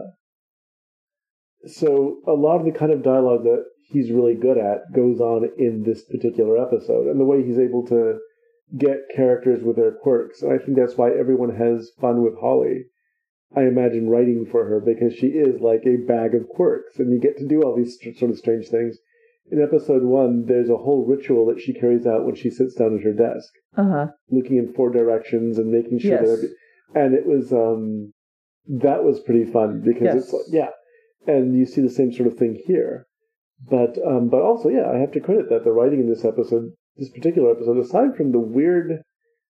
so 1.66 2.18
a 2.26 2.32
lot 2.32 2.58
of 2.58 2.64
the 2.64 2.72
kind 2.72 2.92
of 2.92 3.02
dialogue 3.02 3.44
that 3.44 3.64
he's 3.88 4.10
really 4.10 4.34
good 4.34 4.58
at 4.58 4.92
goes 4.94 5.20
on 5.20 5.48
in 5.58 5.84
this 5.84 6.02
particular 6.04 6.58
episode, 6.58 7.06
and 7.06 7.20
the 7.20 7.24
way 7.24 7.42
he's 7.42 7.58
able 7.58 7.86
to 7.86 8.18
get 8.76 9.08
characters 9.14 9.62
with 9.62 9.76
their 9.76 9.92
quirks. 9.92 10.42
And 10.42 10.52
I 10.52 10.58
think 10.58 10.76
that's 10.76 10.96
why 10.96 11.10
everyone 11.10 11.54
has 11.56 11.90
fun 12.00 12.22
with 12.22 12.38
Holly. 12.40 12.86
I 13.54 13.62
imagine 13.62 14.08
writing 14.08 14.46
for 14.50 14.64
her 14.64 14.80
because 14.80 15.14
she 15.14 15.26
is 15.28 15.60
like 15.60 15.82
a 15.86 15.96
bag 16.06 16.34
of 16.34 16.48
quirks, 16.48 16.98
and 16.98 17.12
you 17.12 17.20
get 17.20 17.36
to 17.38 17.46
do 17.46 17.62
all 17.62 17.76
these 17.76 17.98
sort 18.18 18.30
of 18.30 18.38
strange 18.38 18.68
things. 18.68 18.96
In 19.50 19.60
episode 19.60 20.04
one, 20.04 20.46
there's 20.46 20.70
a 20.70 20.76
whole 20.78 21.04
ritual 21.06 21.44
that 21.46 21.60
she 21.60 21.74
carries 21.74 22.06
out 22.06 22.24
when 22.24 22.34
she 22.34 22.48
sits 22.48 22.74
down 22.74 22.96
at 22.96 23.04
her 23.04 23.12
desk 23.12 23.52
Uh 23.76 23.84
huh. 23.90 24.06
looking 24.30 24.56
in 24.56 24.72
four 24.72 24.90
directions 24.90 25.58
and 25.58 25.70
making 25.70 25.98
sure 25.98 26.12
Yes. 26.12 26.40
that 26.40 26.54
and 26.94 27.14
it 27.14 27.26
was 27.26 27.52
um 27.52 28.12
that 28.68 29.02
was 29.02 29.18
pretty 29.20 29.44
fun 29.44 29.82
because 29.84 30.02
Yes. 30.14 30.24
it's 30.24 30.32
like 30.32 30.42
yeah 30.50 30.70
and 31.26 31.56
you 31.58 31.66
see 31.66 31.80
the 31.82 31.90
same 31.90 32.12
sort 32.12 32.28
of 32.28 32.36
thing 32.38 32.54
here 32.66 33.06
but 33.68 33.98
um 34.06 34.28
but 34.28 34.40
also 34.42 34.68
yeah 34.68 34.88
i 34.90 34.98
have 34.98 35.10
to 35.12 35.20
credit 35.20 35.48
that 35.50 35.64
the 35.64 35.72
writing 35.72 36.00
in 36.00 36.08
this 36.08 36.24
episode 36.24 36.70
this 36.96 37.10
particular 37.10 37.50
episode 37.50 37.78
aside 37.78 38.16
from 38.16 38.32
the 38.32 38.38
weird 38.38 39.02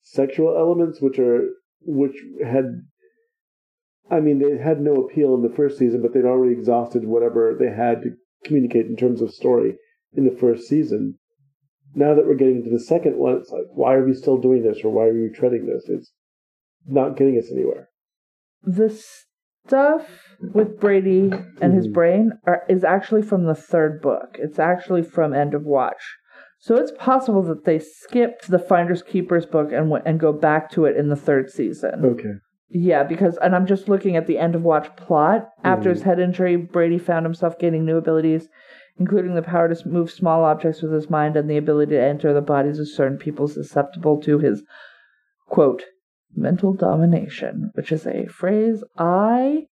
sexual 0.02 0.56
elements 0.56 1.00
which 1.00 1.18
are 1.18 1.48
which 1.82 2.16
had 2.44 2.82
i 4.10 4.20
mean 4.20 4.38
they 4.38 4.56
had 4.62 4.80
no 4.80 4.94
appeal 4.94 5.34
in 5.34 5.42
the 5.42 5.54
first 5.56 5.78
season 5.78 6.00
but 6.00 6.12
they'd 6.14 6.24
already 6.24 6.52
exhausted 6.52 7.04
whatever 7.04 7.56
they 7.58 7.70
had 7.70 8.02
to 8.02 8.10
communicate 8.44 8.86
in 8.86 8.96
terms 8.96 9.20
of 9.20 9.30
story 9.32 9.74
in 10.14 10.24
the 10.24 10.36
first 10.36 10.68
season 10.68 11.18
now 11.96 12.14
that 12.14 12.26
we're 12.26 12.34
getting 12.34 12.62
to 12.62 12.70
the 12.70 12.78
second 12.78 13.16
one, 13.16 13.36
it's 13.36 13.50
like, 13.50 13.64
why 13.72 13.94
are 13.94 14.04
we 14.04 14.12
still 14.12 14.36
doing 14.36 14.62
this 14.62 14.78
or 14.84 14.90
why 14.90 15.06
are 15.06 15.14
we 15.14 15.30
treading 15.34 15.66
this? 15.66 15.88
It's 15.88 16.12
not 16.86 17.16
getting 17.16 17.38
us 17.38 17.50
anywhere. 17.50 17.88
The 18.62 18.90
stuff 18.90 20.06
with 20.52 20.78
Brady 20.78 21.32
and 21.60 21.74
his 21.74 21.88
Mhm. 21.88 21.92
brain 21.94 22.32
are, 22.44 22.64
is 22.68 22.84
actually 22.84 23.22
from 23.22 23.44
the 23.44 23.54
third 23.54 24.02
book. 24.02 24.36
It's 24.38 24.58
actually 24.58 25.02
from 25.02 25.32
End 25.32 25.54
of 25.54 25.64
Watch. 25.64 26.16
So 26.58 26.76
it's 26.76 26.92
possible 26.98 27.42
that 27.42 27.64
they 27.64 27.78
skipped 27.78 28.48
the 28.48 28.58
Finders 28.58 29.02
Keepers 29.02 29.46
book 29.46 29.72
and 29.72 29.90
went 29.90 30.06
and 30.06 30.18
go 30.18 30.32
back 30.32 30.70
to 30.72 30.84
it 30.86 30.96
in 30.96 31.08
the 31.08 31.16
third 31.16 31.50
season. 31.50 32.04
Okay. 32.04 32.32
Yeah, 32.68 33.04
because 33.04 33.36
and 33.38 33.54
I'm 33.54 33.66
just 33.66 33.88
looking 33.88 34.16
at 34.16 34.26
the 34.26 34.38
end 34.38 34.54
of 34.54 34.62
watch 34.62 34.94
plot. 34.96 35.48
After 35.62 35.90
his 35.90 36.02
Mhm. 36.02 36.04
head 36.04 36.18
injury, 36.18 36.56
Brady 36.56 36.98
found 36.98 37.24
himself 37.24 37.58
gaining 37.58 37.84
new 37.84 37.96
abilities, 37.96 38.48
including 38.98 39.34
the 39.34 39.42
power 39.42 39.72
to 39.72 39.88
move 39.88 40.10
small 40.10 40.44
objects 40.44 40.82
with 40.82 40.92
his 40.92 41.08
mind 41.08 41.36
and 41.36 41.48
the 41.48 41.58
ability 41.58 41.92
to 41.94 42.02
enter 42.02 42.32
the 42.32 42.40
bodies 42.40 42.80
of 42.80 42.88
certain 42.88 43.18
people 43.18 43.46
susceptible 43.46 44.20
to 44.22 44.38
his 44.38 44.64
quote 45.48 45.84
mental 46.34 46.72
domination, 46.72 47.70
which 47.74 47.92
is 47.92 48.06
a 48.06 48.26
phrase 48.26 48.82
I 48.98 49.66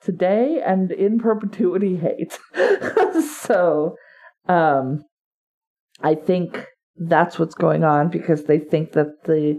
today 0.00 0.60
and 0.60 0.90
in 0.90 1.18
perpetuity 1.18 1.96
hate. 1.96 2.38
so, 3.22 3.96
um, 4.48 5.04
I 6.02 6.14
think 6.14 6.66
that's 6.96 7.38
what's 7.38 7.54
going 7.54 7.84
on 7.84 8.08
because 8.08 8.44
they 8.44 8.58
think 8.58 8.92
that 8.92 9.24
the 9.24 9.58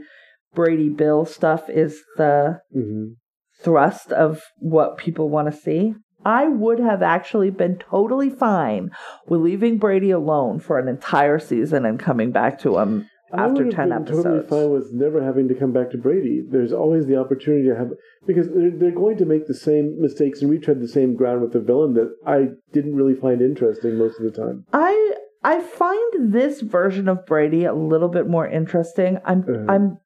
Brady 0.53 0.89
Bill 0.89 1.25
stuff 1.25 1.69
is 1.69 2.01
the 2.17 2.61
hmm 2.73 3.13
thrust 3.59 4.11
of 4.11 4.43
what 4.59 4.97
people 4.97 5.29
want 5.29 5.51
to 5.51 5.59
see. 5.59 5.93
I 6.25 6.47
would 6.47 6.79
have 6.79 7.01
actually 7.01 7.49
been 7.49 7.77
totally 7.77 8.29
fine 8.29 8.91
with 9.27 9.41
leaving 9.41 9.77
Brady 9.77 10.11
alone 10.11 10.59
for 10.59 10.77
an 10.77 10.87
entire 10.87 11.39
season 11.39 11.85
and 11.85 11.99
coming 11.99 12.31
back 12.31 12.59
to 12.59 12.77
him 12.77 13.09
I 13.31 13.45
after 13.45 13.65
would 13.65 13.73
have 13.73 13.89
10 13.89 13.89
been 13.89 14.05
totally 14.05 14.47
fine 14.47 14.69
with 14.71 14.91
never 14.93 15.23
having 15.23 15.47
to 15.47 15.55
come 15.55 15.71
back 15.71 15.91
to 15.91 15.97
Brady. 15.97 16.43
There's 16.49 16.71
always 16.71 17.07
the 17.07 17.17
opportunity 17.17 17.67
to 17.69 17.75
have 17.75 17.89
because 18.25 18.47
they're, 18.49 18.71
they're 18.71 18.91
going 18.91 19.17
to 19.17 19.25
make 19.25 19.47
the 19.47 19.53
same 19.53 19.99
mistakes 19.99 20.41
and 20.41 20.49
retread 20.49 20.79
the 20.79 20.87
same 20.87 21.15
ground 21.15 21.41
with 21.41 21.53
the 21.53 21.59
villain 21.59 21.93
that 21.95 22.13
I 22.25 22.49
didn't 22.73 22.95
really 22.95 23.15
find 23.15 23.41
interesting 23.41 23.97
most 23.97 24.19
of 24.19 24.25
the 24.25 24.31
time. 24.31 24.65
I 24.71 25.13
I 25.47 25.61
find 25.61 26.33
this 26.33 26.59
version 26.59 27.07
of 27.07 27.25
Brady 27.25 27.63
a 27.63 27.73
little 27.73 28.09
bit 28.09 28.27
more 28.27 28.45
interesting. 28.45 29.17
I'm 29.23 29.41
Uh-huh. 29.43 29.65
I'm 29.69 29.97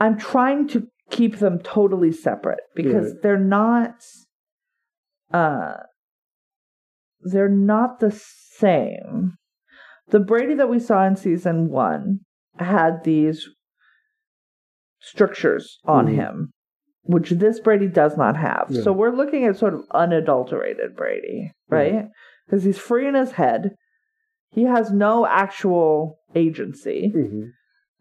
I'm 0.00 0.16
trying 0.16 0.66
to 0.68 0.88
keep 1.10 1.36
them 1.40 1.58
totally 1.58 2.10
separate 2.10 2.60
because 2.74 3.12
Right. 3.12 3.22
they're 3.22 3.46
not 3.60 3.96
uh 5.32 5.74
they're 7.20 7.50
not 7.74 8.00
the 8.00 8.10
same. 8.10 9.34
The 10.08 10.20
Brady 10.20 10.54
that 10.54 10.70
we 10.70 10.78
saw 10.78 11.04
in 11.04 11.16
season 11.16 11.68
1 11.68 12.20
had 12.58 13.04
these 13.04 13.46
strictures 15.00 15.78
on 15.84 16.06
Mhm. 16.06 16.14
him 16.14 16.52
which 17.02 17.30
this 17.30 17.58
Brady 17.60 17.88
does 17.88 18.16
not 18.16 18.36
have. 18.36 18.66
Yeah. 18.70 18.82
So 18.82 18.92
we're 18.92 19.10
looking 19.20 19.44
at 19.44 19.56
sort 19.56 19.74
of 19.74 19.84
unadulterated 19.90 20.94
Brady, 20.94 21.52
right? 21.68 22.08
Because 22.50 22.64
he's 22.64 22.78
free 22.78 23.06
in 23.06 23.14
his 23.14 23.32
head. 23.32 23.76
He 24.50 24.64
has 24.64 24.90
no 24.90 25.24
actual 25.26 26.18
agency. 26.34 27.10
hmm 27.14 27.44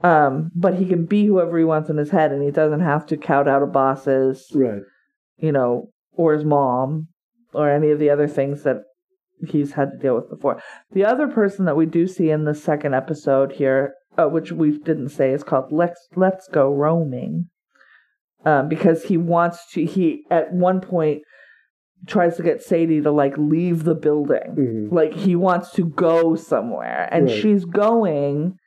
Um, 0.04 0.50
but 0.56 0.76
he 0.76 0.86
can 0.86 1.06
be 1.06 1.26
whoever 1.26 1.58
he 1.58 1.66
wants 1.66 1.90
in 1.90 1.98
his 1.98 2.10
head 2.10 2.32
and 2.32 2.42
he 2.42 2.52
doesn't 2.52 2.80
have 2.80 3.06
to 3.08 3.18
count 3.18 3.48
out 3.48 3.62
a 3.62 3.68
boss's, 3.68 4.50
Right. 4.56 4.82
you 5.38 5.52
know, 5.52 5.90
or 6.14 6.34
his 6.34 6.46
mom 6.46 7.10
or 7.54 7.70
any 7.70 7.92
of 7.92 8.00
the 8.00 8.10
other 8.10 8.28
things 8.28 8.64
that 8.64 8.78
he's 9.48 9.74
had 9.74 9.92
to 9.92 9.98
deal 9.98 10.16
with 10.16 10.30
before. 10.30 10.62
The 10.92 11.06
other 11.06 11.28
person 11.28 11.66
that 11.66 11.76
we 11.78 11.86
do 11.86 12.08
see 12.08 12.30
in 12.32 12.46
the 12.46 12.56
second 12.56 12.94
episode 12.96 13.52
here, 13.54 13.94
uh, 14.18 14.28
which 14.28 14.52
we 14.52 14.78
didn't 14.78 15.10
say, 15.10 15.32
is 15.32 15.44
called 15.44 15.72
Let's 15.72 16.08
Let's 16.16 16.48
Go 16.48 16.74
Roaming, 16.74 17.50
um, 18.46 18.68
because 18.70 19.04
he 19.04 19.18
wants 19.18 19.70
to. 19.74 19.86
He 19.86 20.24
at 20.32 20.52
one 20.54 20.82
point 20.82 21.22
tries 22.08 22.38
to 22.38 22.44
get 22.44 22.62
Sadie 22.62 23.02
to 23.02 23.12
like 23.12 23.38
leave 23.38 23.84
the 23.84 23.96
building, 23.96 24.56
hmm 24.56 24.96
like 24.96 25.14
he 25.14 25.36
wants 25.36 25.72
to 25.74 25.86
go 25.86 26.36
somewhere, 26.36 27.08
and 27.12 27.26
Right. 27.26 27.36
she's 27.42 27.66
going. 27.66 28.58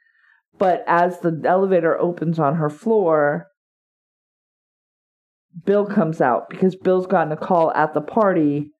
But 0.58 0.84
as 0.86 1.18
the 1.20 1.42
elevator 1.44 1.98
opens 2.00 2.38
on 2.38 2.56
her 2.56 2.70
floor, 2.70 3.48
Bill 5.64 5.86
comes 5.86 6.20
out 6.20 6.48
because 6.48 6.76
Bill's 6.76 7.06
gotten 7.06 7.32
a 7.32 7.36
call 7.36 7.72
at 7.72 7.94
the 7.94 8.00
party 8.00 8.70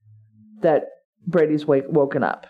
that 0.61 0.85
Brady's 1.27 1.67
wake, 1.67 1.85
woken 1.89 2.23
up 2.23 2.47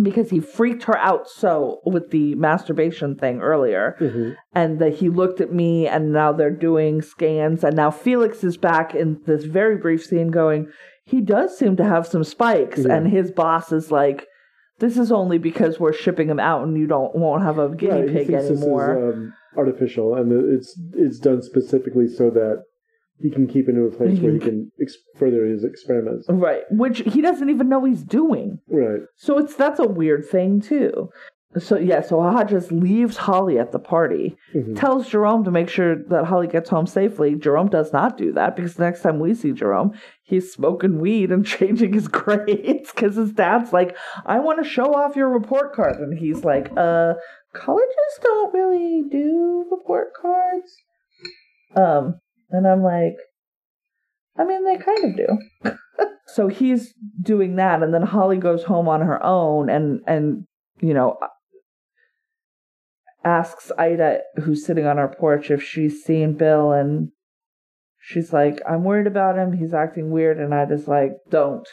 because 0.00 0.30
he 0.30 0.38
freaked 0.40 0.84
her 0.84 0.96
out 0.98 1.28
so 1.28 1.80
with 1.84 2.10
the 2.10 2.34
masturbation 2.36 3.16
thing 3.16 3.40
earlier 3.40 3.96
hmm 3.98 4.30
and 4.54 4.78
that 4.80 4.94
he 4.94 5.08
looked 5.08 5.40
at 5.40 5.52
me 5.52 5.86
and 5.86 6.12
now 6.12 6.32
they're 6.32 6.50
doing 6.50 7.02
scans 7.02 7.64
and 7.64 7.74
now 7.76 7.90
Felix 7.90 8.42
is 8.44 8.56
back 8.56 8.94
in 8.94 9.20
this 9.26 9.44
very 9.44 9.76
brief 9.76 10.04
scene 10.04 10.30
going 10.30 10.68
he 11.10 11.20
does 11.20 11.56
seem 11.58 11.76
to 11.76 11.84
have 11.84 12.06
some 12.06 12.24
spikes 12.24 12.80
Yeah. 12.80 12.94
and 12.94 13.06
his 13.08 13.30
boss 13.30 13.72
is 13.72 13.90
like 13.90 14.26
this 14.78 14.96
is 14.96 15.12
only 15.12 15.38
because 15.38 15.78
we're 15.78 15.92
shipping 15.92 16.28
him 16.30 16.40
out 16.40 16.62
and 16.66 16.76
you 16.76 16.86
don't 16.86 17.14
won't 17.14 17.42
have 17.42 17.58
a 17.58 17.68
guinea 17.74 18.08
he 18.08 18.14
pig 18.18 18.30
anymore 18.30 18.94
This 18.94 19.14
is 19.14 19.14
um, 19.16 19.34
artificial, 19.56 20.14
and 20.14 20.32
it's 20.56 20.70
it's 20.94 21.18
done 21.18 21.42
specifically 21.42 22.08
so 22.08 22.30
that 22.30 22.62
he 23.18 23.30
can 23.30 23.46
keep 23.46 23.68
it 23.68 23.72
in 23.76 23.86
a 23.86 23.90
place 23.94 24.18
where 24.20 24.32
he 24.32 24.38
can 24.38 24.72
ex- 24.80 24.96
further 25.18 25.44
his 25.44 25.64
experiments. 25.64 26.26
right 26.30 26.62
which 26.70 26.98
he 27.14 27.20
doesn't 27.20 27.50
even 27.50 27.68
know 27.68 27.84
he's 27.84 28.04
doing 28.04 28.58
Right. 28.68 29.02
So 29.16 29.36
it's 29.38 29.54
that's 29.56 29.80
a 29.80 29.86
weird 29.86 30.24
thing 30.26 30.60
too. 30.60 31.10
So 31.58 31.76
yeah, 31.76 32.00
so 32.00 32.22
Hodges 32.22 32.70
leaves 32.70 33.16
Holly 33.16 33.58
at 33.58 33.72
the 33.72 33.80
party, 33.80 34.36
Mhm. 34.54 34.78
tells 34.78 35.08
Jerome 35.08 35.42
to 35.44 35.50
make 35.50 35.68
sure 35.68 35.96
that 36.10 36.24
Holly 36.26 36.46
gets 36.46 36.70
home 36.70 36.86
safely. 36.86 37.34
Jerome 37.34 37.66
does 37.68 37.92
not 37.92 38.16
do 38.16 38.30
that 38.38 38.54
because 38.54 38.74
the 38.76 38.84
next 38.84 39.02
time 39.02 39.18
we 39.18 39.34
see 39.34 39.50
Jerome, 39.52 39.90
he's 40.30 40.52
smoking 40.52 41.00
weed 41.00 41.30
and 41.30 41.44
changing 41.58 41.92
his 41.92 42.08
grades 42.08 42.90
because 42.92 43.16
his 43.16 43.32
dad's 43.32 43.72
like, 43.72 43.96
"I 44.24 44.38
want 44.38 44.62
to 44.62 44.68
show 44.68 44.94
off 44.94 45.16
your 45.16 45.28
report 45.28 45.74
card," 45.74 45.96
and 45.96 46.18
he's 46.18 46.44
like, 46.44 46.70
"Uh, 46.76 47.14
colleges 47.52 48.18
don't 48.22 48.54
really 48.54 49.02
do 49.10 49.66
report 49.70 50.12
cards." 50.20 50.76
Um, 51.76 52.20
and 52.50 52.66
I'm 52.66 52.82
like, 52.82 53.16
I 54.38 54.44
mean, 54.44 54.64
they 54.64 54.78
kind 54.78 55.04
of 55.04 55.16
do. 55.16 55.70
so 56.26 56.48
he's 56.48 56.94
doing 57.20 57.56
that 57.56 57.82
and 57.82 57.92
then 57.92 58.02
holly 58.02 58.36
goes 58.36 58.62
home 58.64 58.88
on 58.88 59.00
her 59.00 59.22
own 59.24 59.68
and 59.68 60.00
and 60.06 60.44
you 60.80 60.94
know 60.94 61.18
asks 63.24 63.70
ida 63.78 64.20
who's 64.36 64.64
sitting 64.64 64.86
on 64.86 64.98
our 64.98 65.12
porch 65.14 65.50
if 65.50 65.62
she's 65.62 66.02
seen 66.02 66.34
bill 66.34 66.72
and 66.72 67.10
she's 68.00 68.32
like 68.32 68.60
i'm 68.68 68.82
worried 68.84 69.06
about 69.06 69.36
him 69.38 69.52
he's 69.52 69.74
acting 69.74 70.10
weird 70.10 70.38
and 70.38 70.54
ida's 70.54 70.88
like 70.88 71.12
don't 71.30 71.68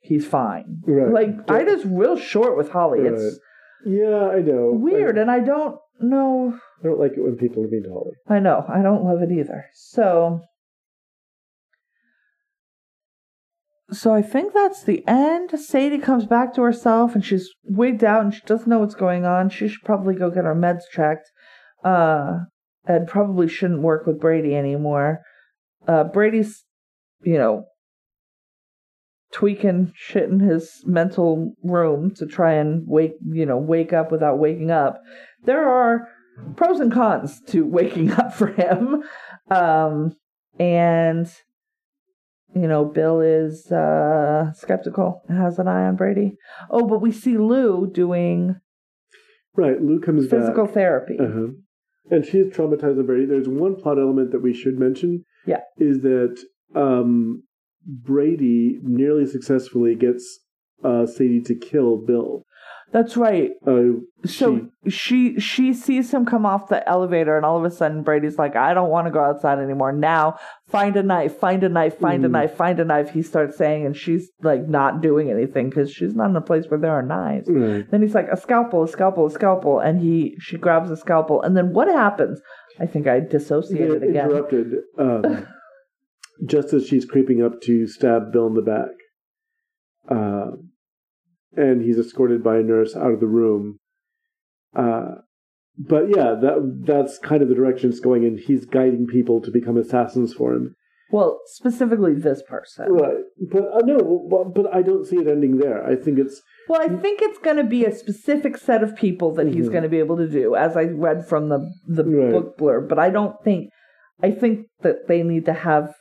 he's 0.00 0.26
fine 0.26 0.80
Right. 0.86 1.12
like 1.12 1.46
Don't- 1.46 1.56
ida's 1.56 1.84
real 1.84 2.16
short 2.16 2.56
with 2.56 2.70
holly 2.70 3.00
it's 3.00 3.38
Yeah, 3.84 4.28
I 4.30 4.40
know. 4.40 4.70
weird 4.72 5.18
I, 5.18 5.22
and 5.22 5.30
i 5.30 5.40
don't 5.40 5.76
know 6.00 6.58
I 6.80 6.88
don't 6.88 6.98
like 7.00 7.12
it 7.16 7.22
when 7.22 7.36
people 7.36 7.62
are 7.64 7.68
mean 7.68 7.84
to 7.84 7.88
Holly. 7.88 8.12
I 8.28 8.38
know. 8.38 8.62
I 8.68 8.82
don't 8.82 9.02
love 9.02 9.22
it 9.22 9.32
either. 9.32 9.64
So 9.72 10.42
So 13.90 14.12
I 14.12 14.20
think 14.20 14.52
that's 14.52 14.82
the 14.82 15.02
end. 15.06 15.58
Sadie 15.58 15.98
comes 15.98 16.26
back 16.26 16.52
to 16.54 16.62
herself 16.62 17.14
and 17.14 17.24
she's 17.24 17.48
wigged 17.64 18.04
out 18.04 18.24
and 18.24 18.34
she 18.34 18.40
doesn't 18.44 18.68
know 18.68 18.80
what's 18.80 18.94
going 18.94 19.24
on. 19.24 19.48
She 19.48 19.68
should 19.68 19.84
probably 19.84 20.14
go 20.14 20.28
get 20.30 20.44
her 20.44 20.54
meds 20.54 20.82
checked. 20.92 21.30
Uh 21.84 22.40
and 22.84 23.08
probably 23.08 23.48
shouldn't 23.48 23.82
work 23.82 24.06
with 24.06 24.20
Brady 24.20 24.54
anymore. 24.54 25.22
Uh 25.86 26.04
Brady's 26.04 26.64
you 27.22 27.38
know 27.38 27.64
tweaking 29.32 29.92
shit 29.94 30.28
in 30.28 30.40
his 30.40 30.82
mental 30.86 31.54
room 31.62 32.14
to 32.14 32.26
try 32.26 32.52
and 32.54 32.84
wake 32.86 33.14
you 33.28 33.44
know 33.44 33.58
wake 33.58 33.92
up 33.92 34.10
without 34.12 34.38
waking 34.38 34.70
up. 34.70 35.00
There 35.44 35.68
are 35.68 36.08
pros 36.56 36.80
and 36.80 36.92
cons 36.92 37.40
to 37.48 37.64
waking 37.78 38.12
up 38.12 38.34
for 38.34 38.48
him. 38.48 39.02
Um, 39.50 40.16
and, 40.58 41.30
you 42.54 42.66
know, 42.66 42.84
Bill 42.84 43.20
is 43.20 43.70
uh, 43.70 44.52
skeptical, 44.54 45.22
has 45.28 45.58
an 45.58 45.68
eye 45.68 45.86
on 45.86 45.96
Brady. 45.96 46.36
Oh, 46.70 46.86
but 46.86 47.00
we 47.00 47.12
see 47.12 47.36
Lou 47.38 47.90
doing 47.90 48.56
Right. 49.54 49.80
Lou 49.80 50.00
comes 50.00 50.28
physical 50.28 50.64
back. 50.66 50.74
therapy. 50.74 51.16
Uh-huh. 51.18 51.48
And 52.10 52.24
she 52.24 52.38
is 52.38 52.54
traumatized 52.54 52.96
by 52.96 53.02
Brady. 53.02 53.24
There's 53.26 53.48
one 53.48 53.76
plot 53.76 53.98
element 53.98 54.32
that 54.32 54.42
we 54.42 54.52
should 54.52 54.78
mention. 54.78 55.24
Yeah. 55.46 55.60
Is 55.78 56.00
that 56.02 56.38
um, 56.74 57.42
Brady 57.86 58.78
nearly 58.82 59.26
successfully 59.26 59.94
gets 59.94 60.40
uh, 60.84 61.06
Sadie 61.06 61.40
to 61.42 61.54
kill 61.54 61.96
Bill. 61.98 62.42
That's 62.92 63.16
right. 63.16 63.50
Uh, 63.66 64.00
So 64.24 64.68
she 64.88 65.38
she 65.40 65.72
sees 65.74 66.12
him 66.14 66.24
come 66.24 66.46
off 66.46 66.68
the 66.68 66.88
elevator, 66.88 67.36
and 67.36 67.44
all 67.44 67.58
of 67.58 67.64
a 67.64 67.70
sudden 67.70 68.02
Brady's 68.02 68.38
like, 68.38 68.54
"I 68.56 68.74
don't 68.74 68.90
want 68.90 69.06
to 69.06 69.10
go 69.12 69.20
outside 69.20 69.58
anymore. 69.58 69.92
Now, 69.92 70.36
find 70.68 70.96
a 70.96 71.02
knife, 71.02 71.36
find 71.36 71.62
a 71.64 71.68
knife, 71.68 71.98
find 71.98 72.24
a 72.24 72.28
Mhm. 72.28 72.32
knife, 72.32 72.54
find 72.54 72.78
a 72.80 72.84
knife." 72.84 73.10
He 73.10 73.22
starts 73.22 73.56
saying, 73.56 73.84
and 73.86 73.96
she's 73.96 74.30
like 74.42 74.68
not 74.68 75.00
doing 75.02 75.30
anything 75.30 75.68
because 75.68 75.90
she's 75.90 76.14
not 76.14 76.30
in 76.30 76.36
a 76.36 76.40
place 76.40 76.68
where 76.70 76.78
there 76.80 76.92
are 76.92 77.02
knives. 77.02 77.48
Then 77.48 78.02
he's 78.02 78.14
like, 78.14 78.28
"A 78.30 78.36
scalpel, 78.36 78.84
a 78.84 78.88
scalpel, 78.88 79.26
a 79.26 79.30
scalpel," 79.30 79.78
and 79.80 80.00
he 80.00 80.36
she 80.38 80.56
grabs 80.56 80.90
a 80.90 80.96
scalpel, 80.96 81.42
and 81.42 81.56
then 81.56 81.72
what 81.72 81.88
happens? 81.88 82.40
I 82.78 82.86
think 82.86 83.06
I 83.06 83.20
dissociated 83.20 84.02
again. 84.02 84.26
interrupted 84.26 84.74
um, 84.98 85.46
just 86.46 86.72
as 86.72 86.86
she's 86.86 87.04
creeping 87.04 87.42
up 87.42 87.60
to 87.62 87.86
stab 87.86 88.32
Bill 88.32 88.46
in 88.46 88.54
the 88.54 88.62
back. 88.62 88.88
Uh, 90.08 90.56
and 91.56 91.82
he's 91.82 91.98
escorted 91.98 92.44
by 92.44 92.58
a 92.58 92.62
nurse 92.62 92.94
out 92.94 93.12
of 93.12 93.20
the 93.20 93.26
room. 93.26 93.78
Uh, 94.76 95.16
but 95.78 96.08
yeah, 96.08 96.34
that 96.40 96.82
that's 96.86 97.18
kind 97.18 97.42
of 97.42 97.48
the 97.48 97.54
direction 97.54 97.90
it's 97.90 98.00
going 98.00 98.24
in. 98.24 98.38
He's 98.38 98.66
guiding 98.66 99.06
people 99.06 99.40
to 99.42 99.50
become 99.50 99.76
assassins 99.76 100.32
for 100.32 100.54
him. 100.54 100.74
Well, 101.10 101.40
specifically 101.46 102.14
this 102.14 102.42
person. 102.42 102.86
Right, 102.90 103.22
but 103.50 103.62
uh, 103.72 103.80
no, 103.84 104.26
but, 104.30 104.54
but 104.54 104.74
I 104.74 104.82
don't 104.82 105.06
see 105.06 105.16
it 105.16 105.28
ending 105.28 105.58
there. 105.58 105.84
I 105.86 105.94
think 105.94 106.18
it's 106.18 106.42
Well, 106.68 106.80
I 106.82 106.88
think 106.88 107.20
it's 107.22 107.38
going 107.38 107.58
to 107.58 107.64
be 107.64 107.84
a 107.84 107.94
specific 107.94 108.56
set 108.56 108.82
of 108.82 108.96
people 108.96 109.32
that 109.34 109.46
he's 109.46 109.68
Mhm. 109.68 109.72
going 109.72 109.82
to 109.84 109.88
be 109.88 109.98
able 110.00 110.16
to 110.16 110.28
do, 110.28 110.56
as 110.56 110.76
I 110.76 110.84
read 110.84 111.26
from 111.26 111.48
the 111.48 111.70
the 111.86 112.04
Right. 112.04 112.32
book 112.32 112.58
blurb. 112.58 112.88
But 112.88 112.98
I 112.98 113.10
don't 113.10 113.36
think. 113.44 113.70
I 114.22 114.30
think 114.32 114.66
that 114.80 115.06
they 115.08 115.22
need 115.22 115.44
to 115.44 115.52
have 115.52 115.94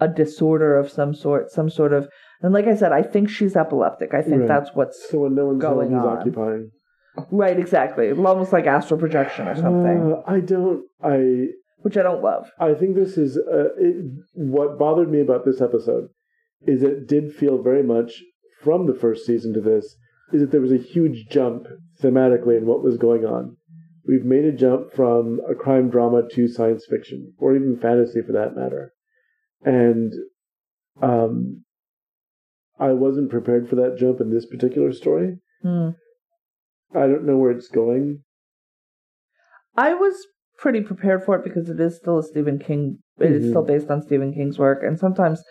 a 0.00 0.08
disorder 0.08 0.76
of 0.76 0.90
some 0.90 1.14
sort, 1.14 1.50
some 1.50 1.70
sort 1.70 1.92
of. 1.92 2.08
And 2.42 2.52
like 2.52 2.66
I 2.66 2.74
said, 2.74 2.92
I 2.92 3.02
think 3.02 3.28
she's 3.28 3.54
epileptic. 3.56 4.12
I 4.12 4.20
think 4.22 4.40
Right. 4.40 4.48
that's 4.48 4.74
what's 4.74 5.08
so 5.08 5.20
when 5.20 5.34
no 5.36 5.46
one's 5.46 5.62
Going 5.62 5.94
on. 5.94 6.18
occupying. 6.18 6.70
right. 7.30 7.58
Exactly, 7.58 8.10
almost 8.10 8.52
like 8.52 8.66
astral 8.66 8.98
projection 9.00 9.46
or 9.48 9.54
something, 9.54 10.12
Uh, 10.12 10.22
I 10.26 10.40
don't. 10.40 10.82
I 11.02 11.48
which 11.82 11.96
I 11.96 12.02
don't 12.02 12.22
love. 12.22 12.50
I 12.58 12.74
think 12.74 12.94
this 12.94 13.18
is 13.18 13.36
uh, 13.36 13.74
it, 13.76 14.04
what 14.34 14.78
bothered 14.78 15.10
me 15.10 15.20
about 15.20 15.44
this 15.44 15.60
episode 15.60 16.08
is 16.66 16.82
it 16.82 17.06
did 17.06 17.34
feel 17.34 17.62
very 17.62 17.82
much 17.82 18.22
from 18.62 18.86
the 18.86 18.94
first 18.94 19.26
season 19.26 19.52
to 19.54 19.60
this 19.60 19.96
is 20.32 20.40
that 20.40 20.50
there 20.50 20.60
was 20.60 20.72
a 20.72 20.78
huge 20.78 21.26
jump 21.28 21.66
thematically 22.00 22.56
in 22.56 22.66
what 22.66 22.82
was 22.82 22.96
going 22.96 23.24
on. 23.24 23.56
We've 24.06 24.24
made 24.24 24.44
a 24.44 24.52
jump 24.52 24.92
from 24.92 25.40
a 25.48 25.54
crime 25.54 25.90
drama 25.90 26.22
to 26.32 26.48
science 26.48 26.86
fiction, 26.88 27.34
or 27.38 27.54
even 27.54 27.78
fantasy 27.78 28.20
for 28.26 28.32
that 28.32 28.56
matter, 28.56 28.92
and 29.64 30.12
um, 31.00 31.64
I 32.80 32.92
wasn't 32.92 33.30
prepared 33.30 33.68
for 33.68 33.76
that 33.76 33.96
jump 33.98 34.20
in 34.20 34.32
this 34.32 34.46
particular 34.46 34.92
story. 34.92 35.38
Hmm. 35.62 35.90
I 36.94 37.06
don't 37.06 37.24
know 37.24 37.36
where 37.36 37.52
it's 37.52 37.68
going. 37.68 38.24
I 39.76 39.94
was 39.94 40.26
pretty 40.58 40.80
prepared 40.80 41.24
for 41.24 41.36
it 41.36 41.44
because 41.44 41.68
it 41.68 41.80
is 41.80 41.96
still 41.96 42.18
a 42.18 42.22
Stephen 42.22 42.58
King. 42.58 42.98
It 43.18 43.32
is 43.32 43.44
Mhm. 43.46 43.48
still 43.50 43.64
based 43.64 43.90
on 43.90 44.02
Stephen 44.02 44.32
King's 44.32 44.58
work, 44.58 44.82
and 44.82 44.98
sometimes 44.98 45.42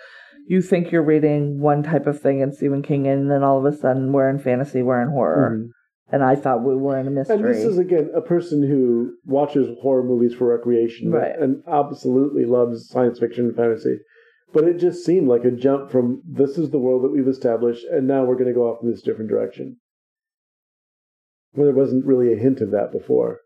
you 0.47 0.61
think 0.61 0.91
you're 0.91 1.03
reading 1.03 1.59
one 1.59 1.83
type 1.83 2.07
of 2.07 2.19
thing 2.19 2.39
in 2.39 2.51
Stephen 2.51 2.81
King, 2.81 3.07
and 3.07 3.29
then 3.29 3.43
all 3.43 3.57
of 3.59 3.65
a 3.65 3.75
sudden 3.75 4.11
we're 4.13 4.29
in 4.29 4.39
fantasy, 4.39 4.81
we're 4.81 5.01
in 5.01 5.09
horror, 5.09 5.51
Mhm. 5.57 5.69
and 6.11 6.23
I 6.23 6.35
thought 6.35 6.63
we 6.63 6.75
were 6.75 6.97
in 6.97 7.07
a 7.07 7.11
mystery. 7.11 7.35
And 7.37 7.45
this 7.45 7.63
is 7.63 7.77
again 7.77 8.09
a 8.13 8.21
person 8.21 8.63
who 8.63 9.13
watches 9.25 9.67
horror 9.81 10.03
movies 10.03 10.33
for 10.33 10.47
recreation 10.47 11.11
Right. 11.11 11.37
and 11.37 11.61
absolutely 11.67 12.45
loves 12.45 12.87
science 12.87 13.19
fiction 13.19 13.45
and 13.45 13.55
fantasy. 13.55 13.99
But 14.53 14.65
it 14.65 14.77
just 14.79 15.05
seemed 15.05 15.27
like 15.29 15.45
a 15.45 15.51
jump 15.51 15.89
from 15.91 16.21
this 16.29 16.57
is 16.57 16.71
the 16.71 16.79
world 16.79 17.03
that 17.03 17.11
we've 17.11 17.27
established, 17.27 17.85
and 17.85 18.07
now 18.07 18.25
we're 18.25 18.35
going 18.35 18.47
to 18.47 18.53
go 18.53 18.67
off 18.69 18.83
in 18.83 18.89
this 18.89 19.01
different 19.01 19.29
direction. 19.29 19.77
Well, 21.55 21.65
there 21.65 21.75
wasn't 21.75 22.05
really 22.05 22.33
a 22.33 22.37
hint 22.37 22.61
of 22.61 22.71
that 22.71 22.91
before. 22.91 23.39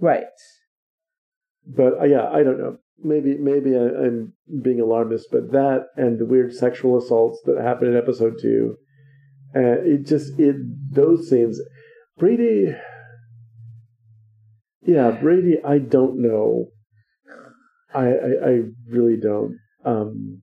right. 0.00 0.24
But 1.66 2.00
uh, 2.00 2.04
yeah, 2.04 2.28
I 2.28 2.42
don't 2.42 2.58
know. 2.58 2.78
Maybe 3.02 3.36
maybe 3.36 3.76
I, 3.76 3.80
I'm 3.80 4.32
being 4.62 4.80
alarmist, 4.80 5.28
but 5.30 5.52
that 5.52 5.86
and 5.96 6.18
the 6.18 6.26
weird 6.26 6.54
sexual 6.54 6.96
assaults 6.98 7.40
that 7.44 7.60
happened 7.60 7.90
in 7.90 7.96
episode 7.96 8.34
two, 8.40 8.76
uh, 9.54 9.80
it 9.82 10.06
just 10.06 10.38
it 10.38 10.56
those 10.92 11.28
scenes. 11.28 11.60
Brady, 12.18 12.74
yeah, 14.82 15.10
Brady. 15.10 15.58
I 15.64 15.78
don't 15.78 16.20
know. 16.20 16.66
I 17.94 18.06
I, 18.06 18.48
I 18.48 18.60
really 18.88 19.16
don't. 19.16 19.58
Um, 19.84 20.42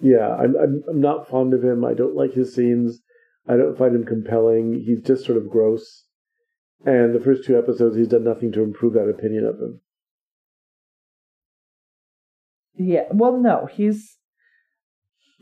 yeah, 0.00 0.34
I'm, 0.34 0.56
I'm 0.56 0.82
I'm 0.88 1.00
not 1.00 1.28
fond 1.28 1.54
of 1.54 1.62
him. 1.62 1.84
I 1.84 1.94
don't 1.94 2.16
like 2.16 2.32
his 2.32 2.54
scenes. 2.54 3.00
I 3.46 3.56
don't 3.56 3.78
find 3.78 3.94
him 3.94 4.04
compelling. 4.04 4.82
He's 4.84 5.02
just 5.02 5.24
sort 5.24 5.38
of 5.38 5.50
gross. 5.50 6.06
And 6.84 7.14
the 7.14 7.20
first 7.20 7.44
two 7.44 7.56
episodes, 7.56 7.96
he's 7.96 8.08
done 8.08 8.24
nothing 8.24 8.50
to 8.52 8.62
improve 8.62 8.94
that 8.94 9.08
opinion 9.08 9.44
of 9.44 9.60
him. 9.60 9.80
Yeah. 12.76 13.04
Well, 13.10 13.38
no, 13.38 13.66
he's. 13.70 14.16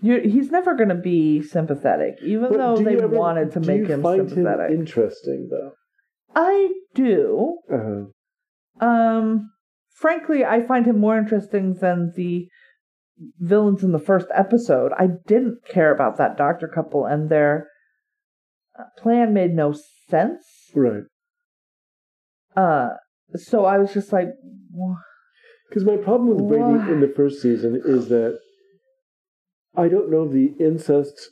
You're, 0.02 0.20
he's 0.22 0.50
never 0.50 0.74
going 0.74 0.88
to 0.88 0.94
be 0.94 1.42
sympathetic, 1.42 2.14
even 2.22 2.48
But 2.48 2.56
though 2.58 2.76
they 2.82 2.96
ever- 2.96 3.08
wanted 3.08 3.52
to 3.52 3.60
make 3.60 3.80
you 3.80 3.86
him 3.86 4.02
find 4.02 4.28
sympathetic. 4.30 4.70
Him 4.70 4.80
interesting 4.80 5.48
though. 5.50 5.72
I 6.34 6.72
do. 6.94 7.58
Uh-huh. 7.70 8.86
Um, 8.86 9.50
frankly, 9.90 10.42
I 10.44 10.62
find 10.66 10.86
him 10.86 10.98
more 10.98 11.18
interesting 11.18 11.74
than 11.74 12.12
the 12.16 12.48
villains 13.38 13.84
in 13.84 13.92
the 13.92 13.98
first 13.98 14.28
episode. 14.34 14.92
I 14.98 15.08
didn't 15.26 15.58
care 15.68 15.92
about 15.94 16.16
that 16.16 16.38
doctor 16.38 16.66
couple, 16.66 17.04
and 17.04 17.28
their 17.28 17.68
uh, 18.78 18.84
plan 18.96 19.34
made 19.34 19.52
no 19.54 19.74
sense. 20.08 20.46
right. 20.74 21.02
Uh, 22.56 22.90
so 23.34 23.64
I 23.66 23.76
was 23.78 23.92
just 23.92 24.12
like, 24.12 24.28
"Wha- 24.72 24.96
Because 25.70 25.84
my 25.84 25.96
problem 25.96 26.28
with 26.28 26.48
Brady 26.48 26.64
Why? 26.64 26.90
in 26.90 27.00
the 27.00 27.12
first 27.14 27.40
season 27.40 27.80
is 27.84 28.08
that 28.08 28.40
I 29.76 29.86
don't 29.88 30.10
know 30.10 30.24
if 30.24 30.32
the 30.32 30.52
incest 30.58 31.30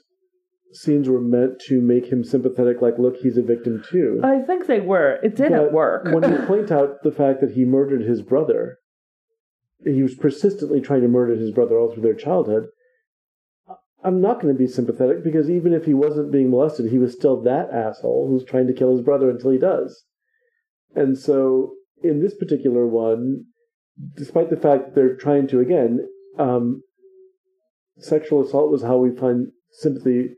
scenes 0.73 1.09
were 1.09 1.21
meant 1.21 1.61
to 1.67 1.81
make 1.81 2.07
him 2.07 2.23
sympathetic. 2.23 2.81
Like, 2.81 2.99
look, 2.99 3.17
he's 3.17 3.37
a 3.37 3.43
victim 3.43 3.83
too. 3.91 4.21
I 4.23 4.41
think 4.43 4.67
they 4.67 4.79
were. 4.79 5.19
It 5.25 5.35
didn't 5.35 5.59
But 5.59 5.73
work. 5.73 6.05
when 6.05 6.31
you 6.31 6.39
point 6.47 6.71
out 6.71 7.03
the 7.03 7.11
fact 7.11 7.41
that 7.41 7.53
he 7.53 7.65
murdered 7.65 8.03
his 8.03 8.23
brother, 8.23 8.79
he 9.85 10.05
was 10.05 10.15
persistently 10.15 10.81
trying 10.81 11.03
to 11.03 11.09
murder 11.09 11.35
his 11.35 11.51
brother 11.51 11.77
all 11.77 11.93
through 11.93 12.05
their 12.05 12.15
childhood. 12.15 12.69
I'm 14.05 14.21
not 14.21 14.41
going 14.41 14.55
to 14.55 14.59
be 14.59 14.69
sympathetic 14.69 15.25
because 15.25 15.51
even 15.51 15.73
if 15.73 15.85
he 15.85 15.95
wasn't 15.95 16.31
being 16.31 16.51
molested, 16.51 16.93
he 16.93 16.99
was 17.01 17.13
still 17.13 17.43
that 17.43 17.71
asshole 17.73 18.29
who's 18.29 18.45
trying 18.45 18.69
to 18.69 18.73
kill 18.73 18.93
his 18.93 19.05
brother 19.05 19.29
until 19.29 19.51
he 19.51 19.59
does. 19.59 20.05
And 20.95 21.19
so, 21.19 21.73
in 22.05 22.23
this 22.23 22.37
particular 22.37 22.87
one, 22.87 23.47
despite 24.17 24.51
the 24.51 24.57
fact 24.57 24.87
that 24.87 24.95
they're 24.95 25.17
trying 25.17 25.49
to, 25.49 25.61
again, 25.61 26.07
um, 26.39 26.83
sexual 27.99 28.45
assault 28.45 28.71
was 28.71 28.83
how 28.83 28.97
we 28.97 29.15
find 29.15 29.49
sympathy 29.73 30.37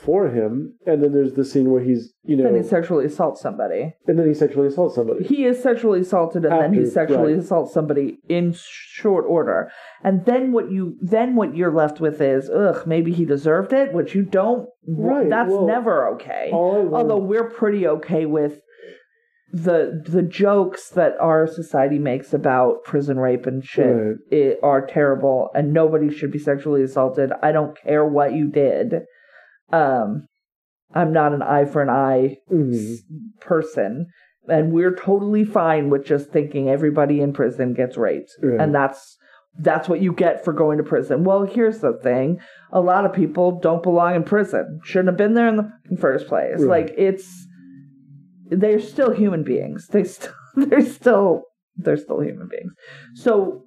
for 0.00 0.28
him. 0.28 0.74
And 0.86 1.02
then 1.02 1.12
there's 1.12 1.32
the 1.32 1.44
scene 1.44 1.70
where 1.70 1.82
he's, 1.82 2.12
you 2.22 2.36
know, 2.36 2.44
then 2.44 2.62
he 2.62 2.62
sexually 2.62 3.06
assaults 3.06 3.40
somebody. 3.40 3.94
and 4.06 4.18
then 4.18 4.28
he 4.28 4.34
sexually 4.34 4.68
assaults 4.68 4.94
somebody. 4.94 5.24
He 5.24 5.44
is 5.44 5.62
sexually 5.62 6.00
assaulted, 6.00 6.44
and 6.44 6.52
then 6.60 6.72
he 6.72 6.88
sexually 6.88 7.32
right. 7.32 7.42
assaults 7.42 7.72
somebody 7.72 8.18
in 8.28 8.54
short 8.56 9.24
order. 9.26 9.70
And 10.04 10.24
then 10.26 10.52
what 10.52 10.70
you 10.70 10.96
then 11.00 11.34
what 11.34 11.56
you're 11.56 11.72
left 11.72 12.00
with 12.00 12.20
is, 12.20 12.50
ugh, 12.50 12.86
maybe 12.86 13.12
he 13.12 13.24
deserved 13.24 13.72
it, 13.72 13.92
which 13.92 14.14
you 14.14 14.22
don't. 14.22 14.68
Right, 14.86 15.28
That's 15.28 15.50
well, 15.50 15.66
never 15.66 16.14
okay. 16.14 16.50
All 16.52 16.76
I 16.76 16.78
want- 16.80 16.94
Although 16.94 17.24
we're 17.24 17.50
pretty 17.50 17.86
okay 17.88 18.26
with 18.26 18.60
the 19.52 20.02
the 20.06 20.22
jokes 20.22 20.90
that 20.90 21.14
our 21.20 21.46
society 21.46 21.98
makes 21.98 22.34
about 22.34 22.82
prison 22.84 23.18
rape 23.18 23.46
and 23.46 23.64
shit 23.64 23.86
Right. 23.86 24.16
it, 24.30 24.58
are 24.62 24.84
terrible, 24.84 25.50
and 25.54 25.72
nobody 25.72 26.10
should 26.10 26.32
be 26.32 26.38
sexually 26.38 26.82
assaulted. 26.82 27.30
I 27.42 27.52
don't 27.52 27.76
care 27.78 28.04
what 28.04 28.32
you 28.32 28.48
did. 28.50 29.02
Um, 29.72 30.26
I'm 30.94 31.12
not 31.12 31.32
an 31.32 31.42
eye 31.42 31.64
for 31.64 31.82
an 31.82 31.88
eye 31.90 32.38
Mhm. 32.50 32.74
s- 32.74 33.02
person, 33.40 34.06
and 34.48 34.72
we're 34.72 34.94
totally 34.94 35.44
fine 35.44 35.90
with 35.90 36.04
just 36.04 36.30
thinking 36.30 36.68
everybody 36.68 37.20
in 37.20 37.32
prison 37.32 37.72
gets 37.74 37.96
raped, 37.96 38.30
Right. 38.42 38.60
and 38.60 38.74
that's 38.74 39.16
that's 39.58 39.88
what 39.88 40.00
you 40.02 40.12
get 40.12 40.44
for 40.44 40.52
going 40.52 40.76
to 40.76 40.84
prison. 40.84 41.24
Well, 41.24 41.44
here's 41.44 41.80
the 41.80 41.94
thing: 41.94 42.38
a 42.72 42.80
lot 42.80 43.06
of 43.06 43.12
people 43.14 43.52
don't 43.58 43.82
belong 43.82 44.14
in 44.14 44.22
prison, 44.22 44.80
shouldn't 44.82 45.08
have 45.08 45.16
been 45.16 45.32
there 45.34 45.48
in 45.48 45.56
the 45.56 45.96
first 45.98 46.26
place. 46.28 46.58
Right. 46.60 46.68
Like 46.88 46.94
it's 46.98 47.45
they're 48.50 48.80
still 48.80 49.12
human 49.12 49.42
beings. 49.44 49.88
They 49.88 50.04
still 50.04 50.32
they're 50.56 50.84
still 50.84 51.42
they're 51.76 51.96
still 51.96 52.20
human 52.20 52.48
beings. 52.48 52.72
So 53.14 53.64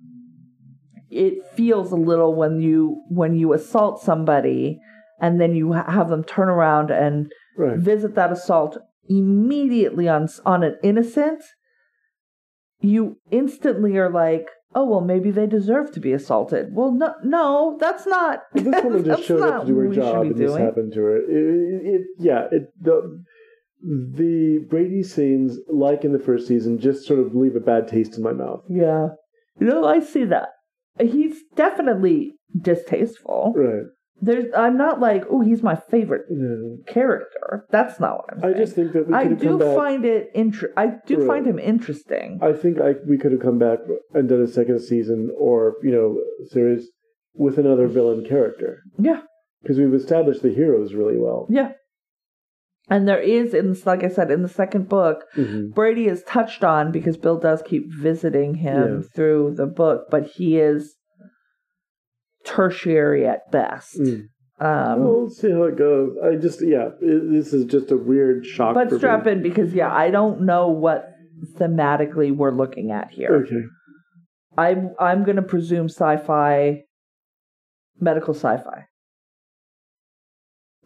it 1.10 1.44
feels 1.56 1.92
a 1.92 1.96
little 1.96 2.36
when 2.36 2.62
you 2.62 3.02
when 3.10 3.36
you 3.36 3.54
assault 3.54 4.02
somebody 4.02 4.80
and 5.20 5.40
then 5.42 5.56
you 5.56 5.74
ha- 5.74 5.90
have 5.92 6.10
them 6.10 6.24
turn 6.24 6.50
around 6.50 6.92
and 6.92 7.32
Right. 7.58 7.78
visit 7.78 8.16
that 8.16 8.32
assault 8.32 8.78
immediately 9.10 10.08
on 10.08 10.30
on 10.46 10.64
an 10.64 10.78
innocent 10.82 11.44
you 12.80 13.18
instantly 13.32 13.98
are 13.98 14.10
like 14.10 14.48
oh 14.76 14.86
well 14.86 15.02
maybe 15.02 15.30
they 15.32 15.46
deserve 15.48 15.92
to 15.92 16.00
be 16.00 16.14
assaulted 16.14 16.68
well 16.74 16.92
no 16.92 17.14
no 17.24 17.78
that's 17.82 18.06
not 18.08 18.44
this 18.54 18.82
woman 18.84 19.04
just 19.12 19.24
showed 19.24 19.42
up 19.42 19.62
to 19.62 19.68
do 19.68 19.76
her 19.76 19.82
what 19.82 19.90
we 19.90 19.96
should 19.96 20.04
job, 20.04 20.22
and 20.28 20.36
this 20.38 20.56
happened 20.56 20.94
to 20.94 21.00
her. 21.02 21.18
It, 21.18 21.26
it, 21.30 21.96
it- 21.96 22.08
yeah, 22.20 22.48
it, 22.52 22.72
the 22.82 23.24
the 23.82 24.66
Brady 24.70 25.04
scenes, 25.04 25.58
like 25.70 26.04
in 26.04 26.12
the 26.14 26.20
first 26.20 26.48
season, 26.48 26.80
just 26.80 27.06
sort 27.06 27.20
of 27.20 27.34
leave 27.36 27.56
a 27.56 27.60
bad 27.62 27.88
taste 27.88 28.18
in 28.18 28.24
my 28.24 28.34
mouth. 28.34 28.62
yeah 28.70 29.08
you 29.60 29.68
know 29.68 29.84
i 29.86 30.00
see 30.00 30.24
that 30.24 30.48
he's 31.02 31.36
definitely 31.56 32.34
distasteful 32.62 33.54
Right. 33.56 33.86
there's 34.22 34.46
i'm 34.56 34.78
not 34.78 35.00
like 35.02 35.24
oh 35.30 35.42
he's 35.42 35.62
my 35.62 35.76
favorite 35.76 36.26
Yeah. 36.30 36.94
character 36.94 37.66
that's 37.70 38.00
not 38.00 38.14
what 38.20 38.26
i'm 38.34 38.40
saying. 38.42 38.56
I 38.56 38.58
just 38.58 38.74
think 38.76 38.94
that 38.94 39.08
we 39.08 39.14
I 39.14 39.26
do 39.28 39.58
back. 39.58 39.76
find 39.76 40.06
it 40.06 40.30
inter- 40.34 40.74
I 40.78 40.94
do 41.06 41.18
Right. 41.18 41.28
find 41.28 41.46
him 41.48 41.60
interesting. 41.60 42.40
I 42.42 42.54
think 42.54 42.80
I, 42.80 42.96
we 43.08 43.18
could 43.18 43.32
have 43.34 43.42
come 43.42 43.60
back 43.60 43.80
and 44.14 44.30
done 44.30 44.42
a 44.42 44.48
second 44.48 44.80
season 44.80 45.30
or 45.38 45.76
you 45.84 45.92
know 45.92 46.08
series 46.56 46.90
with 47.36 47.58
another 47.58 47.88
villain 47.88 48.26
character. 48.26 48.72
Yeah. 48.98 49.22
because 49.62 49.78
we've 49.78 49.94
established 49.94 50.42
the 50.42 50.54
heroes 50.54 50.94
really 50.94 51.18
well. 51.18 51.48
Yeah. 51.50 51.72
And 52.90 53.08
there 53.08 53.20
is, 53.20 53.54
in 53.54 53.76
like 53.86 54.04
I 54.04 54.10
said, 54.10 54.32
in 54.32 54.42
the 54.42 54.50
second 54.50 54.90
book, 54.90 55.26
hmm 55.36 55.70
Brady 55.70 56.08
is 56.08 56.24
touched 56.24 56.64
on 56.64 56.92
because 56.92 57.18
Bill 57.18 57.38
does 57.38 57.62
keep 57.62 57.84
visiting 57.94 58.56
him 58.56 59.02
Yeah. 59.02 59.08
through 59.16 59.56
the 59.56 59.68
book, 59.68 60.06
but 60.10 60.26
he 60.26 60.58
is 60.58 60.96
tertiary 62.46 63.28
at 63.28 63.52
best. 63.52 64.00
Mm. 64.00 64.30
Um, 64.62 65.04
well, 65.04 65.30
see 65.30 65.52
how 65.52 65.64
it 65.64 65.78
goes. 65.78 66.18
I 66.24 66.36
just, 66.36 66.62
yeah, 66.66 66.90
it, 67.02 67.32
this 67.32 67.54
is 67.54 67.66
just 67.66 67.92
a 67.92 67.98
weird 67.98 68.46
shock. 68.46 68.74
but 68.74 68.92
strap 68.92 69.26
me. 69.26 69.32
in 69.34 69.42
because, 69.42 69.74
yeah, 69.74 69.94
I 69.94 70.10
don't 70.12 70.42
know 70.42 70.68
what 70.70 71.10
thematically 71.58 72.36
we're 72.36 72.52
looking 72.52 72.92
at 72.92 73.12
here. 73.12 73.44
Okay. 73.46 73.62
I'm 74.58 74.94
I'm 75.00 75.24
going 75.24 75.38
to 75.38 75.42
presume 75.42 75.86
sci-fi, 75.88 76.84
medical 78.02 78.34
sci-fi. 78.34 78.88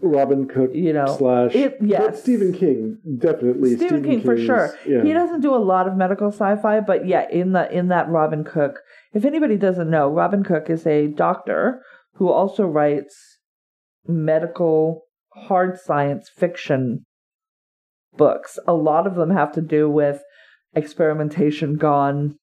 Robin 0.04 0.48
Cook 0.48 0.72
You 0.74 0.94
know, 0.94 1.16
slash 1.18 1.56
it- 1.56 1.80
but 1.80 1.88
yes. 1.88 2.22
Stephen 2.22 2.54
King 2.54 2.98
definitely 3.18 3.78
Stephen 3.78 4.04
King 4.04 4.22
for 4.22 4.38
sure. 4.38 4.78
Yeah. 4.86 5.04
He 5.04 5.14
doesn't 5.14 5.42
do 5.42 5.56
a 5.56 5.58
lot 5.58 5.88
of 5.88 5.96
medical 5.96 6.28
sci-fi, 6.32 6.82
but 6.82 7.08
yeah, 7.08 7.28
in 7.30 7.54
the 7.54 7.72
in 7.76 7.88
that 7.88 8.10
Robin 8.10 8.44
Cook. 8.44 8.82
If 9.14 9.26
anybody 9.26 9.58
doesn't 9.58 9.90
know, 9.90 10.10
Robin 10.10 10.44
Cook 10.44 10.70
is 10.70 10.86
a 10.86 11.08
doctor 11.08 11.82
who 12.16 12.30
also 12.30 12.66
writes 12.66 13.16
medical 14.06 15.04
hard 15.34 15.80
science 15.80 16.30
fiction 16.30 17.06
books. 18.18 18.60
A 18.68 18.74
lot 18.74 19.08
of 19.08 19.16
them 19.16 19.32
have 19.32 19.52
to 19.54 19.62
do 19.62 19.90
with 19.90 20.22
experimentation 20.76 21.78
gone, 21.78 22.36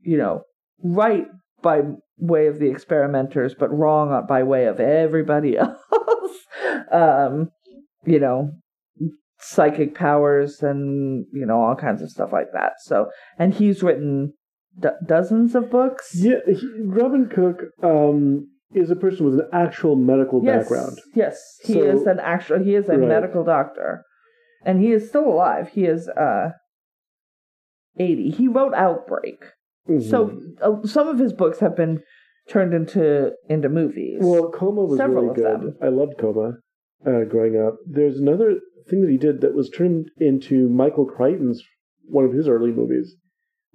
you 0.00 0.16
know, 0.16 0.42
right 0.82 1.26
by 1.62 1.82
way 2.18 2.46
of 2.46 2.58
the 2.58 2.70
experimenters, 2.70 3.54
but 3.58 3.68
wrong 3.70 4.24
by 4.28 4.42
way 4.42 4.66
of 4.66 4.80
everybody 4.80 5.56
else. 5.58 5.78
um, 6.92 7.50
you 8.04 8.18
know, 8.20 8.50
psychic 9.38 9.94
powers 9.94 10.62
and 10.62 11.26
you 11.32 11.44
know 11.46 11.60
all 11.60 11.74
kinds 11.76 12.02
of 12.02 12.10
stuff 12.10 12.32
like 12.32 12.48
that. 12.52 12.72
So, 12.80 13.10
and 13.38 13.52
he's 13.54 13.82
written 13.82 14.32
do- 14.80 14.90
dozens 15.06 15.54
of 15.54 15.70
books. 15.70 16.10
Yeah, 16.14 16.36
he, 16.46 16.68
Robin 16.84 17.28
Cook 17.28 17.62
um, 17.82 18.48
is 18.74 18.90
a 18.90 18.96
person 18.96 19.26
with 19.26 19.34
an 19.40 19.48
actual 19.52 19.96
medical 19.96 20.42
yes, 20.44 20.60
background. 20.64 20.98
yes, 21.14 21.40
he 21.64 21.74
So- 21.74 21.82
is 21.82 22.06
an 22.06 22.18
actual. 22.20 22.62
He 22.62 22.74
is 22.74 22.88
a 22.88 22.96
Right. 22.96 23.08
medical 23.08 23.44
doctor, 23.44 24.04
and 24.64 24.80
he 24.80 24.92
is 24.92 25.08
still 25.08 25.26
alive. 25.26 25.70
He 25.74 25.84
is 25.84 26.08
uh 26.08 26.50
eighty. 27.98 28.30
He 28.30 28.48
wrote 28.48 28.74
Outbreak. 28.74 29.42
Mhm. 29.88 30.02
So 30.02 30.40
uh, 30.60 30.86
some 30.86 31.08
of 31.08 31.18
his 31.18 31.32
books 31.32 31.58
have 31.60 31.76
been 31.76 32.02
turned 32.48 32.74
into 32.74 33.32
into 33.48 33.68
movies. 33.68 34.18
well, 34.22 34.50
Coma 34.50 34.84
was 34.84 34.98
several 34.98 35.24
really 35.28 35.34
good. 35.36 35.74
I 35.82 35.88
loved 35.88 36.18
Coma 36.18 36.58
uh, 37.06 37.24
growing 37.24 37.56
up. 37.60 37.76
There's 37.86 38.18
another 38.18 38.60
thing 38.88 39.02
that 39.02 39.10
he 39.10 39.16
did 39.18 39.40
that 39.40 39.54
was 39.54 39.68
turned 39.70 40.10
into 40.18 40.68
Michael 40.68 41.06
Crichton's 41.06 41.62
one 42.08 42.24
of 42.24 42.32
his 42.32 42.46
early 42.48 42.70
movies 42.70 43.16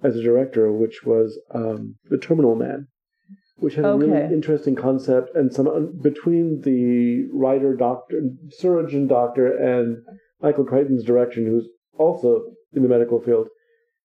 as 0.02 0.16
a 0.16 0.22
director, 0.22 0.72
which 0.72 1.04
was 1.04 1.38
um, 1.54 1.96
The 2.10 2.16
Terminal 2.18 2.54
Man, 2.56 2.88
which 3.56 3.74
had 3.74 3.84
a 3.84 3.88
really 3.98 4.34
interesting 4.34 4.74
concept 4.74 5.34
and 5.36 5.52
some 5.52 5.68
un- 5.68 5.98
between 6.02 6.62
the 6.62 7.28
writer, 7.32 7.74
doctor, 7.76 8.20
surgeon, 8.50 9.06
doctor, 9.06 9.54
and 9.54 9.98
Michael 10.40 10.64
Crichton's 10.64 11.04
direction, 11.04 11.46
who's 11.46 11.68
also 11.98 12.42
in 12.72 12.82
the 12.82 12.88
medical 12.88 13.20
field. 13.20 13.48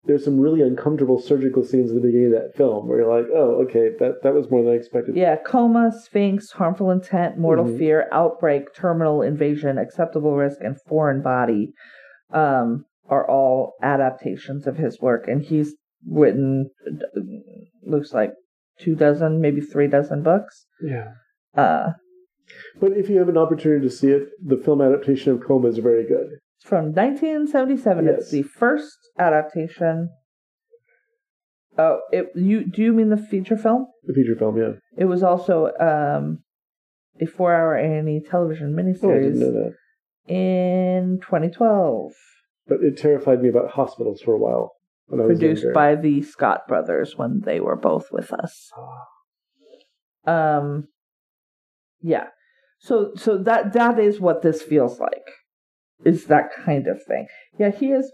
There's 0.06 0.24
some 0.24 0.38
really 0.38 0.60
uncomfortable 0.60 1.18
surgical 1.18 1.64
scenes 1.64 1.90
at 1.90 1.94
the 1.94 2.02
beginning 2.02 2.34
of 2.34 2.42
that 2.42 2.54
film 2.56 2.88
where 2.88 2.98
you're 3.00 3.16
like, 3.16 3.26
oh, 3.34 3.64
okay, 3.64 3.88
that, 4.00 4.22
that 4.22 4.34
was 4.34 4.50
more 4.50 4.62
than 4.62 4.72
I 4.72 4.76
expected. 4.76 5.16
Yeah, 5.16 5.36
coma, 5.36 5.92
sphinx, 5.98 6.50
harmful 6.52 6.90
intent, 6.90 7.38
mortal 7.38 7.64
Mhm. 7.64 7.78
fear, 7.78 8.08
outbreak, 8.12 8.74
terminal 8.74 9.22
invasion, 9.22 9.78
acceptable 9.78 10.36
risk, 10.36 10.58
and 10.60 10.78
foreign 10.82 11.22
body 11.22 11.72
um, 12.32 12.84
are 13.08 13.28
all 13.30 13.74
adaptations 13.82 14.66
of 14.66 14.76
his 14.76 15.00
work. 15.00 15.26
And 15.28 15.40
he's 15.42 15.74
written, 16.06 16.70
uh, 16.86 17.20
looks 17.86 18.12
like 18.12 18.32
two 18.78 18.94
dozen, 18.94 19.40
maybe 19.40 19.60
three 19.60 19.86
dozen 19.88 20.22
books. 20.22 20.66
Yeah. 20.82 21.12
Uh, 21.56 21.92
But 22.78 22.92
if 22.92 23.08
you 23.08 23.18
have 23.18 23.28
an 23.30 23.38
opportunity 23.38 23.86
to 23.86 23.90
see 23.94 24.10
it, 24.10 24.28
the 24.44 24.56
film 24.58 24.82
adaptation 24.82 25.32
of 25.32 25.42
Coma 25.42 25.68
is 25.68 25.78
very 25.78 26.04
good. 26.06 26.28
From 26.64 26.86
1977. 26.94 28.08
It's 28.08 28.30
the 28.30 28.42
first 28.42 28.96
adaptation. 29.18 30.08
Oh, 31.76 32.00
it 32.10 32.26
you 32.34 32.64
do 32.64 32.82
you 32.82 32.92
mean 32.92 33.10
the 33.10 33.16
feature 33.16 33.56
film? 33.56 33.86
The 34.04 34.14
feature 34.14 34.36
film, 34.36 34.56
yeah. 34.56 34.72
It 34.96 35.04
was 35.06 35.22
also 35.22 35.70
um, 35.80 36.38
a 37.20 37.26
four-hour 37.26 37.76
A&E 37.76 38.22
television 38.28 38.74
Oh, 38.76 38.80
I 38.80 38.82
didn't 38.82 38.94
miniseries. 38.94 39.34
know 39.40 39.52
that. 39.52 39.74
in 40.32 41.18
2012, 41.20 42.12
But 42.68 42.78
it 42.82 42.96
terrified 42.96 43.42
me 43.42 43.48
about 43.48 43.70
hospitals 43.72 44.22
for 44.22 44.34
a 44.34 44.38
while 44.38 44.72
when 45.06 45.20
I 45.20 45.24
was 45.26 45.38
produced 45.38 45.66
by 45.74 45.96
the 45.96 46.22
Scott 46.22 46.66
brothers 46.68 47.14
when 47.16 47.40
they 47.44 47.60
were 47.60 47.76
both 47.76 48.06
with 48.12 48.32
us. 48.32 48.70
Um, 50.26 50.88
yeah. 52.00 52.28
So 52.78 53.12
so 53.16 53.36
that 53.38 53.72
that 53.72 53.98
is 53.98 54.20
what 54.20 54.42
this 54.42 54.62
feels 54.62 55.00
like. 55.00 55.26
Is 56.04 56.26
that 56.26 56.50
kind 56.64 56.86
of 56.86 57.02
thing? 57.06 57.26
Yeah, 57.58 57.70
he 57.70 57.90
is 57.92 58.10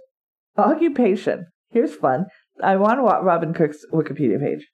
occupation. 0.56 1.46
Here's 1.70 1.94
fun. 1.94 2.26
I 2.62 2.76
want 2.76 2.98
to 2.98 3.02
watch 3.04 3.22
Robin 3.22 3.54
Cook's 3.54 3.84
Wikipedia 3.92 4.40
page. 4.40 4.68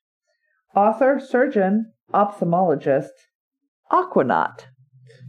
Author, 0.75 1.21
surgeon, 1.21 1.93
ophthalmologist, 2.13 3.09
aquanaut. 3.93 4.67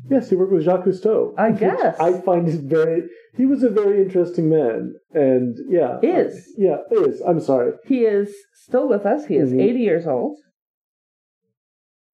Yes, 0.09 0.30
he 0.30 0.36
worked 0.36 0.53
with 0.53 0.63
Jacques 0.63 0.86
Cousteau. 0.86 1.34
I 1.38 1.51
guess. 1.51 1.99
I 1.99 2.13
find 2.21 2.47
it 2.47 2.61
very. 2.61 3.03
He 3.36 3.45
was 3.45 3.61
a 3.63 3.69
very 3.69 4.01
interesting 4.01 4.49
man, 4.49 4.95
and 5.13 5.55
yeah, 5.69 5.99
Is. 6.01 6.53
yeah 6.57 6.78
is. 6.91 7.21
I'm 7.21 7.39
sorry. 7.41 7.73
He 7.86 7.99
is 8.05 8.34
still 8.55 8.88
with 8.88 9.05
us. 9.05 9.25
He 9.25 9.36
is 9.36 9.51
Mhm. 9.51 9.61
80 9.61 9.80
years 9.80 10.07
old. 10.07 10.38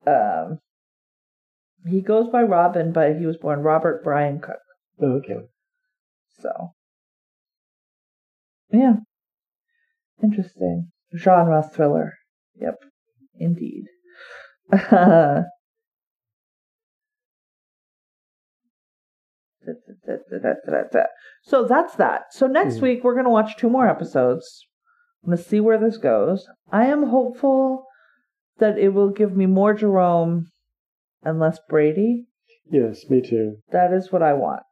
Um, 0.06 0.58
he 1.86 2.00
goes 2.00 2.28
by 2.30 2.42
Robin, 2.42 2.92
but 2.92 3.16
he 3.18 3.26
was 3.26 3.36
born 3.36 3.60
Robert 3.62 4.02
Brian 4.02 4.40
Cook. 4.40 4.58
Oh, 5.01 5.12
okay. 5.18 5.36
So, 6.40 6.74
yeah, 8.70 8.95
interesting 10.22 10.90
genre 11.16 11.62
thriller. 11.62 12.14
Yep, 12.61 12.76
indeed. 13.38 13.84
So 21.43 21.64
that's 21.64 21.95
that. 21.97 22.32
So 22.32 22.47
next 22.47 22.78
Mhm. 22.78 22.82
week 22.82 23.05
we're 23.05 23.14
going 23.14 23.24
to 23.24 23.30
watch 23.30 23.57
two 23.57 23.68
more 23.70 23.88
episodes. 23.88 24.66
I'm 25.22 25.28
going 25.30 25.38
to 25.38 25.45
see 25.45 25.61
where 25.61 25.78
this 25.78 25.99
goes. 25.99 26.49
I 26.70 26.86
am 26.86 27.05
hopeful 27.05 27.86
that 28.59 28.78
it 28.78 28.90
will 28.90 29.11
give 29.11 29.36
me 29.36 29.47
more 29.47 29.74
Jerome 29.74 30.47
and 31.22 31.38
less 31.38 31.59
Brady. 31.68 32.26
Yes, 32.70 33.09
me 33.09 33.20
too. 33.20 33.59
That 33.70 33.93
is 33.93 34.11
what 34.12 34.22
I 34.22 34.32
want. 34.32 34.62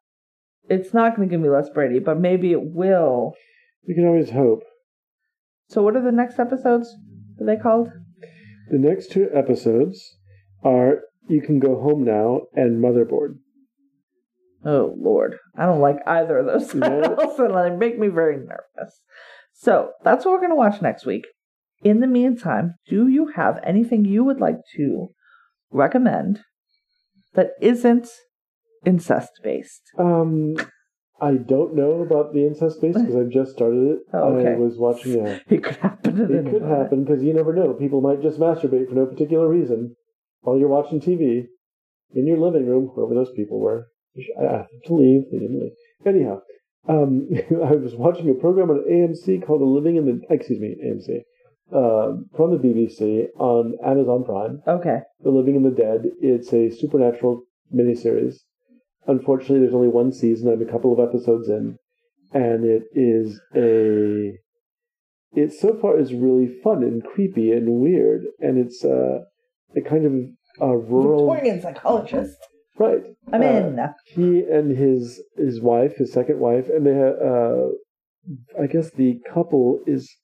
It's 0.69 0.95
not 0.95 1.17
going 1.17 1.29
to 1.29 1.33
give 1.33 1.41
me 1.41 1.49
less 1.49 1.69
Brady, 1.69 1.99
but 1.99 2.21
maybe 2.21 2.53
it 2.53 2.63
will. 2.63 3.33
We 3.87 3.95
can 3.95 4.07
always 4.07 4.31
hope. 4.31 4.63
So, 5.69 5.83
what 5.83 5.97
are 5.97 6.03
the 6.03 6.13
next 6.13 6.39
episodes? 6.39 6.95
Are 7.41 7.47
they 7.47 7.57
called? 7.57 7.89
The 8.71 8.79
next 8.79 9.11
two 9.11 9.29
episodes 9.35 10.17
are 10.63 11.01
"You 11.29 11.41
Can 11.43 11.59
Go 11.59 11.81
Home 11.81 12.05
Now" 12.05 12.43
and 12.55 12.83
"Motherboard." 12.83 13.39
Oh 14.65 14.95
Lord, 14.99 15.39
I 15.57 15.65
don't 15.67 15.81
like 15.81 15.97
either 16.07 16.39
of 16.39 16.47
those 16.47 16.75
No. 16.75 17.01
titles, 17.01 17.39
and 17.39 17.55
they 17.57 17.77
make 17.77 17.99
me 17.99 18.09
very 18.09 18.37
nervous. 18.37 19.01
So 19.53 19.93
that's 20.05 20.25
what 20.25 20.33
we're 20.33 20.39
going 20.39 20.51
to 20.51 20.57
watch 20.57 20.83
next 20.83 21.07
week. 21.07 21.27
In 21.83 22.01
the 22.01 22.07
meantime, 22.07 22.75
do 22.89 23.09
you 23.09 23.29
have 23.37 23.59
anything 23.65 24.05
you 24.05 24.23
would 24.23 24.41
like 24.41 24.59
to 24.77 25.09
recommend 25.71 26.41
that 27.35 27.53
isn't 27.63 28.09
incest 28.85 29.41
based? 29.43 29.83
Um, 29.99 30.57
I 31.21 31.33
don't 31.35 31.75
know 31.75 32.01
about 32.03 32.33
the 32.33 32.47
incest 32.47 32.81
based 32.81 32.99
because 32.99 33.17
I've 33.17 33.31
just 33.31 33.53
started 33.53 33.93
it. 33.93 33.99
Oh, 34.13 34.37
okay. 34.37 34.53
I 34.53 34.57
was 34.57 34.79
watching 34.79 35.27
a. 35.27 35.41
It 35.49 35.63
could 35.63 35.77
happen. 35.77 36.21
It 36.21 36.51
could 36.51 36.63
moment. 36.63 36.83
happen 36.83 37.05
because 37.05 37.23
you 37.23 37.35
never 37.35 37.55
know. 37.55 37.75
People 37.75 38.01
might 38.01 38.23
just 38.23 38.39
masturbate 38.39 38.89
for 38.89 38.95
no 38.95 39.07
particular 39.07 39.49
reason 39.49 39.97
while 40.41 40.59
you're 40.59 40.69
watching 40.69 41.01
TV 41.01 41.47
in 42.15 42.27
your 42.27 42.39
living 42.39 42.67
room, 42.67 42.91
whoever 42.95 43.15
those 43.15 43.33
people 43.33 43.61
were. 43.61 43.89
I 44.41 44.45
asked 44.45 44.71
them 44.71 44.81
to 44.87 44.95
leave. 44.95 45.23
They 45.31 45.39
didn't 45.39 45.61
leave. 45.61 45.73
Anyhow, 46.05 46.41
um, 46.89 47.29
I 47.51 47.77
was 47.77 47.95
watching 47.95 48.31
a 48.31 48.35
program 48.35 48.71
on 48.71 48.85
AMC 48.91 49.47
called 49.47 49.61
The 49.61 49.67
Living 49.67 49.97
in 49.97 50.07
the 50.07 50.21
excuse 50.31 50.59
me 50.59 50.77
AMC 50.85 51.21
uh, 51.73 52.17
from 52.37 52.51
the 52.51 52.59
BBC 52.59 53.27
on 53.39 53.77
Amazon 53.85 54.25
Prime. 54.25 54.63
Okay. 54.67 55.01
The 55.23 55.31
Living 55.31 55.57
and 55.57 55.65
the 55.65 55.71
Dead. 55.71 56.03
It's 56.21 56.53
a 56.53 56.71
supernatural 56.71 57.43
miniseries. 57.75 58.37
Unfortunately, 59.07 59.61
there's 59.61 59.75
only 59.75 59.89
one 59.89 60.13
season. 60.13 60.51
I'm 60.53 60.63
a 60.63 60.71
couple 60.71 60.93
of 60.93 61.01
episodes 61.01 61.49
in, 61.49 61.77
and 62.33 62.65
it 62.65 62.85
is 62.95 63.41
a. 63.55 64.33
It 65.33 65.53
so 65.53 65.79
far 65.81 65.99
is 65.99 66.13
really 66.13 66.49
fun 66.63 66.83
and 66.83 67.03
creepy 67.05 67.53
and 67.53 67.81
weird, 67.81 68.23
and 68.41 68.59
it's 68.59 68.85
uh, 68.85 69.21
it 69.75 69.87
kind 69.87 70.05
of 70.05 70.13
a 70.61 70.77
rural 70.77 71.31
Victorian 71.31 71.63
psychologist. 71.63 72.37
right. 72.79 73.03
I'm 73.33 73.43
Uh, 73.43 73.45
in. 73.47 73.89
He 74.07 74.41
and 74.43 74.77
his 74.77 75.23
his 75.37 75.61
wife, 75.61 75.97
his 75.97 76.13
second 76.13 76.41
wife, 76.41 76.69
and 76.69 76.85
they 76.87 76.95
have. 76.95 77.15
Uh, 77.21 77.69
I 78.61 78.67
guess 78.67 78.91
the 78.91 79.19
couple 79.33 79.81
is 79.87 80.15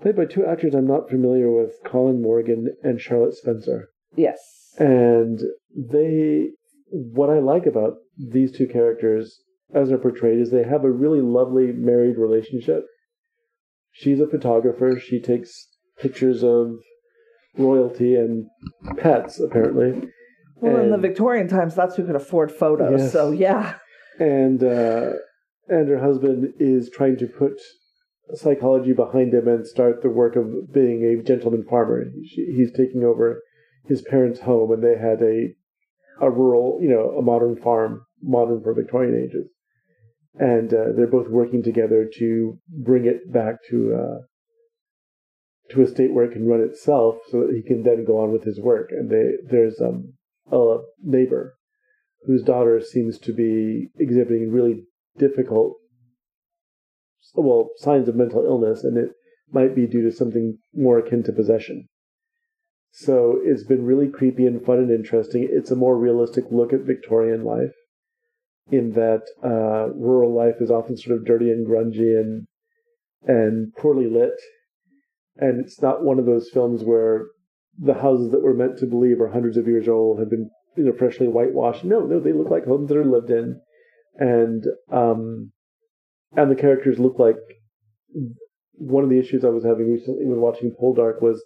played 0.00 0.16
by 0.16 0.26
two 0.26 0.46
actors 0.46 0.74
I'm 0.74 0.86
not 0.86 1.08
familiar 1.10 1.50
with, 1.50 1.72
Colin 1.84 2.22
Morgan 2.22 2.68
and 2.82 3.00
Charlotte 3.00 3.34
Spencer. 3.34 3.88
Yes. 4.14 4.38
And 4.78 5.40
they, 5.74 6.50
what 6.88 7.30
I 7.30 7.38
like 7.38 7.66
about 7.66 7.94
these 8.16 8.52
two 8.52 8.66
characters 8.66 9.40
as 9.74 9.88
they're 9.88 9.98
portrayed 9.98 10.40
is 10.40 10.50
they 10.50 10.64
have 10.64 10.84
a 10.84 10.90
really 10.90 11.20
lovely 11.20 11.72
married 11.72 12.16
relationship. 12.18 12.84
She's 13.92 14.20
a 14.20 14.26
photographer. 14.26 15.00
She 15.00 15.20
takes 15.20 15.68
pictures 15.98 16.44
of 16.44 16.76
royalty 17.56 18.14
and 18.14 18.46
pets, 18.98 19.40
apparently. 19.40 20.08
Well, 20.56 20.76
in 20.76 20.90
the 20.90 20.98
Victorian 20.98 21.48
times, 21.48 21.74
that's 21.74 21.96
who 21.96 22.06
could 22.06 22.16
afford 22.16 22.52
photos. 22.52 23.00
Yes. 23.00 23.12
So 23.12 23.30
yeah. 23.30 23.76
and 24.18 24.62
uh, 24.62 25.12
and 25.68 25.88
her 25.88 26.00
husband 26.00 26.54
is 26.58 26.90
trying 26.90 27.16
to 27.18 27.26
put 27.26 27.60
psychology 28.34 28.92
behind 28.92 29.34
him 29.34 29.48
and 29.48 29.66
start 29.66 30.02
the 30.02 30.10
work 30.10 30.36
of 30.36 30.72
being 30.72 31.04
a 31.04 31.22
gentleman 31.22 31.64
farmer. 31.68 32.04
He's 32.22 32.72
taking 32.72 33.04
over 33.04 33.42
his 33.86 34.02
parents' 34.02 34.40
home, 34.40 34.72
and 34.72 34.82
they 34.82 34.98
had 34.98 35.22
a 35.22 35.54
a 36.20 36.30
rural, 36.30 36.78
you 36.80 36.88
know, 36.88 37.16
a 37.18 37.22
modern 37.22 37.56
farm, 37.56 38.06
modern 38.22 38.62
for 38.62 38.74
Victorian 38.74 39.22
ages, 39.22 39.48
and 40.34 40.72
uh, 40.72 40.92
they're 40.96 41.06
both 41.06 41.28
working 41.28 41.62
together 41.62 42.08
to 42.18 42.58
bring 42.68 43.06
it 43.06 43.32
back 43.32 43.56
to. 43.70 43.94
Uh, 43.94 44.18
to 45.70 45.82
a 45.82 45.86
state 45.88 46.12
where 46.14 46.24
it 46.24 46.32
can 46.32 46.46
run 46.46 46.60
itself, 46.60 47.16
so 47.28 47.40
that 47.40 47.52
he 47.52 47.60
can 47.60 47.82
then 47.82 48.04
go 48.04 48.20
on 48.20 48.30
with 48.30 48.44
his 48.44 48.60
work. 48.60 48.90
And 48.92 49.10
they, 49.10 49.32
there's 49.50 49.80
um, 49.80 50.12
a 50.52 50.76
neighbor 51.02 51.56
whose 52.24 52.42
daughter 52.42 52.80
seems 52.80 53.18
to 53.18 53.32
be 53.32 53.88
exhibiting 53.98 54.52
really 54.52 54.84
difficult, 55.18 55.74
well, 57.34 57.70
signs 57.78 58.08
of 58.08 58.14
mental 58.14 58.44
illness, 58.44 58.84
and 58.84 58.96
it 58.96 59.10
might 59.50 59.74
be 59.74 59.86
due 59.86 60.02
to 60.02 60.16
something 60.16 60.58
more 60.72 60.98
akin 60.98 61.24
to 61.24 61.32
possession. 61.32 61.88
So 62.90 63.38
it's 63.42 63.64
been 63.64 63.84
really 63.84 64.08
creepy 64.08 64.46
and 64.46 64.64
fun 64.64 64.78
and 64.78 64.90
interesting. 64.90 65.46
It's 65.50 65.70
a 65.70 65.76
more 65.76 65.98
realistic 65.98 66.44
look 66.50 66.72
at 66.72 66.80
Victorian 66.80 67.44
life, 67.44 67.74
in 68.70 68.92
that 68.92 69.22
uh, 69.44 69.92
rural 69.94 70.34
life 70.34 70.56
is 70.60 70.70
often 70.70 70.96
sort 70.96 71.18
of 71.18 71.24
dirty 71.24 71.50
and 71.50 71.66
grungy 71.66 72.18
and 72.18 72.46
and 73.28 73.74
poorly 73.74 74.08
lit, 74.08 74.38
and 75.36 75.64
it's 75.64 75.80
not 75.82 76.04
one 76.04 76.18
of 76.18 76.26
those 76.26 76.50
films 76.52 76.84
where 76.84 77.26
the 77.78 77.94
houses 77.94 78.30
that 78.30 78.42
we're 78.42 78.54
meant 78.54 78.78
to 78.78 78.86
believe 78.86 79.20
are 79.20 79.28
hundreds 79.28 79.56
of 79.56 79.66
years 79.66 79.88
old 79.88 80.18
have 80.18 80.30
been 80.30 80.50
you 80.76 80.84
know 80.84 80.92
freshly 80.92 81.28
whitewashed. 81.28 81.84
No, 81.84 82.00
no, 82.00 82.20
they 82.20 82.32
look 82.32 82.50
like 82.50 82.64
homes 82.64 82.88
that 82.88 82.98
are 82.98 83.04
lived 83.04 83.30
in, 83.30 83.60
and 84.16 84.64
um, 84.90 85.52
and 86.36 86.50
the 86.50 86.60
characters 86.60 86.98
look 86.98 87.18
like. 87.18 87.36
One 88.78 89.04
of 89.04 89.08
the 89.08 89.18
issues 89.18 89.42
I 89.42 89.48
was 89.48 89.64
having 89.64 89.90
recently 89.90 90.26
when 90.26 90.40
watching 90.40 90.70
Poldark 90.78 91.22
was 91.22 91.42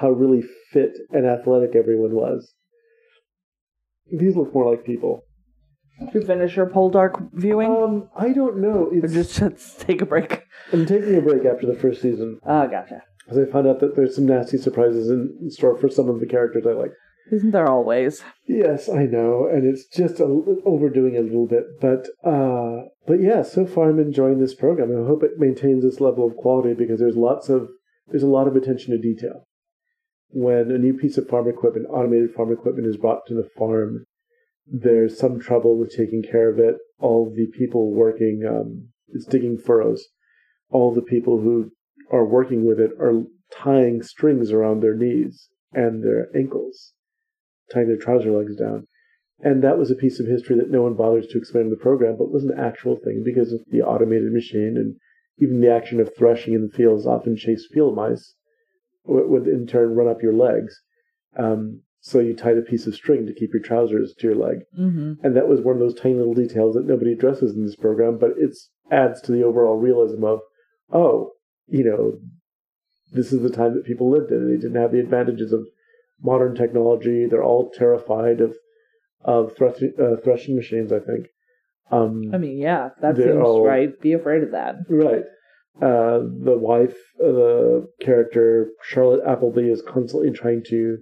how 0.00 0.10
really 0.10 0.42
fit 0.72 0.92
and 1.10 1.26
athletic 1.26 1.76
everyone 1.76 2.14
was. 2.14 2.54
These 4.12 4.36
look 4.36 4.52
more 4.54 4.70
like 4.70 4.84
people. 4.84 5.24
Did 6.00 6.14
you 6.14 6.22
finish 6.26 6.56
your 6.56 6.66
Poldark 6.66 7.28
viewing? 7.34 7.70
Um, 7.70 8.08
I 8.16 8.32
don't 8.32 8.58
know. 8.60 8.86
or 8.90 8.94
It's, 9.04 9.12
just, 9.12 9.36
just 9.38 9.80
take 9.80 10.00
a 10.00 10.06
break? 10.06 10.42
I'm 10.72 10.86
taking 10.86 11.14
a 11.16 11.20
break 11.20 11.44
after 11.44 11.66
the 11.66 11.74
first 11.78 12.00
season 12.00 12.40
Oh, 12.46 12.66
gotcha. 12.66 13.02
because 13.24 13.38
I 13.46 13.50
found 13.50 13.66
out 13.68 13.80
that 13.80 13.94
there's 13.96 14.14
some 14.16 14.26
nasty 14.26 14.56
surprises 14.56 15.10
in 15.10 15.50
store 15.50 15.76
for 15.76 15.88
some 15.90 16.08
of 16.08 16.18
the 16.20 16.26
characters 16.26 16.64
I 16.66 16.72
like. 16.72 16.92
Isn't 17.30 17.50
there 17.52 17.68
always? 17.68 18.24
Yes, 18.48 18.88
I 18.88 19.04
know, 19.04 19.46
and 19.46 19.64
it's 19.64 19.84
just 19.86 20.18
a, 20.18 20.24
overdoing 20.64 21.14
it 21.14 21.18
a 21.18 21.22
little 21.22 21.46
bit, 21.46 21.62
but 21.80 22.08
uh, 22.28 22.88
but 23.06 23.20
yeah, 23.20 23.42
so 23.42 23.66
far 23.66 23.90
I'm 23.90 24.00
enjoying 24.00 24.40
this 24.40 24.54
program. 24.54 24.90
I 24.90 25.06
hope 25.06 25.22
it 25.22 25.38
maintains 25.38 25.84
this 25.84 26.00
level 26.00 26.26
of 26.26 26.36
quality 26.36 26.74
because 26.74 26.98
there's 26.98 27.14
lots 27.16 27.48
of 27.48 27.68
there's 28.08 28.24
a 28.24 28.26
lot 28.26 28.48
of 28.48 28.56
attention 28.56 28.90
to 28.92 28.98
detail. 28.98 29.46
When 30.32 30.70
a 30.70 30.78
new 30.78 30.94
piece 30.94 31.18
of 31.18 31.28
farm 31.28 31.48
equipment, 31.48 31.86
automated 31.90 32.34
farm 32.34 32.52
equipment, 32.52 32.86
is 32.86 32.96
brought 32.96 33.26
to 33.26 33.34
the 33.34 33.48
farm, 33.56 34.06
there's 34.66 35.18
some 35.18 35.40
trouble 35.40 35.76
with 35.76 35.94
taking 35.94 36.22
care 36.22 36.48
of 36.48 36.58
it. 36.58 36.76
All 36.98 37.32
the 37.34 37.46
people 37.46 37.92
working, 37.92 38.44
um, 38.48 38.88
it's 39.08 39.26
digging 39.26 39.58
furrows. 39.58 40.06
All 40.70 40.94
the 40.94 41.02
people 41.02 41.40
who 41.40 41.72
are 42.12 42.24
working 42.24 42.64
with 42.64 42.78
it 42.78 42.92
are 43.00 43.24
tying 43.50 44.02
strings 44.02 44.52
around 44.52 44.80
their 44.80 44.94
knees 44.94 45.48
and 45.72 46.04
their 46.04 46.28
ankles 46.36 46.92
tying 47.72 47.88
their 47.88 47.96
trouser 47.96 48.32
legs 48.32 48.56
down. 48.56 48.86
And 49.40 49.62
that 49.64 49.78
was 49.78 49.90
a 49.90 49.96
piece 49.96 50.20
of 50.20 50.26
history 50.26 50.56
that 50.56 50.70
no 50.70 50.82
one 50.82 50.94
bothers 50.94 51.26
to 51.28 51.38
explain 51.38 51.64
in 51.64 51.70
the 51.70 51.76
program, 51.76 52.16
but 52.18 52.30
was 52.30 52.44
an 52.44 52.58
actual 52.58 52.96
thing 52.96 53.22
because 53.24 53.52
of 53.52 53.60
the 53.70 53.80
automated 53.80 54.32
machine 54.32 54.76
and 54.76 54.96
even 55.38 55.60
the 55.60 55.72
action 55.72 56.00
of 56.00 56.14
threshing 56.14 56.52
in 56.52 56.62
the 56.62 56.76
fields 56.76 57.06
often 57.06 57.36
chase 57.36 57.66
field 57.72 57.96
mice, 57.96 58.34
would 59.04 59.46
in 59.46 59.66
turn 59.66 59.94
run 59.94 60.08
up 60.08 60.22
your 60.22 60.34
legs. 60.34 60.80
Um, 61.36 61.82
so 62.00 62.18
you 62.18 62.34
tied 62.34 62.56
a 62.56 62.62
piece 62.62 62.86
of 62.86 62.94
string 62.94 63.26
to 63.26 63.34
keep 63.34 63.52
your 63.52 63.62
trousers 63.62 64.14
to 64.14 64.26
your 64.26 64.36
leg. 64.36 64.60
Mm-hmm. 64.78 65.24
And 65.24 65.36
that 65.36 65.48
was 65.48 65.60
one 65.60 65.74
of 65.74 65.80
those 65.80 65.94
tiny 65.94 66.14
little 66.14 66.34
details 66.34 66.74
that 66.74 66.86
nobody 66.86 67.12
addresses 67.12 67.54
in 67.54 67.64
this 67.64 67.76
program, 67.76 68.18
but 68.18 68.30
it 68.38 68.56
adds 68.90 69.20
to 69.22 69.32
the 69.32 69.42
overall 69.42 69.76
realism 69.76 70.24
of, 70.24 70.40
oh, 70.92 71.32
you 71.66 71.84
know, 71.84 72.18
this 73.12 73.32
is 73.32 73.42
the 73.42 73.50
time 73.50 73.74
that 73.74 73.84
people 73.84 74.10
lived 74.10 74.30
in, 74.30 74.48
they 74.48 74.60
didn't 74.60 74.80
have 74.80 74.92
the 74.92 75.00
advantages 75.00 75.52
of 75.52 75.66
modern 76.22 76.54
technology. 76.54 77.26
They're 77.26 77.44
all 77.44 77.70
terrified 77.70 78.40
of 78.40 78.56
of 79.22 79.54
threshing, 79.54 79.92
uh, 80.00 80.16
threshing 80.22 80.56
machines. 80.56 80.92
I 80.92 81.00
think. 81.00 81.26
Um, 81.90 82.30
I 82.32 82.38
mean, 82.38 82.56
yeah, 82.56 82.90
that 83.02 83.16
seems 83.16 83.36
all- 83.36 83.66
right. 83.66 84.00
Be 84.00 84.12
afraid 84.12 84.42
of 84.42 84.52
that. 84.52 84.76
right. 84.88 85.24
Uh, 85.76 86.18
the 86.44 86.58
wife, 86.58 86.96
the 87.18 87.88
character 88.00 88.70
Charlotte 88.82 89.24
Appleby, 89.26 89.70
is 89.70 89.82
constantly 89.82 90.30
trying 90.30 90.62
to 90.68 90.98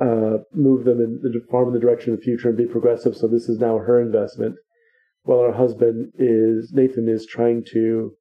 uh, 0.00 0.38
move 0.54 0.84
them 0.84 1.00
in 1.00 1.20
the 1.22 1.40
farm 1.50 1.68
in 1.68 1.74
the 1.74 1.80
direction 1.80 2.12
of 2.12 2.18
the 2.18 2.24
future 2.24 2.48
and 2.48 2.56
be 2.56 2.64
progressive. 2.64 3.16
So 3.16 3.28
this 3.28 3.48
is 3.48 3.58
now 3.58 3.78
her 3.78 4.00
investment, 4.00 4.56
while 5.24 5.42
her 5.42 5.52
husband 5.52 6.12
is 6.18 6.72
Nathan 6.72 7.08
is 7.08 7.26
trying 7.26 7.64
to 7.72 8.12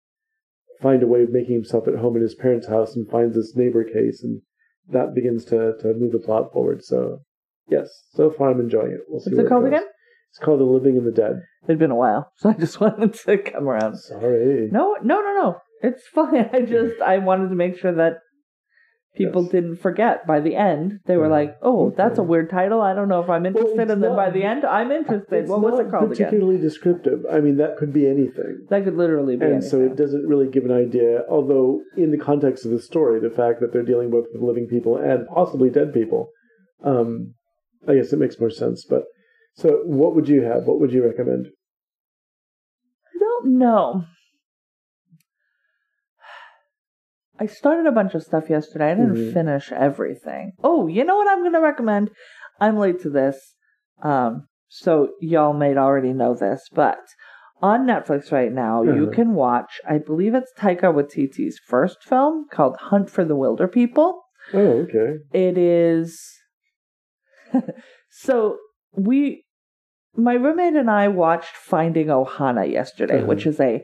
find 0.82 1.03
a 1.03 1.07
way 1.07 1.24
of 1.24 1.30
making 1.30 1.53
himself 1.53 1.88
at 1.88 1.95
home 1.95 2.16
in 2.16 2.22
his 2.22 2.36
parents' 2.36 2.68
house 2.68 2.95
and 2.95 3.09
finds 3.09 3.36
this 3.36 3.55
neighbor 3.55 3.84
case, 3.84 4.24
and 4.24 4.41
that 4.89 5.16
begins 5.16 5.45
to 5.45 5.74
to 5.80 5.93
move 5.93 6.12
the 6.12 6.20
plot 6.20 6.51
forward. 6.51 6.84
So 6.84 7.22
yes, 7.70 7.88
so 8.14 8.30
far 8.30 8.51
I'm 8.51 8.59
enjoying 8.59 8.91
it. 8.91 9.01
We'll 9.07 9.22
see 9.22 9.34
What's 9.34 9.45
it 9.45 9.49
called 9.49 9.68
again? 9.68 9.86
It's 10.32 10.39
called 10.39 10.59
The 10.61 10.65
Living 10.65 10.97
and 10.97 11.05
the 11.05 11.11
Dead. 11.11 11.41
It'd 11.65 11.77
been 11.79 11.91
a 11.91 11.95
while, 11.95 12.32
so 12.38 12.49
I 12.49 12.53
just 12.53 12.79
wanted 12.79 13.13
to 13.13 13.38
come 13.38 13.67
around. 13.67 13.97
Sorry. 13.97 14.69
No, 14.71 14.95
no, 15.03 15.21
no, 15.21 15.34
no. 15.36 15.57
It's 15.84 16.07
fine. 16.07 16.49
I 16.53 16.61
just 16.61 17.01
I 17.01 17.17
wanted 17.17 17.49
to 17.49 17.55
make 17.55 17.77
sure 17.77 17.93
that 17.93 18.13
people 19.15 19.43
Yes. 19.43 19.51
didn't 19.51 19.75
forget. 19.77 20.25
By 20.25 20.39
the 20.39 20.55
end, 20.55 20.99
they 21.05 21.17
were 21.17 21.25
Yeah. 21.25 21.32
like, 21.39 21.57
"Oh, 21.61 21.89
that's 21.97 22.17
a 22.17 22.23
weird 22.23 22.49
title. 22.49 22.79
I 22.82 22.93
don't 22.93 23.09
know 23.09 23.19
if 23.21 23.29
I'm 23.29 23.45
interested." 23.45 23.71
it's 23.77 23.91
and 23.91 24.01
then 24.01 24.11
not- 24.11 24.15
by 24.15 24.29
the 24.29 24.43
end, 24.43 24.63
I'm 24.63 24.89
interested. 24.91 25.49
What 25.49 25.59
was 25.61 25.79
it 25.79 25.89
called 25.91 26.11
again? 26.13 26.27
particularly 26.27 26.59
descriptive. 26.61 27.25
I 27.29 27.41
mean, 27.41 27.57
that 27.57 27.75
could 27.77 27.91
be 27.91 28.07
anything. 28.07 28.67
That 28.69 28.86
could 28.86 28.95
literally 28.95 29.36
be. 29.36 29.45
and 29.45 29.61
so 29.63 29.82
it 29.82 29.97
doesn't 29.97 30.25
really 30.27 30.47
give 30.47 30.63
an 30.63 30.71
idea. 30.71 31.25
Although, 31.29 31.82
in 31.97 32.11
the 32.11 32.17
context 32.17 32.63
of 32.63 32.71
the 32.71 32.79
story, 32.79 33.19
the 33.19 33.29
fact 33.29 33.59
that 33.59 33.73
they're 33.73 33.84
dealing 33.84 34.11
both 34.11 34.27
with 34.32 34.41
living 34.41 34.67
people 34.67 34.95
and 34.95 35.27
possibly 35.27 35.69
dead 35.69 35.93
people, 35.93 36.29
um, 36.84 37.34
I 37.88 37.95
guess 37.95 38.13
it 38.13 38.19
makes 38.19 38.39
more 38.39 38.49
sense. 38.49 38.86
But 38.86 39.03
so, 39.54 39.82
what 39.86 40.16
would 40.16 40.28
you 40.28 40.41
have? 40.43 40.64
What 40.66 40.80
would 40.80 40.91
you 40.91 41.06
recommend? 41.06 41.47
I 43.14 43.18
don't 43.20 43.58
know. 43.58 44.06
I 47.39 47.47
started 47.47 47.88
a 47.88 47.91
bunch 47.91 48.14
of 48.14 48.24
stuff 48.24 48.49
yesterday. 48.49 48.91
I 48.91 48.95
didn't 48.95 49.16
Mhm. 49.16 49.34
finish 49.34 49.72
everything. 49.72 50.54
Oh, 50.64 50.88
you 50.88 51.04
know 51.04 51.18
what 51.18 51.28
I'm 51.28 51.39
going 51.39 51.54
to 51.54 51.60
recommend? 51.60 52.12
I'm 52.60 52.78
late 52.78 52.99
to 53.02 53.10
this, 53.10 53.56
um, 54.04 54.47
so 54.68 55.14
y'all 55.20 55.54
may 55.54 55.76
already 55.76 56.14
know 56.14 56.36
this, 56.36 56.70
but 56.72 56.99
on 57.62 57.86
Netflix 57.88 58.32
right 58.32 58.52
now, 58.52 58.84
you 58.84 59.04
Uh-huh. 59.04 59.12
can 59.12 59.34
watch. 59.34 59.82
I 59.88 59.97
believe 59.97 60.36
it's 60.36 60.54
Taika 60.54 60.93
Waititi's 60.93 61.60
first 61.60 62.04
film 62.04 62.47
called 62.52 62.78
Hunt 62.78 63.10
for 63.10 63.24
the 63.26 63.36
Wilderpeople. 63.36 64.22
Oh, 64.54 64.82
okay. 64.84 65.20
It 65.32 65.58
is. 65.58 66.39
so 68.10 68.60
we, 68.95 69.43
my 70.15 70.33
roommate 70.33 70.75
and 70.75 70.89
I 70.89 71.07
watched 71.07 71.55
Finding 71.55 72.07
Ohana 72.07 72.69
yesterday, 72.71 73.17
Uh-huh. 73.19 73.27
which 73.27 73.45
is 73.45 73.59
a 73.59 73.81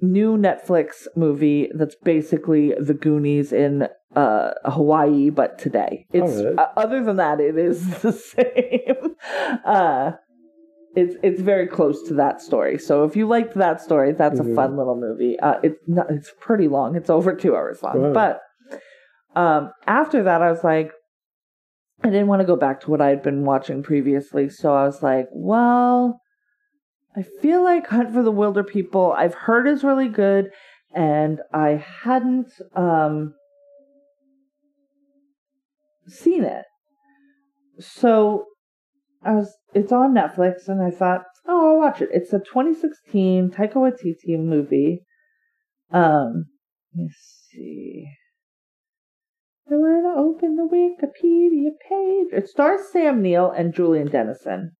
new 0.00 0.36
Netflix 0.36 1.06
movie 1.16 1.70
that's 1.74 1.96
basically 2.04 2.72
the 2.78 2.94
Goonies 2.94 3.52
in 3.52 3.88
uh, 4.14 4.50
Hawaii, 4.64 5.30
but 5.30 5.58
today. 5.58 6.06
It's 6.12 6.32
Alright. 6.38 6.58
uh, 6.58 6.68
other 6.76 7.02
than 7.04 7.16
that, 7.16 7.40
it 7.40 7.58
is 7.58 7.98
the 8.02 8.12
same. 8.12 9.16
uh, 9.64 10.12
it's 10.94 11.16
it's 11.22 11.40
very 11.42 11.66
close 11.66 12.02
to 12.08 12.14
that 12.14 12.40
story. 12.40 12.78
So 12.78 13.04
if 13.04 13.14
you 13.16 13.28
liked 13.28 13.54
that 13.56 13.80
story, 13.82 14.12
that's 14.12 14.40
Mhm. 14.40 14.52
a 14.52 14.54
fun 14.54 14.76
little 14.76 14.96
movie. 14.96 15.38
Uh, 15.38 15.56
it's 15.62 15.78
not, 15.86 16.10
it's 16.10 16.32
pretty 16.40 16.66
long. 16.68 16.96
It's 16.96 17.10
over 17.10 17.34
two 17.34 17.54
hours 17.54 17.82
long, 17.82 18.00
Wow. 18.00 18.12
but 18.12 18.40
um, 19.36 19.72
after 19.86 20.22
that, 20.22 20.40
I 20.42 20.50
was 20.50 20.64
like, 20.64 20.92
I 22.02 22.10
didn't 22.10 22.28
want 22.28 22.40
to 22.40 22.46
go 22.46 22.56
back 22.56 22.80
to 22.82 22.90
what 22.90 23.00
I 23.00 23.08
had 23.08 23.22
been 23.22 23.44
watching 23.44 23.82
previously, 23.82 24.48
so 24.48 24.74
I 24.74 24.84
was 24.84 25.02
like, 25.02 25.26
well, 25.32 26.20
I 27.16 27.22
feel 27.22 27.62
like 27.64 27.88
Hunt 27.88 28.12
for 28.12 28.22
the 28.22 28.32
Wilderpeople 28.32 29.16
I've 29.16 29.34
heard 29.34 29.66
is 29.66 29.82
really 29.82 30.08
good, 30.08 30.50
and 30.94 31.40
I 31.52 31.84
hadn't 32.02 32.50
um 32.74 33.34
seen 36.06 36.44
it. 36.44 36.64
So 37.80 38.44
I 39.22 39.34
was 39.34 39.54
it's 39.74 39.92
on 39.92 40.14
Netflix 40.14 40.68
and 40.68 40.82
I 40.82 40.90
thought, 40.90 41.24
oh 41.46 41.72
I'll 41.72 41.78
watch 41.78 42.00
it. 42.00 42.10
It's 42.12 42.32
a 42.32 42.38
2016 42.38 43.50
Taika 43.50 43.74
Waititi 43.74 44.38
movie. 44.38 45.02
Um 45.90 46.46
let's 46.96 47.48
see. 47.50 48.06
I 49.70 49.74
want 49.74 50.04
to 50.04 50.20
open 50.20 50.56
the 50.56 50.62
Wikipedia 50.62 51.70
page. 51.88 52.28
It 52.32 52.48
stars 52.48 52.80
Sam 52.90 53.20
Neill 53.20 53.50
and 53.50 53.74
Julian 53.74 54.08
Dennison. 54.08 54.72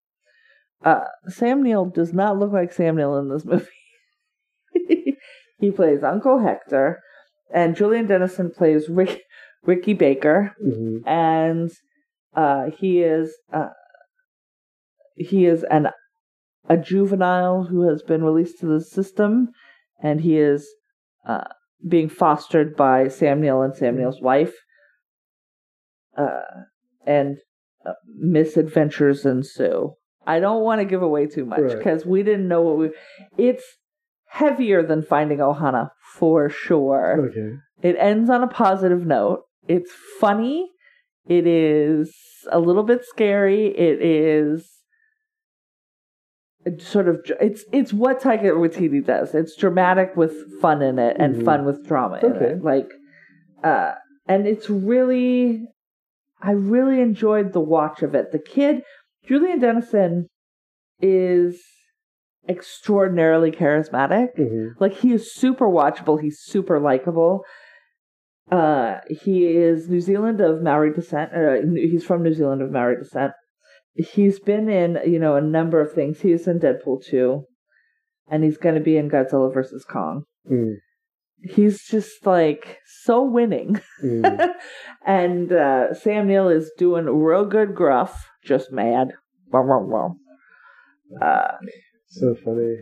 Uh, 0.82 1.01
Sam 1.26 1.62
Neill 1.62 1.86
does 1.86 2.12
not 2.12 2.39
look 2.39 2.53
like 2.53 2.72
Sam 2.72 2.97
Neill 2.97 3.18
in 3.18 3.28
this 3.28 3.45
movie. 3.45 3.66
he 5.59 5.70
plays 5.70 6.03
Uncle 6.03 6.39
Hector, 6.39 7.01
and 7.53 7.76
Julian 7.76 8.07
Dennison 8.07 8.51
plays 8.51 8.89
Rick, 8.89 9.22
Ricky 9.64 9.93
Baker, 9.93 10.55
hmm 10.62 10.99
and 11.07 11.70
uh, 12.34 12.70
he 12.78 13.03
is 13.03 13.36
uh, 13.53 13.70
he 15.16 15.47
is 15.47 15.64
an 15.64 15.89
a 16.68 16.76
juvenile 16.76 17.64
who 17.64 17.89
has 17.89 18.03
been 18.03 18.22
released 18.22 18.59
to 18.61 18.66
the 18.66 18.80
system, 18.80 19.49
and 20.03 20.20
he 20.20 20.39
is 20.39 20.68
uh, 21.26 21.45
being 21.86 22.09
fostered 22.09 22.76
by 22.76 23.09
Sam 23.09 23.41
Neill 23.41 23.62
and 23.62 23.74
Sam 23.76 23.97
Neill's 23.97 24.20
wife. 24.20 24.55
Uh, 26.19 26.41
and 27.07 27.39
uh, 27.87 27.93
misadventures 28.19 29.25
ensue. 29.25 29.93
I 30.27 30.41
don't 30.41 30.62
want 30.62 30.81
to 30.81 30.85
give 30.85 31.01
away 31.03 31.27
too 31.27 31.47
much 31.47 31.61
Right. 31.61 31.79
because 31.79 32.05
we 32.05 32.23
didn't 32.23 32.49
know 32.49 32.61
what 32.62 32.77
we. 32.79 32.91
It's 33.39 33.64
heavier 34.27 34.83
than 34.83 35.03
Finding 35.03 35.39
Ohana 35.39 35.91
for 36.19 36.51
sure. 36.51 37.29
Okay. 37.31 37.57
It 37.83 37.97
ends 37.99 38.29
on 38.29 38.43
a 38.43 38.49
positive 38.49 39.07
note. 39.07 39.45
It's 39.69 39.93
funny. 40.21 40.69
It 41.27 41.47
is 41.47 42.14
a 42.51 42.59
little 42.59 42.83
bit 42.83 43.05
scary. 43.05 43.66
It 43.69 44.03
is 44.03 44.69
sort 46.79 47.09
of 47.09 47.21
it's 47.41 47.64
it's 47.73 47.93
what 47.93 48.21
Taika 48.21 48.51
Waititi 48.53 49.05
does. 49.05 49.35
It's 49.35 49.57
dramatic 49.57 50.16
with 50.16 50.35
fun 50.61 50.83
in 50.83 50.99
it 50.99 51.16
and 51.19 51.37
Mhm. 51.37 51.45
fun 51.45 51.64
with 51.64 51.87
drama 51.87 52.19
in 52.23 52.33
Okay. 52.33 52.55
Like, 52.57 52.91
uh, 53.64 53.95
and 54.27 54.47
it's 54.47 54.69
really, 54.69 55.66
I 56.41 56.53
really 56.53 57.01
enjoyed 57.01 57.53
the 57.53 57.61
watch 57.61 58.03
of 58.03 58.14
it. 58.14 58.32
The 58.32 58.39
kid, 58.39 58.82
Julian 59.26 59.59
Dennison, 59.59 60.28
is 61.01 61.61
extraordinarily 62.49 63.51
charismatic. 63.51 64.28
hmm 64.36 64.68
Like 64.80 64.95
he 64.95 65.12
is 65.12 65.34
super 65.34 65.66
watchable. 65.66 66.20
He's 66.20 66.41
super 66.41 66.80
likable. 66.80 67.45
Uh, 68.51 69.01
he 69.11 69.47
is 69.47 69.89
New 69.89 70.01
Zealand 70.01 70.41
of 70.41 70.62
Maori 70.62 70.93
descent. 70.93 71.32
Uh, 71.34 71.57
he's 71.74 72.05
from 72.05 72.22
New 72.22 72.32
Zealand 72.32 72.62
of 72.62 72.70
Maori 72.70 72.97
descent. 72.97 73.32
He's 73.95 74.41
been 74.41 74.68
in 74.70 74.99
you 75.05 75.18
know 75.18 75.36
a 75.36 75.41
number 75.43 75.80
of 75.80 75.93
things. 75.93 76.20
He 76.20 76.32
is 76.32 76.47
in 76.49 76.59
Deadpool 76.61 77.05
two, 77.05 77.45
and 78.28 78.43
he's 78.45 78.57
going 78.57 78.76
to 78.76 78.80
be 78.80 78.97
in 78.97 79.11
Godzilla 79.11 79.53
versus 79.53 79.84
Kong. 79.84 80.24
mm 80.51 80.76
He's 81.43 81.84
just 81.86 82.26
like 82.26 82.78
so 83.05 83.22
winning, 83.22 83.80
mm 84.03 84.55
and 85.07 85.53
uh, 85.53 85.95
Sam 85.95 86.26
Neill 86.26 86.49
is 86.49 86.70
doing 86.76 87.05
real 87.07 87.45
good 87.45 87.74
gruff, 87.74 88.28
just 88.45 88.72
mad. 88.72 89.12
Uh, 91.22 91.53
So 92.09 92.34
funny. 92.45 92.76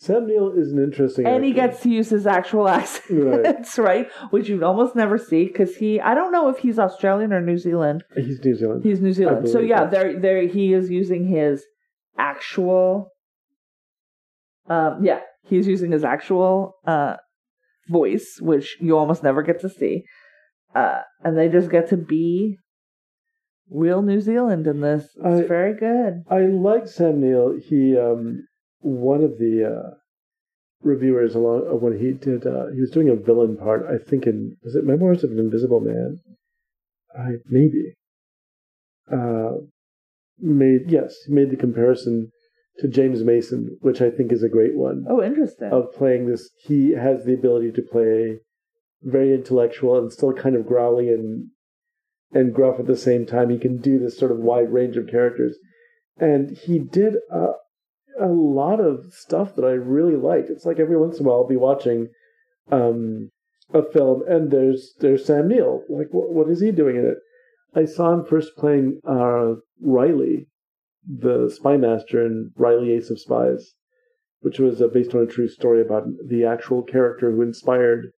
Sam 0.00 0.26
Neill 0.26 0.52
is 0.52 0.72
an 0.72 0.82
interesting. 0.82 1.26
and 1.26 1.44
he 1.44 1.52
gets 1.52 1.80
to 1.82 1.90
use 1.90 2.08
his 2.08 2.26
actual 2.26 2.68
accents, 2.80 3.76
right. 3.78 4.08
Which 4.30 4.48
you'd 4.48 4.62
almost 4.62 4.96
never 4.96 5.18
see 5.18 5.44
because 5.44 5.76
he, 5.76 6.00
I 6.00 6.14
don't 6.14 6.32
know 6.32 6.48
if 6.48 6.58
he's 6.58 6.78
Australian 6.78 7.34
or 7.34 7.42
New 7.42 7.58
Zealand. 7.58 8.04
He's 8.16 8.42
New 8.42 8.54
Zealand. 8.54 8.82
He's 8.82 9.00
New 9.02 9.12
Zealand. 9.12 9.48
So 9.50 9.58
yeah, 9.60 9.80
that. 9.84 9.90
there, 9.90 10.18
there, 10.18 10.46
he 10.46 10.72
is 10.72 10.88
using 10.88 11.26
his 11.26 11.64
actual, 12.18 13.10
um, 14.70 15.00
yeah, 15.04 15.20
he's 15.44 15.66
using 15.66 15.92
his 15.92 16.02
actual, 16.02 16.76
uh, 16.86 17.16
voice, 17.90 18.38
which 18.40 18.76
you 18.80 18.96
almost 18.96 19.22
never 19.22 19.42
get 19.42 19.60
to 19.60 19.68
see. 19.68 20.04
Uh, 20.74 21.00
and 21.24 21.36
they 21.36 21.48
just 21.48 21.70
get 21.70 21.88
to 21.90 21.96
be 21.96 22.56
real 23.70 24.02
New 24.02 24.20
Zealand 24.20 24.66
in 24.66 24.80
this. 24.80 25.04
It's 25.16 25.44
I- 25.44 25.48
very 25.48 25.74
good. 25.74 26.22
I 26.30 26.40
like 26.46 26.86
Sam 26.88 27.20
Neill. 27.20 27.58
He 27.60 27.96
um 27.98 28.46
one 28.80 29.22
of 29.22 29.38
the 29.38 29.54
uh, 29.74 29.90
reviewers 30.82 31.34
along 31.34 31.66
uh, 31.70 31.74
when 31.74 31.98
he 31.98 32.12
did 32.12 32.46
uh, 32.46 32.66
he 32.74 32.80
was 32.80 32.90
doing 32.90 33.08
a 33.08 33.16
villain 33.16 33.56
part. 33.56 33.84
I 33.86 33.98
think 33.98 34.26
in 34.26 34.56
was 34.62 34.74
it 34.76 34.84
Memoirs 34.84 35.24
of 35.24 35.30
an 35.32 35.38
Invisible 35.38 35.80
Man? 35.80 36.20
I 37.18 37.32
maybe. 37.48 37.94
Uh, 39.12 39.66
made 40.38 40.82
yes 40.88 41.14
he 41.26 41.34
made 41.34 41.50
the 41.50 41.56
comparison 41.56 42.30
to 42.80 42.88
James 42.88 43.22
Mason, 43.24 43.76
which 43.80 44.00
I 44.00 44.10
think 44.10 44.32
is 44.32 44.42
a 44.42 44.48
great 44.48 44.76
one 44.76 45.04
Oh, 45.08 45.22
interesting. 45.22 45.70
of 45.70 45.92
playing 45.94 46.26
this. 46.26 46.50
He 46.58 46.92
has 46.92 47.24
the 47.24 47.34
ability 47.34 47.72
to 47.72 47.82
play 47.82 48.38
very 49.02 49.32
intellectual 49.34 49.98
and 49.98 50.12
still 50.12 50.32
kind 50.32 50.56
of 50.56 50.66
growly 50.66 51.08
and 51.08 51.48
and 52.32 52.54
gruff 52.54 52.78
at 52.78 52.86
the 52.86 52.96
same 52.96 53.26
time. 53.26 53.50
He 53.50 53.58
can 53.58 53.78
do 53.80 53.98
this 53.98 54.16
sort 54.18 54.30
of 54.30 54.38
wide 54.38 54.72
range 54.72 54.96
of 54.96 55.08
characters, 55.08 55.56
and 56.16 56.50
he 56.56 56.78
did 56.78 57.14
a, 57.30 57.52
a 58.20 58.28
lot 58.28 58.78
of 58.80 59.06
stuff 59.12 59.56
that 59.56 59.64
I 59.64 59.72
really 59.72 60.16
liked. 60.16 60.48
It's 60.50 60.64
like 60.64 60.78
every 60.78 60.96
once 60.96 61.18
in 61.18 61.26
a 61.26 61.28
while 61.28 61.38
I'll 61.38 61.48
be 61.48 61.56
watching 61.56 62.08
um, 62.70 63.30
a 63.74 63.82
film 63.82 64.22
and 64.28 64.50
there's 64.50 64.94
there's 65.00 65.24
Sam 65.24 65.48
Neill. 65.48 65.82
Like 65.88 66.08
what 66.12 66.30
what 66.32 66.48
is 66.48 66.60
he 66.60 66.70
doing 66.70 66.96
in 66.96 67.04
it? 67.06 67.18
I 67.74 67.84
saw 67.84 68.12
him 68.12 68.24
first 68.24 68.56
playing 68.56 69.00
uh, 69.08 69.54
Riley, 69.80 70.46
the 71.18 71.50
spy 71.50 71.76
master 71.76 72.24
in 72.24 72.52
Reilly 72.56 72.92
Ace 72.92 73.10
of 73.10 73.20
Spies 73.20 73.74
which 74.40 74.58
was 74.58 74.80
uh, 74.80 74.88
based 74.88 75.14
on 75.14 75.22
a 75.22 75.26
true 75.26 75.48
story 75.48 75.80
about 75.80 76.04
the 76.26 76.44
actual 76.44 76.82
character 76.82 77.30
who 77.30 77.42
inspired 77.42 78.10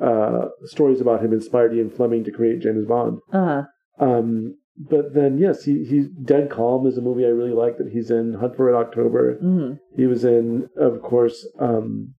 uh, 0.00 0.46
stories 0.64 1.00
about 1.00 1.22
him 1.22 1.32
inspired 1.32 1.74
Ian 1.74 1.90
Fleming 1.90 2.24
to 2.24 2.30
create 2.30 2.62
James 2.62 2.86
Bond. 2.86 3.18
uh-huh. 3.32 3.62
Um, 3.98 4.56
but 4.78 5.12
then, 5.12 5.36
yes, 5.36 5.64
he, 5.64 5.84
he's 5.84 6.08
Dead 6.08 6.48
Calm 6.50 6.86
is 6.86 6.96
a 6.96 7.02
movie 7.02 7.26
I 7.26 7.28
really 7.28 7.52
like 7.52 7.76
that 7.76 7.92
he's 7.92 8.10
in. 8.10 8.32
Hunt 8.32 8.56
for 8.56 8.64
Red 8.64 8.76
October. 8.76 9.34
hmm 9.34 9.72
He 9.94 10.06
was 10.06 10.24
in, 10.24 10.70
of 10.78 11.02
course, 11.02 11.46
um, 11.58 12.14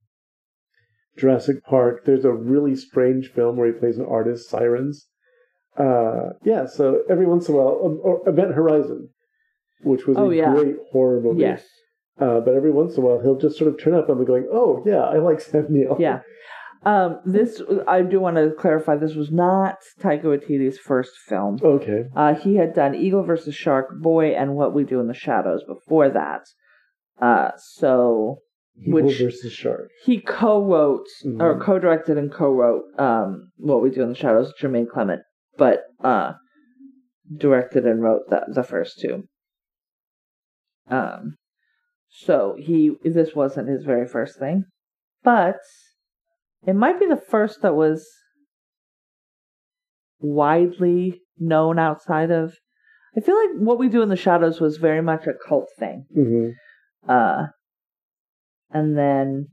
Jurassic 1.17 1.63
Park. 1.63 2.05
There's 2.05 2.25
a 2.25 2.31
really 2.31 2.75
strange 2.75 3.31
film 3.31 3.57
where 3.57 3.65
he 3.65 3.79
plays 3.79 3.97
an 3.97 4.05
artist, 4.05 4.47
Sirens. 4.47 5.07
Uh, 5.75 6.33
yeah, 6.43 6.67
so 6.67 7.01
every 7.09 7.25
once 7.25 7.49
in 7.49 7.55
a 7.55 7.57
while, 7.57 7.81
um, 7.83 7.99
or 8.03 8.29
Event 8.29 8.53
Horizon, 8.53 9.09
which 9.84 10.05
was 10.07 10.17
Oh, 10.17 10.29
a 10.32 10.36
yeah. 10.36 10.53
great 10.53 10.75
horror 10.91 11.21
movie. 11.21 11.41
Yes. 11.41 11.63
Uh, 12.19 12.39
but 12.39 12.53
every 12.53 12.71
once 12.71 12.95
in 12.97 13.03
a 13.03 13.05
while, 13.05 13.19
he'll 13.21 13.38
just 13.38 13.57
sort 13.57 13.71
of 13.73 13.79
turn 13.82 13.95
up 13.95 14.09
and 14.09 14.19
be 14.19 14.25
going, 14.25 14.47
"Oh 14.51 14.84
yeah, 14.86 15.01
I 15.01 15.17
like 15.17 15.39
Sam 15.41 15.65
Neill." 15.69 15.97
Yeah. 15.99 16.19
Um, 16.84 17.19
this 17.25 17.61
I 17.88 18.01
do 18.01 18.19
want 18.19 18.38
to 18.38 18.51
clarify. 18.57 18.95
This 18.97 19.15
was 19.15 19.32
not 19.32 19.77
Taika 19.99 20.23
Waititi's 20.23 20.77
first 20.79 21.11
film. 21.27 21.59
Okay. 21.63 22.05
Uh, 22.15 22.34
he 22.36 22.55
had 22.55 22.73
done 22.73 22.95
Eagle 22.95 23.23
versus 23.23 23.53
Shark 23.55 23.99
Boy 24.01 24.29
and 24.32 24.55
What 24.55 24.73
We 24.73 24.84
Do 24.84 24.99
in 24.99 25.07
the 25.07 25.13
Shadows 25.13 25.63
before 25.67 26.09
that. 26.09 26.41
Uh, 27.21 27.51
so 27.57 28.39
Eagle 28.79 29.03
Which- 29.03 29.21
versus 29.21 29.51
Shark. 29.53 29.89
he 30.05 30.19
co-wrote 30.19 31.05
or 31.39 31.55
Mhm. 31.55 31.61
co-directed 31.61 32.17
and 32.17 32.32
co-wrote 32.32 32.84
um, 32.97 33.51
What 33.57 33.82
We 33.84 33.91
Do 33.91 34.01
in 34.01 34.09
the 34.09 34.15
Shadows, 34.15 34.51
Jermaine 34.59 34.89
Clement, 34.89 35.21
but 35.57 35.84
uh, 36.03 36.34
directed 37.36 37.86
and 37.86 38.01
wrote 38.01 38.23
the 38.29 38.41
the 38.51 38.63
first 38.63 38.99
two. 38.99 39.23
Um, 40.91 41.35
so 42.09 42.55
he 42.59 42.91
this 43.03 43.33
wasn't 43.35 43.69
his 43.69 43.83
very 43.83 44.07
first 44.07 44.37
thing, 44.37 44.65
but 45.23 45.57
it 46.67 46.73
might 46.73 46.99
be 46.99 47.07
the 47.07 47.15
first 47.15 47.61
that 47.61 47.75
was 47.75 48.05
widely 50.19 51.21
known 51.39 51.79
outside 51.79 52.31
of. 52.31 52.53
I 53.15 53.19
feel 53.19 53.35
like 53.35 53.49
What 53.57 53.79
We 53.79 53.89
Do 53.89 54.01
in 54.01 54.09
the 54.09 54.15
Shadows 54.15 54.61
was 54.61 54.77
very 54.77 55.01
much 55.01 55.27
a 55.27 55.33
cult 55.47 55.67
thing. 55.77 56.05
hmm 56.13 56.49
Uh, 57.09 57.47
and 58.69 58.97
then, 58.97 59.47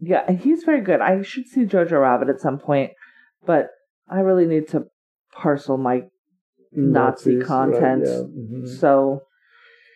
yeah, 0.00 0.24
and 0.26 0.38
he's 0.40 0.64
very 0.64 0.80
good. 0.80 1.00
I 1.00 1.22
should 1.22 1.46
see 1.46 1.64
Jojo 1.64 2.00
Rabbit 2.00 2.28
at 2.28 2.40
some 2.40 2.58
point, 2.58 2.90
but 3.46 3.68
I 4.08 4.20
really 4.20 4.46
need 4.46 4.68
to 4.70 4.86
parcel 5.32 5.76
my 5.76 6.02
Nazi 6.72 7.40
content. 7.40 8.04
yeah. 8.06 8.22
mhm. 8.22 8.68
so. 8.68 9.20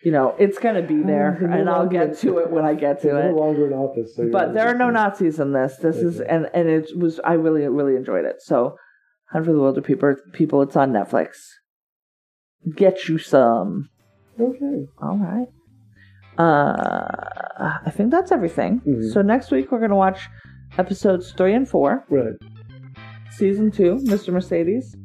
You 0.03 0.11
know, 0.13 0.33
it's 0.39 0.57
gonna 0.59 0.81
be 0.81 1.01
there, 1.03 1.37
Oh, 1.41 1.45
and 1.45 1.69
I'll 1.69 1.85
get 1.87 2.17
to 2.19 2.37
it 2.37 2.49
when 2.49 2.63
I 2.63 2.73
get 2.73 3.01
to 3.01 3.07
no 3.09 3.17
it. 3.17 3.33
longer 3.33 3.67
in 3.67 3.73
office. 3.73 4.15
So 4.15 4.29
But 4.31 4.53
there 4.53 4.67
are 4.67 4.73
no 4.73 4.89
Nazis 4.89 5.39
in 5.39 5.51
this. 5.51 5.75
This 5.77 5.97
is 5.97 6.21
and 6.21 6.49
and 6.53 6.69
it 6.69 6.97
was 6.97 7.19
I 7.21 7.33
really 7.33 7.67
really 7.67 7.95
enjoyed 7.97 8.23
it. 8.25 8.41
So, 8.41 8.77
Hunt 9.31 9.45
for 9.45 9.51
the 9.51 9.59
Wilderpeople, 9.59 10.31
people, 10.33 10.61
it's 10.61 10.75
on 10.77 10.91
Netflix. 10.93 11.37
get 12.75 13.07
you 13.09 13.17
some. 13.17 13.89
Okay. 14.39 14.85
All 15.01 15.17
right. 15.17 15.47
Uh, 16.37 17.05
I 17.85 17.91
think 17.91 18.11
that's 18.11 18.31
everything. 18.31 18.81
Mhm. 18.87 19.11
So 19.11 19.21
next 19.21 19.51
week 19.51 19.71
we're 19.71 19.79
gonna 19.81 19.95
watch 19.95 20.29
episodes 20.77 21.33
three 21.33 21.53
and 21.53 21.67
four, 21.67 22.05
Right. 22.09 22.33
season 23.31 23.71
two, 23.71 23.95
Mr. 24.05 24.31
Mercedes. 24.31 24.95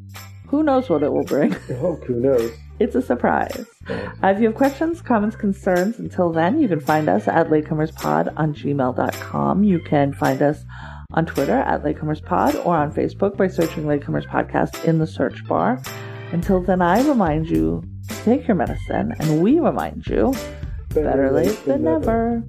Who 0.48 0.62
knows 0.62 0.88
what 0.88 1.02
it 1.02 1.12
will 1.12 1.24
bring? 1.24 1.54
Oh, 1.82 1.96
who 2.06 2.20
knows? 2.20 2.50
It's 2.78 2.94
a 2.94 3.02
surprise. 3.02 3.66
Uh, 3.88 4.28
if 4.28 4.40
you 4.40 4.46
have 4.46 4.56
questions, 4.56 5.00
comments, 5.00 5.36
concerns, 5.36 5.98
until 5.98 6.32
then, 6.32 6.58
you 6.58 6.66
can 6.66 6.80
find 6.80 7.08
us 7.08 7.28
at 7.28 7.48
latecomerspod 7.48 8.32
on 8.36 8.52
gmail.com. 8.52 9.64
You 9.64 9.78
can 9.78 10.12
find 10.12 10.42
us 10.42 10.64
on 11.12 11.26
Twitter 11.26 11.58
at 11.58 11.84
latecomerspod 11.84 12.66
or 12.66 12.76
on 12.76 12.92
Facebook 12.92 13.36
by 13.36 13.46
searching 13.46 13.84
Latecomers 13.84 14.26
Podcast 14.26 14.84
in 14.84 14.98
the 14.98 15.06
search 15.06 15.46
bar. 15.46 15.80
Until 16.32 16.60
then, 16.60 16.82
I 16.82 17.06
remind 17.06 17.48
you 17.48 17.82
take 18.24 18.48
your 18.48 18.56
medicine, 18.56 19.14
and 19.20 19.40
we 19.40 19.60
remind 19.60 20.06
you 20.06 20.34
better 20.88 21.30
late 21.30 21.64
than 21.64 21.84
never. 21.84 22.42